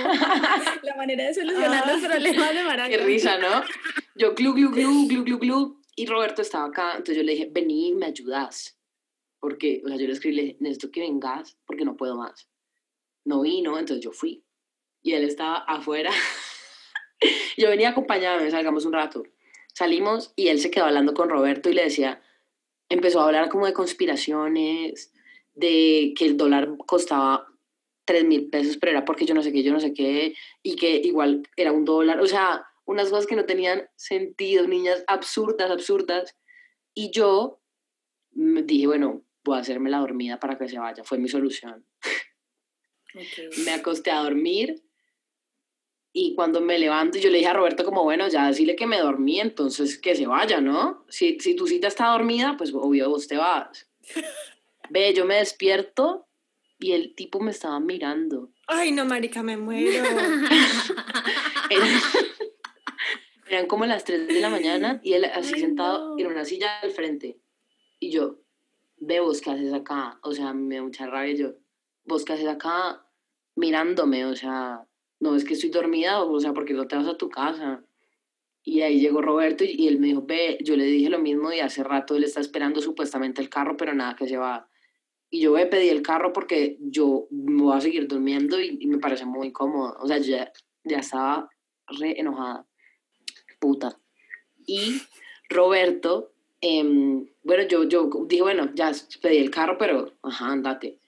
La 0.82 0.96
manera 0.96 1.24
de 1.24 1.34
solucionar 1.34 1.86
los 1.86 2.00
problemas 2.00 2.54
de 2.54 2.64
Maraca. 2.64 2.88
Qué 2.88 2.98
risa, 2.98 3.38
¿no? 3.38 3.62
Yo 4.14 4.34
glu, 4.34 4.54
glu, 4.54 4.70
glu, 4.70 5.08
glu, 5.08 5.24
glu, 5.24 5.38
glu 5.38 5.83
y 5.96 6.06
Roberto 6.06 6.42
estaba 6.42 6.66
acá, 6.66 6.92
entonces 6.92 7.16
yo 7.16 7.22
le 7.22 7.32
dije, 7.32 7.48
vení, 7.50 7.92
me 7.94 8.06
ayudas. 8.06 8.78
Porque, 9.40 9.82
o 9.84 9.88
sea, 9.88 9.96
yo 9.96 10.06
le 10.06 10.12
escribí, 10.12 10.36
le 10.36 10.42
dije, 10.42 10.56
necesito 10.60 10.90
que 10.90 11.00
vengas 11.00 11.56
porque 11.66 11.84
no 11.84 11.96
puedo 11.96 12.16
más. 12.16 12.48
No 13.24 13.42
vino, 13.42 13.78
entonces 13.78 14.04
yo 14.04 14.12
fui. 14.12 14.44
Y 15.02 15.12
él 15.12 15.24
estaba 15.24 15.58
afuera. 15.58 16.10
yo 17.58 17.68
venía 17.68 17.90
acompañado, 17.90 18.48
salgamos 18.50 18.84
un 18.84 18.94
rato. 18.94 19.22
Salimos 19.72 20.32
y 20.36 20.48
él 20.48 20.60
se 20.60 20.70
quedó 20.70 20.86
hablando 20.86 21.14
con 21.14 21.28
Roberto 21.28 21.68
y 21.68 21.74
le 21.74 21.84
decía, 21.84 22.22
empezó 22.88 23.20
a 23.20 23.26
hablar 23.26 23.48
como 23.48 23.66
de 23.66 23.72
conspiraciones, 23.72 25.12
de 25.54 26.14
que 26.16 26.24
el 26.26 26.36
dólar 26.36 26.76
costaba 26.86 27.46
tres 28.04 28.24
mil 28.24 28.48
pesos, 28.50 28.76
pero 28.76 28.92
era 28.92 29.04
porque 29.04 29.26
yo 29.26 29.34
no 29.34 29.42
sé 29.42 29.52
qué, 29.52 29.62
yo 29.62 29.72
no 29.72 29.80
sé 29.80 29.92
qué, 29.92 30.34
y 30.62 30.76
que 30.76 30.96
igual 30.96 31.48
era 31.56 31.72
un 31.72 31.84
dólar, 31.84 32.20
o 32.20 32.26
sea, 32.26 32.66
unas 32.84 33.10
cosas 33.10 33.26
que 33.26 33.36
no 33.36 33.46
tenían 33.46 33.88
sentido, 33.96 34.66
niñas 34.66 35.04
absurdas, 35.06 35.70
absurdas. 35.70 36.36
Y 36.94 37.10
yo 37.10 37.60
dije, 38.32 38.86
bueno, 38.86 39.24
voy 39.42 39.56
a 39.56 39.60
hacerme 39.60 39.90
la 39.90 39.98
dormida 39.98 40.38
para 40.40 40.58
que 40.58 40.68
se 40.68 40.78
vaya, 40.78 41.04
fue 41.04 41.18
mi 41.18 41.28
solución. 41.28 41.86
Me 43.64 43.72
acosté 43.72 44.10
a 44.10 44.22
dormir 44.22 44.82
y 46.16 46.34
cuando 46.36 46.60
me 46.60 46.78
levanto, 46.78 47.18
yo 47.18 47.28
le 47.28 47.38
dije 47.38 47.50
a 47.50 47.54
Roberto 47.54 47.84
como, 47.84 48.04
bueno, 48.04 48.28
ya 48.28 48.46
decirle 48.46 48.76
que 48.76 48.86
me 48.86 49.00
dormí, 49.00 49.40
entonces 49.40 49.98
que 49.98 50.14
se 50.14 50.26
vaya, 50.26 50.60
¿no? 50.60 51.04
Si, 51.08 51.40
si 51.40 51.56
tu 51.56 51.66
cita 51.66 51.88
está 51.88 52.06
dormida, 52.08 52.56
pues 52.56 52.72
obvio 52.72 53.10
vos 53.10 53.26
te 53.26 53.36
vas. 53.36 53.88
Ve, 54.90 55.12
yo 55.12 55.24
me 55.24 55.36
despierto 55.36 56.28
y 56.78 56.92
el 56.92 57.16
tipo 57.16 57.40
me 57.40 57.50
estaba 57.50 57.80
mirando. 57.80 58.50
Ay, 58.68 58.92
no, 58.92 59.04
marica, 59.04 59.42
me 59.42 59.56
muero. 59.56 60.04
eran, 63.54 63.66
como 63.66 63.86
las 63.86 64.04
3 64.04 64.28
de 64.28 64.40
la 64.40 64.50
mañana 64.50 65.00
y 65.02 65.14
él 65.14 65.24
así 65.24 65.58
sentado 65.58 66.18
en 66.18 66.26
una 66.26 66.44
silla 66.44 66.80
al 66.80 66.90
frente. 66.90 67.38
Y 67.98 68.10
yo, 68.10 68.40
ve 68.98 69.20
vos 69.20 69.40
qué 69.40 69.50
haces 69.50 69.72
acá. 69.72 70.18
O 70.22 70.32
sea, 70.32 70.52
me 70.52 70.76
da 70.76 70.82
mucha 70.82 71.06
rabia 71.06 71.34
yo, 71.34 71.54
vos 72.04 72.24
qué 72.24 72.34
haces 72.34 72.48
acá 72.48 73.04
mirándome, 73.56 74.26
o 74.26 74.34
sea, 74.34 74.86
no 75.20 75.36
es 75.36 75.44
que 75.44 75.54
estoy 75.54 75.70
dormida, 75.70 76.22
o 76.22 76.40
sea, 76.40 76.52
porque 76.52 76.74
no 76.74 76.86
te 76.86 76.96
vas 76.96 77.06
a 77.06 77.16
tu 77.16 77.28
casa. 77.28 77.84
Y 78.62 78.80
ahí 78.80 79.00
llegó 79.00 79.20
Roberto 79.20 79.64
y, 79.64 79.86
él 79.88 79.98
me 79.98 80.08
dijo, 80.08 80.22
ve, 80.22 80.58
yo 80.62 80.76
le 80.76 80.84
dije 80.84 81.10
lo 81.10 81.18
mismo 81.18 81.52
y 81.52 81.60
hace 81.60 81.84
rato 81.84 82.16
él 82.16 82.24
está 82.24 82.40
esperando 82.40 82.80
supuestamente 82.80 83.42
el 83.42 83.50
carro, 83.50 83.76
pero 83.76 83.94
nada 83.94 84.16
que 84.16 84.26
se 84.26 84.36
va. 84.36 84.68
Y 85.30 85.40
yo 85.40 85.56
a 85.56 85.68
pedir 85.68 85.92
el 85.92 86.02
carro 86.02 86.32
porque 86.32 86.78
yo 86.80 87.26
me 87.30 87.62
voy 87.62 87.76
a 87.76 87.80
seguir 87.80 88.08
durmiendo 88.08 88.60
y, 88.60 88.86
me 88.86 88.98
parece 88.98 89.26
muy 89.26 89.52
cómodo. 89.52 89.96
O 90.00 90.06
sea, 90.06 90.18
ya, 90.18 90.50
ya 90.84 90.98
estaba 90.98 91.48
re 91.98 92.18
enojada. 92.18 92.66
Puta. 93.64 93.98
Y 94.66 95.00
Roberto, 95.48 96.34
em, 96.60 97.26
bueno, 97.42 97.66
yo, 97.66 97.84
yo 97.84 98.10
dije, 98.26 98.42
bueno, 98.42 98.70
ya 98.74 98.92
pedí 99.22 99.38
el 99.38 99.50
carro, 99.50 99.78
pero, 99.78 100.12
ajá, 100.22 100.52
andate. 100.52 100.98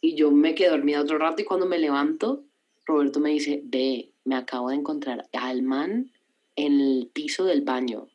Y 0.00 0.16
yo 0.16 0.32
me 0.32 0.56
quedé 0.56 0.70
dormida 0.70 1.00
otro 1.00 1.16
rato 1.16 1.42
y 1.42 1.44
cuando 1.44 1.64
me 1.64 1.78
levanto, 1.78 2.42
Roberto 2.86 3.20
me 3.20 3.30
dice, 3.30 3.60
ve, 3.62 4.10
me 4.24 4.34
acabo 4.34 4.70
de 4.70 4.74
encontrar 4.74 5.28
al 5.32 5.62
man 5.62 6.10
en 6.56 6.80
el 6.80 7.08
piso 7.12 7.44
del 7.44 7.60
baño. 7.60 8.08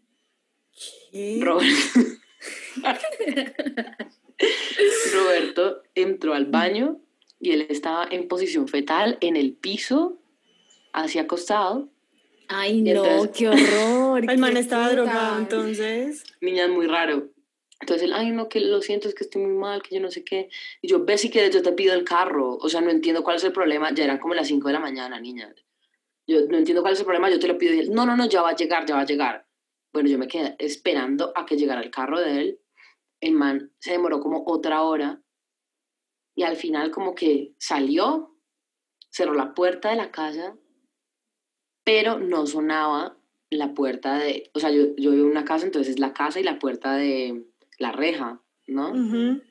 Roberto. 5.14 5.82
entró 5.96 6.34
al 6.34 6.48
baño 6.48 7.00
y 7.40 7.52
él 7.52 7.68
estaba 7.70 8.06
en 8.12 8.28
posición 8.28 8.68
fetal 8.68 9.18
en 9.22 9.38
el 9.38 9.54
piso, 9.54 10.20
hacia 10.92 11.22
acostado. 11.22 11.88
Ay, 12.54 12.82
no, 12.82 13.32
qué 13.32 13.48
horror. 13.48 14.24
el 14.30 14.38
man 14.38 14.58
estaba 14.58 14.92
drogado 14.92 15.40
entonces. 15.40 16.26
Niña, 16.42 16.68
muy 16.68 16.86
raro. 16.86 17.30
Entonces 17.80 18.04
él, 18.04 18.14
ay, 18.14 18.32
no, 18.32 18.50
que 18.50 18.60
lo 18.60 18.82
siento, 18.82 19.08
es 19.08 19.16
que 19.16 19.24
estoy 19.24 19.42
muy 19.42 19.56
mal, 19.56 19.82
que 19.82 19.96
yo 19.96 20.02
no 20.02 20.12
sé 20.12 20.24
qué. 20.24 20.50
Y 20.82 20.90
yo, 20.90 21.04
ve 21.06 21.18
si 21.18 21.30
quieres, 21.30 21.54
yo 21.54 21.62
te 21.64 21.72
pido 21.72 21.94
el 21.94 22.04
carro. 22.04 22.58
O 22.58 22.68
sea, 22.68 22.82
no 22.82 22.92
entiendo 22.92 23.24
cuál 23.24 23.38
es 23.38 23.44
el 23.46 23.54
problema. 23.54 23.94
Ya 23.94 24.04
eran 24.04 24.20
como 24.20 24.34
las 24.34 24.48
5 24.48 24.68
de 24.68 24.74
la 24.74 24.80
mañana, 24.80 25.20
niña. 25.20 25.54
Yo 26.28 26.46
no 26.48 26.58
entiendo 26.58 26.82
cuál 26.82 26.94
es 26.94 27.00
el 27.00 27.06
problema, 27.06 27.30
yo 27.30 27.40
te 27.40 27.48
lo 27.48 27.58
pido. 27.58 27.74
Y 27.74 27.80
él, 27.80 27.92
no, 27.92 28.06
no, 28.06 28.18
no, 28.18 28.28
ya 28.28 28.42
va 28.42 28.50
a 28.50 28.56
llegar, 28.56 28.86
ya 28.86 28.96
va 28.96 29.02
a 29.02 29.06
llegar. 29.06 29.48
Bueno, 29.94 30.10
yo 30.10 30.18
me 30.18 30.28
quedé 30.28 30.56
esperando 30.60 31.32
a 31.36 31.46
que 31.46 31.56
llegara 31.56 31.82
el 31.82 31.90
carro 31.90 32.20
de 32.20 32.42
él. 32.42 32.60
El 33.22 33.34
man 33.34 33.72
se 33.80 33.92
demoró 33.92 34.20
como 34.20 34.44
otra 34.46 34.82
hora. 34.82 35.22
Y 36.36 36.44
al 36.44 36.58
final 36.58 36.92
como 36.92 37.16
que 37.16 37.54
salió, 37.58 38.38
cerró 39.10 39.34
la 39.34 39.54
puerta 39.54 39.90
de 39.90 39.96
la 39.96 40.12
casa, 40.12 40.56
pero 41.92 42.20
no 42.20 42.48
sonaba 42.48 43.18
la 43.50 43.74
puerta 43.74 44.18
de, 44.18 44.50
o 44.54 44.62
sea, 44.62 44.72
yo, 44.72 44.96
yo 44.96 45.12
vivo 45.12 45.26
en 45.26 45.32
una 45.32 45.44
casa, 45.44 45.66
entonces 45.66 45.96
es 45.96 46.00
la 46.00 46.14
casa 46.14 46.40
y 46.40 46.44
la 46.44 46.58
puerta 46.58 46.96
de, 46.96 47.44
la 47.80 47.92
reja, 47.92 48.42
¿no? 48.66 48.94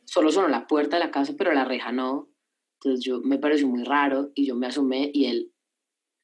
Solo 0.07 0.33
sonó 0.33 0.49
la 0.49 0.67
puerta 0.67 0.97
de 0.97 1.05
la 1.05 1.11
casa, 1.11 1.35
pero 1.37 1.53
la 1.53 1.67
reja 1.67 1.93
no. 1.93 2.31
Entonces 2.79 3.05
yo 3.05 3.21
me 3.21 3.37
pareció 3.37 3.69
muy 3.69 3.85
raro 3.85 4.33
y 4.35 4.47
yo 4.47 4.55
me 4.55 4.69
asomé 4.69 5.11
y 5.13 5.27
él 5.27 5.53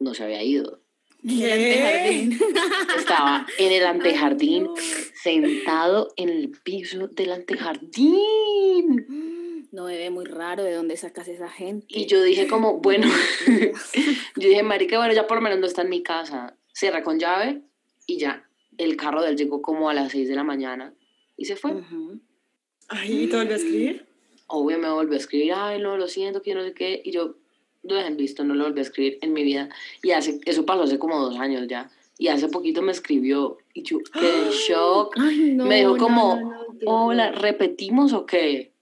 no 0.00 0.14
se 0.14 0.24
había 0.24 0.42
ido. 0.42 0.80
¿Qué? 1.20 2.30
Estaba 2.96 3.46
en 3.58 3.72
el 3.72 3.84
antejardín, 3.84 4.68
sentado 5.22 6.14
en 6.16 6.30
el 6.30 6.50
piso 6.64 7.08
del 7.08 7.32
antejardín. 7.32 9.04
No 9.76 9.84
me 9.84 9.98
ve 9.98 10.08
muy 10.08 10.24
raro 10.24 10.64
de 10.64 10.72
dónde 10.72 10.96
sacas 10.96 11.28
esa 11.28 11.50
gente. 11.50 11.86
Y 11.90 12.06
yo 12.06 12.22
dije 12.22 12.48
como, 12.48 12.78
bueno, 12.80 13.06
yo 14.36 14.48
dije, 14.48 14.62
marica, 14.62 14.96
bueno, 14.96 15.12
ya 15.12 15.26
por 15.26 15.36
lo 15.36 15.42
menos 15.42 15.58
no 15.58 15.66
está 15.66 15.82
en 15.82 15.90
mi 15.90 16.02
casa. 16.02 16.56
Cierra 16.72 17.02
con 17.02 17.18
llave 17.18 17.60
y 18.06 18.16
ya. 18.16 18.48
El 18.78 18.96
carro 18.96 19.20
de 19.20 19.28
él 19.28 19.36
llegó 19.36 19.60
como 19.60 19.90
a 19.90 19.94
las 19.94 20.12
6 20.12 20.30
de 20.30 20.34
la 20.34 20.44
mañana 20.44 20.94
y 21.36 21.44
se 21.44 21.56
fue. 21.56 21.72
Ay, 22.88 23.24
¿y 23.24 23.26
te 23.26 23.36
volvió 23.36 23.52
a 23.52 23.56
escribir? 23.56 24.06
Obvio 24.46 24.78
me 24.78 24.88
volvió 24.88 25.12
a 25.12 25.18
escribir, 25.18 25.52
ay, 25.54 25.78
no, 25.78 25.98
lo 25.98 26.08
siento, 26.08 26.40
que 26.40 26.54
no 26.54 26.62
sé 26.62 26.72
qué, 26.72 27.02
y 27.04 27.10
yo 27.10 27.36
lo 27.82 27.96
dejé 27.96 28.14
visto, 28.14 28.44
no 28.44 28.54
lo 28.54 28.64
volví 28.64 28.78
a 28.78 28.82
escribir 28.82 29.18
en 29.20 29.34
mi 29.34 29.42
vida, 29.42 29.68
y 30.02 30.12
hace, 30.12 30.40
eso 30.46 30.64
pasó 30.64 30.84
hace 30.84 30.98
como 30.98 31.20
dos 31.20 31.36
años 31.36 31.66
ya, 31.68 31.90
y 32.16 32.28
hace 32.28 32.48
poquito 32.48 32.80
me 32.80 32.92
escribió, 32.92 33.58
y 33.74 33.82
yo 33.82 33.98
quedé 33.98 34.44
en 34.44 34.50
shock, 34.68 35.18
me 35.18 35.78
dijo 35.78 35.96
como, 35.96 36.54
hola, 36.86 37.32
¿repetimos 37.32 38.12
o 38.12 38.24
qué? 38.24 38.75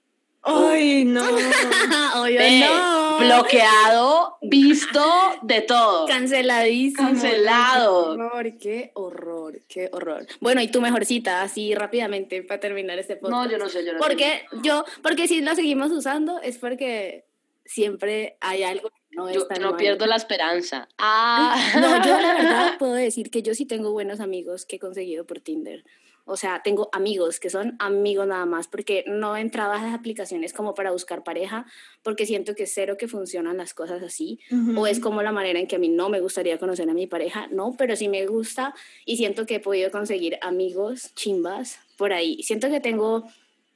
Ay, 0.45 1.05
no. 1.05 1.23
Oye, 2.21 2.59
no. 2.59 3.17
Bloqueado, 3.19 4.37
visto, 4.41 5.01
de 5.41 5.61
todo. 5.61 6.05
Canceladísimo. 6.07 7.07
Cancelado. 7.07 8.15
Qué 8.15 8.21
horror, 8.21 8.57
qué 8.57 8.91
horror, 8.93 9.61
qué 9.67 9.89
horror. 9.91 10.27
Bueno, 10.39 10.61
y 10.61 10.67
tu 10.67 10.81
mejor 10.81 11.05
cita, 11.05 11.41
así 11.41 11.73
rápidamente 11.73 12.43
para 12.43 12.59
terminar 12.59 12.99
este 12.99 13.15
podcast. 13.15 13.45
No, 13.45 13.51
yo 13.51 13.57
no 13.57 13.69
sé, 13.69 13.83
yo 13.83 13.93
no 13.93 13.99
porque 13.99 14.45
Yo, 14.61 14.85
porque 15.01 15.27
si 15.27 15.41
lo 15.41 15.55
seguimos 15.55 15.91
usando 15.91 16.39
es 16.41 16.59
porque 16.59 17.25
siempre 17.65 18.37
hay 18.39 18.63
algo 18.63 18.89
que 18.89 19.15
no 19.15 19.31
yo, 19.31 19.47
no 19.59 19.77
pierdo 19.77 20.05
la 20.05 20.15
esperanza. 20.15 20.87
Ah. 20.97 21.55
No, 21.75 22.05
yo 22.05 22.21
la 22.21 22.33
verdad 22.33 22.73
puedo 22.79 22.93
decir 22.93 23.31
que 23.31 23.41
yo 23.41 23.55
sí 23.55 23.65
tengo 23.65 23.91
buenos 23.91 24.19
amigos 24.19 24.65
que 24.65 24.75
he 24.75 24.79
conseguido 24.79 25.25
por 25.25 25.39
Tinder. 25.39 25.83
O 26.25 26.37
sea, 26.37 26.61
tengo 26.63 26.89
amigos 26.91 27.39
que 27.39 27.51
son 27.51 27.75
amigos 27.77 28.27
nada 28.27 28.45
más, 28.47 28.67
porque 28.67 29.03
no 29.07 29.37
he 29.37 29.41
entrado 29.41 29.73
a 29.73 29.77
esas 29.77 29.93
aplicaciones 29.93 30.53
como 30.53 30.73
para 30.73 30.91
buscar 30.91 31.23
pareja, 31.23 31.67
porque 32.01 32.25
siento 32.25 32.55
que 32.55 32.65
cero 32.65 32.97
que 32.97 33.07
funcionan 33.07 33.57
las 33.57 33.75
cosas 33.75 34.01
así, 34.01 34.39
o 34.75 34.87
es 34.87 34.99
como 34.99 35.21
la 35.21 35.31
manera 35.31 35.59
en 35.59 35.67
que 35.67 35.75
a 35.75 35.79
mí 35.79 35.87
no 35.87 36.09
me 36.09 36.19
gustaría 36.19 36.57
conocer 36.57 36.89
a 36.89 36.93
mi 36.93 37.05
pareja, 37.05 37.47
no, 37.51 37.75
pero 37.77 37.95
sí 37.95 38.07
me 38.09 38.25
gusta 38.25 38.73
y 39.05 39.17
siento 39.17 39.45
que 39.45 39.55
he 39.55 39.59
podido 39.59 39.91
conseguir 39.91 40.39
amigos 40.41 41.13
chimbas 41.13 41.79
por 41.95 42.11
ahí. 42.11 42.41
Siento 42.41 42.69
que 42.69 42.79
tengo 42.79 43.27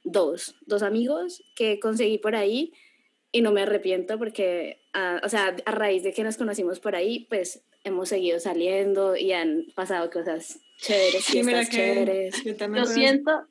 dos, 0.02 0.56
dos 0.66 0.82
amigos 0.82 1.44
que 1.54 1.78
conseguí 1.78 2.18
por 2.18 2.34
ahí 2.34 2.72
y 3.32 3.42
no 3.42 3.52
me 3.52 3.62
arrepiento 3.62 4.18
porque, 4.18 4.80
ah, 4.92 5.20
o 5.22 5.28
sea, 5.28 5.54
a 5.64 5.70
raíz 5.70 6.02
de 6.02 6.12
que 6.12 6.24
nos 6.24 6.36
conocimos 6.36 6.80
por 6.80 6.96
ahí, 6.96 7.26
pues 7.28 7.62
hemos 7.84 8.08
seguido 8.08 8.40
saliendo 8.40 9.16
y 9.16 9.32
han 9.32 9.66
pasado 9.74 10.10
cosas 10.10 10.60
chéveres, 10.80 11.24
sí, 11.24 11.42
mira 11.42 11.66
chéveres. 11.66 12.44
Yo, 12.44 12.56
también 12.56 12.84
yo 12.84 12.90
siento, 12.90 13.46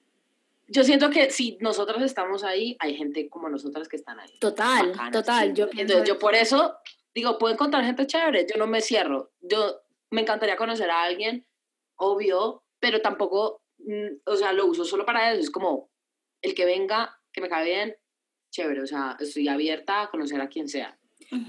yo 0.68 0.84
siento 0.84 1.10
que 1.10 1.30
si 1.32 1.58
nosotros 1.62 2.02
estamos 2.02 2.44
ahí, 2.44 2.76
hay 2.80 2.96
gente 2.96 3.30
como 3.30 3.50
nosotras 3.50 3.88
que 3.88 3.96
están 3.96 4.20
ahí. 4.20 4.38
Total, 4.40 4.94
total. 5.12 5.54
Yo, 5.54 5.68
Entonces, 5.72 6.08
yo 6.08 6.20
por 6.20 6.36
eso 6.36 6.78
digo, 7.14 7.38
puedo 7.38 7.54
encontrar 7.54 7.84
gente 7.84 8.08
chévere, 8.08 8.46
yo 8.50 8.58
no 8.58 8.68
me 8.68 8.82
cierro. 8.82 9.32
Yo 9.42 9.82
me 10.12 10.22
encantaría 10.22 10.56
conocer 10.56 10.90
a 10.90 11.04
alguien, 11.04 11.46
obvio, 11.96 12.64
pero 12.80 13.02
tampoco, 13.02 13.64
mm, 13.78 14.22
o 14.26 14.36
sea, 14.36 14.54
lo 14.54 14.66
uso 14.66 14.86
solo 14.86 15.06
para 15.06 15.32
eso. 15.32 15.42
Es 15.42 15.50
como 15.50 15.90
el 16.42 16.54
que 16.54 16.66
venga, 16.66 17.20
que 17.32 17.42
me 17.42 17.50
cae 17.50 17.66
bien, 17.66 17.96
chévere. 18.52 18.82
O 18.82 18.88
sea, 18.88 19.18
estoy 19.20 19.48
abierta 19.48 20.02
a 20.02 20.10
conocer 20.10 20.42
a 20.42 20.50
quien 20.50 20.68
sea. 20.68 20.99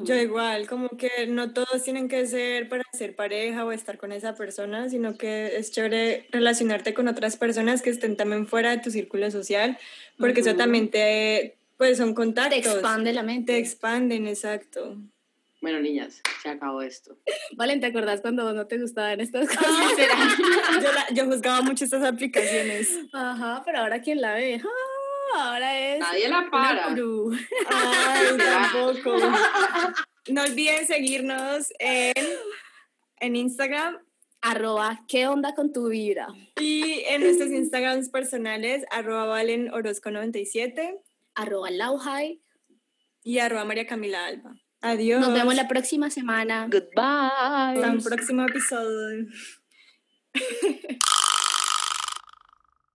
Yo 0.02 0.14
igual, 0.14 0.66
como 0.66 0.90
que 0.90 1.26
no 1.26 1.52
todos 1.52 1.82
tienen 1.82 2.08
que 2.08 2.26
ser 2.26 2.68
para 2.68 2.84
ser 2.92 3.16
pareja 3.16 3.64
o 3.64 3.72
estar 3.72 3.96
con 3.96 4.12
esa 4.12 4.34
persona, 4.34 4.88
sino 4.90 5.16
que 5.16 5.56
es 5.56 5.70
chévere 5.70 6.26
relacionarte 6.30 6.92
con 6.92 7.08
otras 7.08 7.36
personas 7.36 7.80
que 7.80 7.90
estén 7.90 8.16
también 8.16 8.46
fuera 8.46 8.70
de 8.70 8.78
tu 8.78 8.90
círculo 8.90 9.30
social, 9.30 9.78
porque 10.18 10.40
eso 10.40 10.54
también 10.54 10.90
te, 10.90 11.56
pues 11.78 11.96
son 11.96 12.14
contactos. 12.14 12.62
Te 12.62 12.70
expande 12.70 13.12
la 13.12 13.22
mente. 13.22 13.54
Te 13.54 13.58
expanden, 13.58 14.26
exacto. 14.26 14.98
Bueno, 15.62 15.78
niñas, 15.80 16.22
se 16.42 16.48
acabó 16.48 16.80
esto. 16.80 17.18
Valen, 17.56 17.80
¿te 17.80 17.86
acordás 17.86 18.22
cuando 18.22 18.52
no 18.52 18.66
te 18.66 18.78
gustaban 18.78 19.20
estas 19.20 19.46
cosas? 19.48 19.64
yo, 20.82 21.14
yo 21.14 21.24
juzgaba 21.26 21.60
mucho 21.60 21.84
estas 21.84 22.02
aplicaciones. 22.02 22.98
Ajá, 23.12 23.62
pero 23.64 23.80
ahora 23.80 24.00
quién 24.00 24.20
la 24.22 24.34
ve. 24.34 24.62
Ahora 25.34 25.78
es. 25.78 26.00
Nadie 26.00 26.28
la 26.28 26.48
para. 26.50 26.86
Ay, 26.88 28.36
tampoco. 28.38 29.16
No 30.28 30.42
olviden 30.42 30.86
seguirnos 30.86 31.72
en, 31.78 32.12
en 33.20 33.36
Instagram. 33.36 33.98
Arroba, 34.42 35.04
¿qué 35.08 35.26
onda 35.26 35.54
con 35.54 35.72
tu 35.72 35.88
vibra? 35.88 36.28
Y 36.60 37.00
en 37.08 37.22
nuestros 37.22 37.50
Instagrams 37.50 38.10
personales, 38.10 38.84
arroba 38.90 39.24
Valen 39.24 39.70
97. 39.70 41.00
Arroba 41.34 41.70
Lauhai. 41.70 42.40
Y 43.24 43.38
arroba 43.38 43.64
María 43.64 43.86
Camila 43.86 44.26
Alba. 44.26 44.60
Adiós. 44.82 45.20
Nos 45.20 45.34
vemos 45.34 45.54
la 45.54 45.68
próxima 45.68 46.10
semana. 46.10 46.68
Goodbye. 46.70 47.74
Hasta 47.74 47.90
un 47.90 48.02
próximo 48.02 48.46
episodio. 48.46 49.26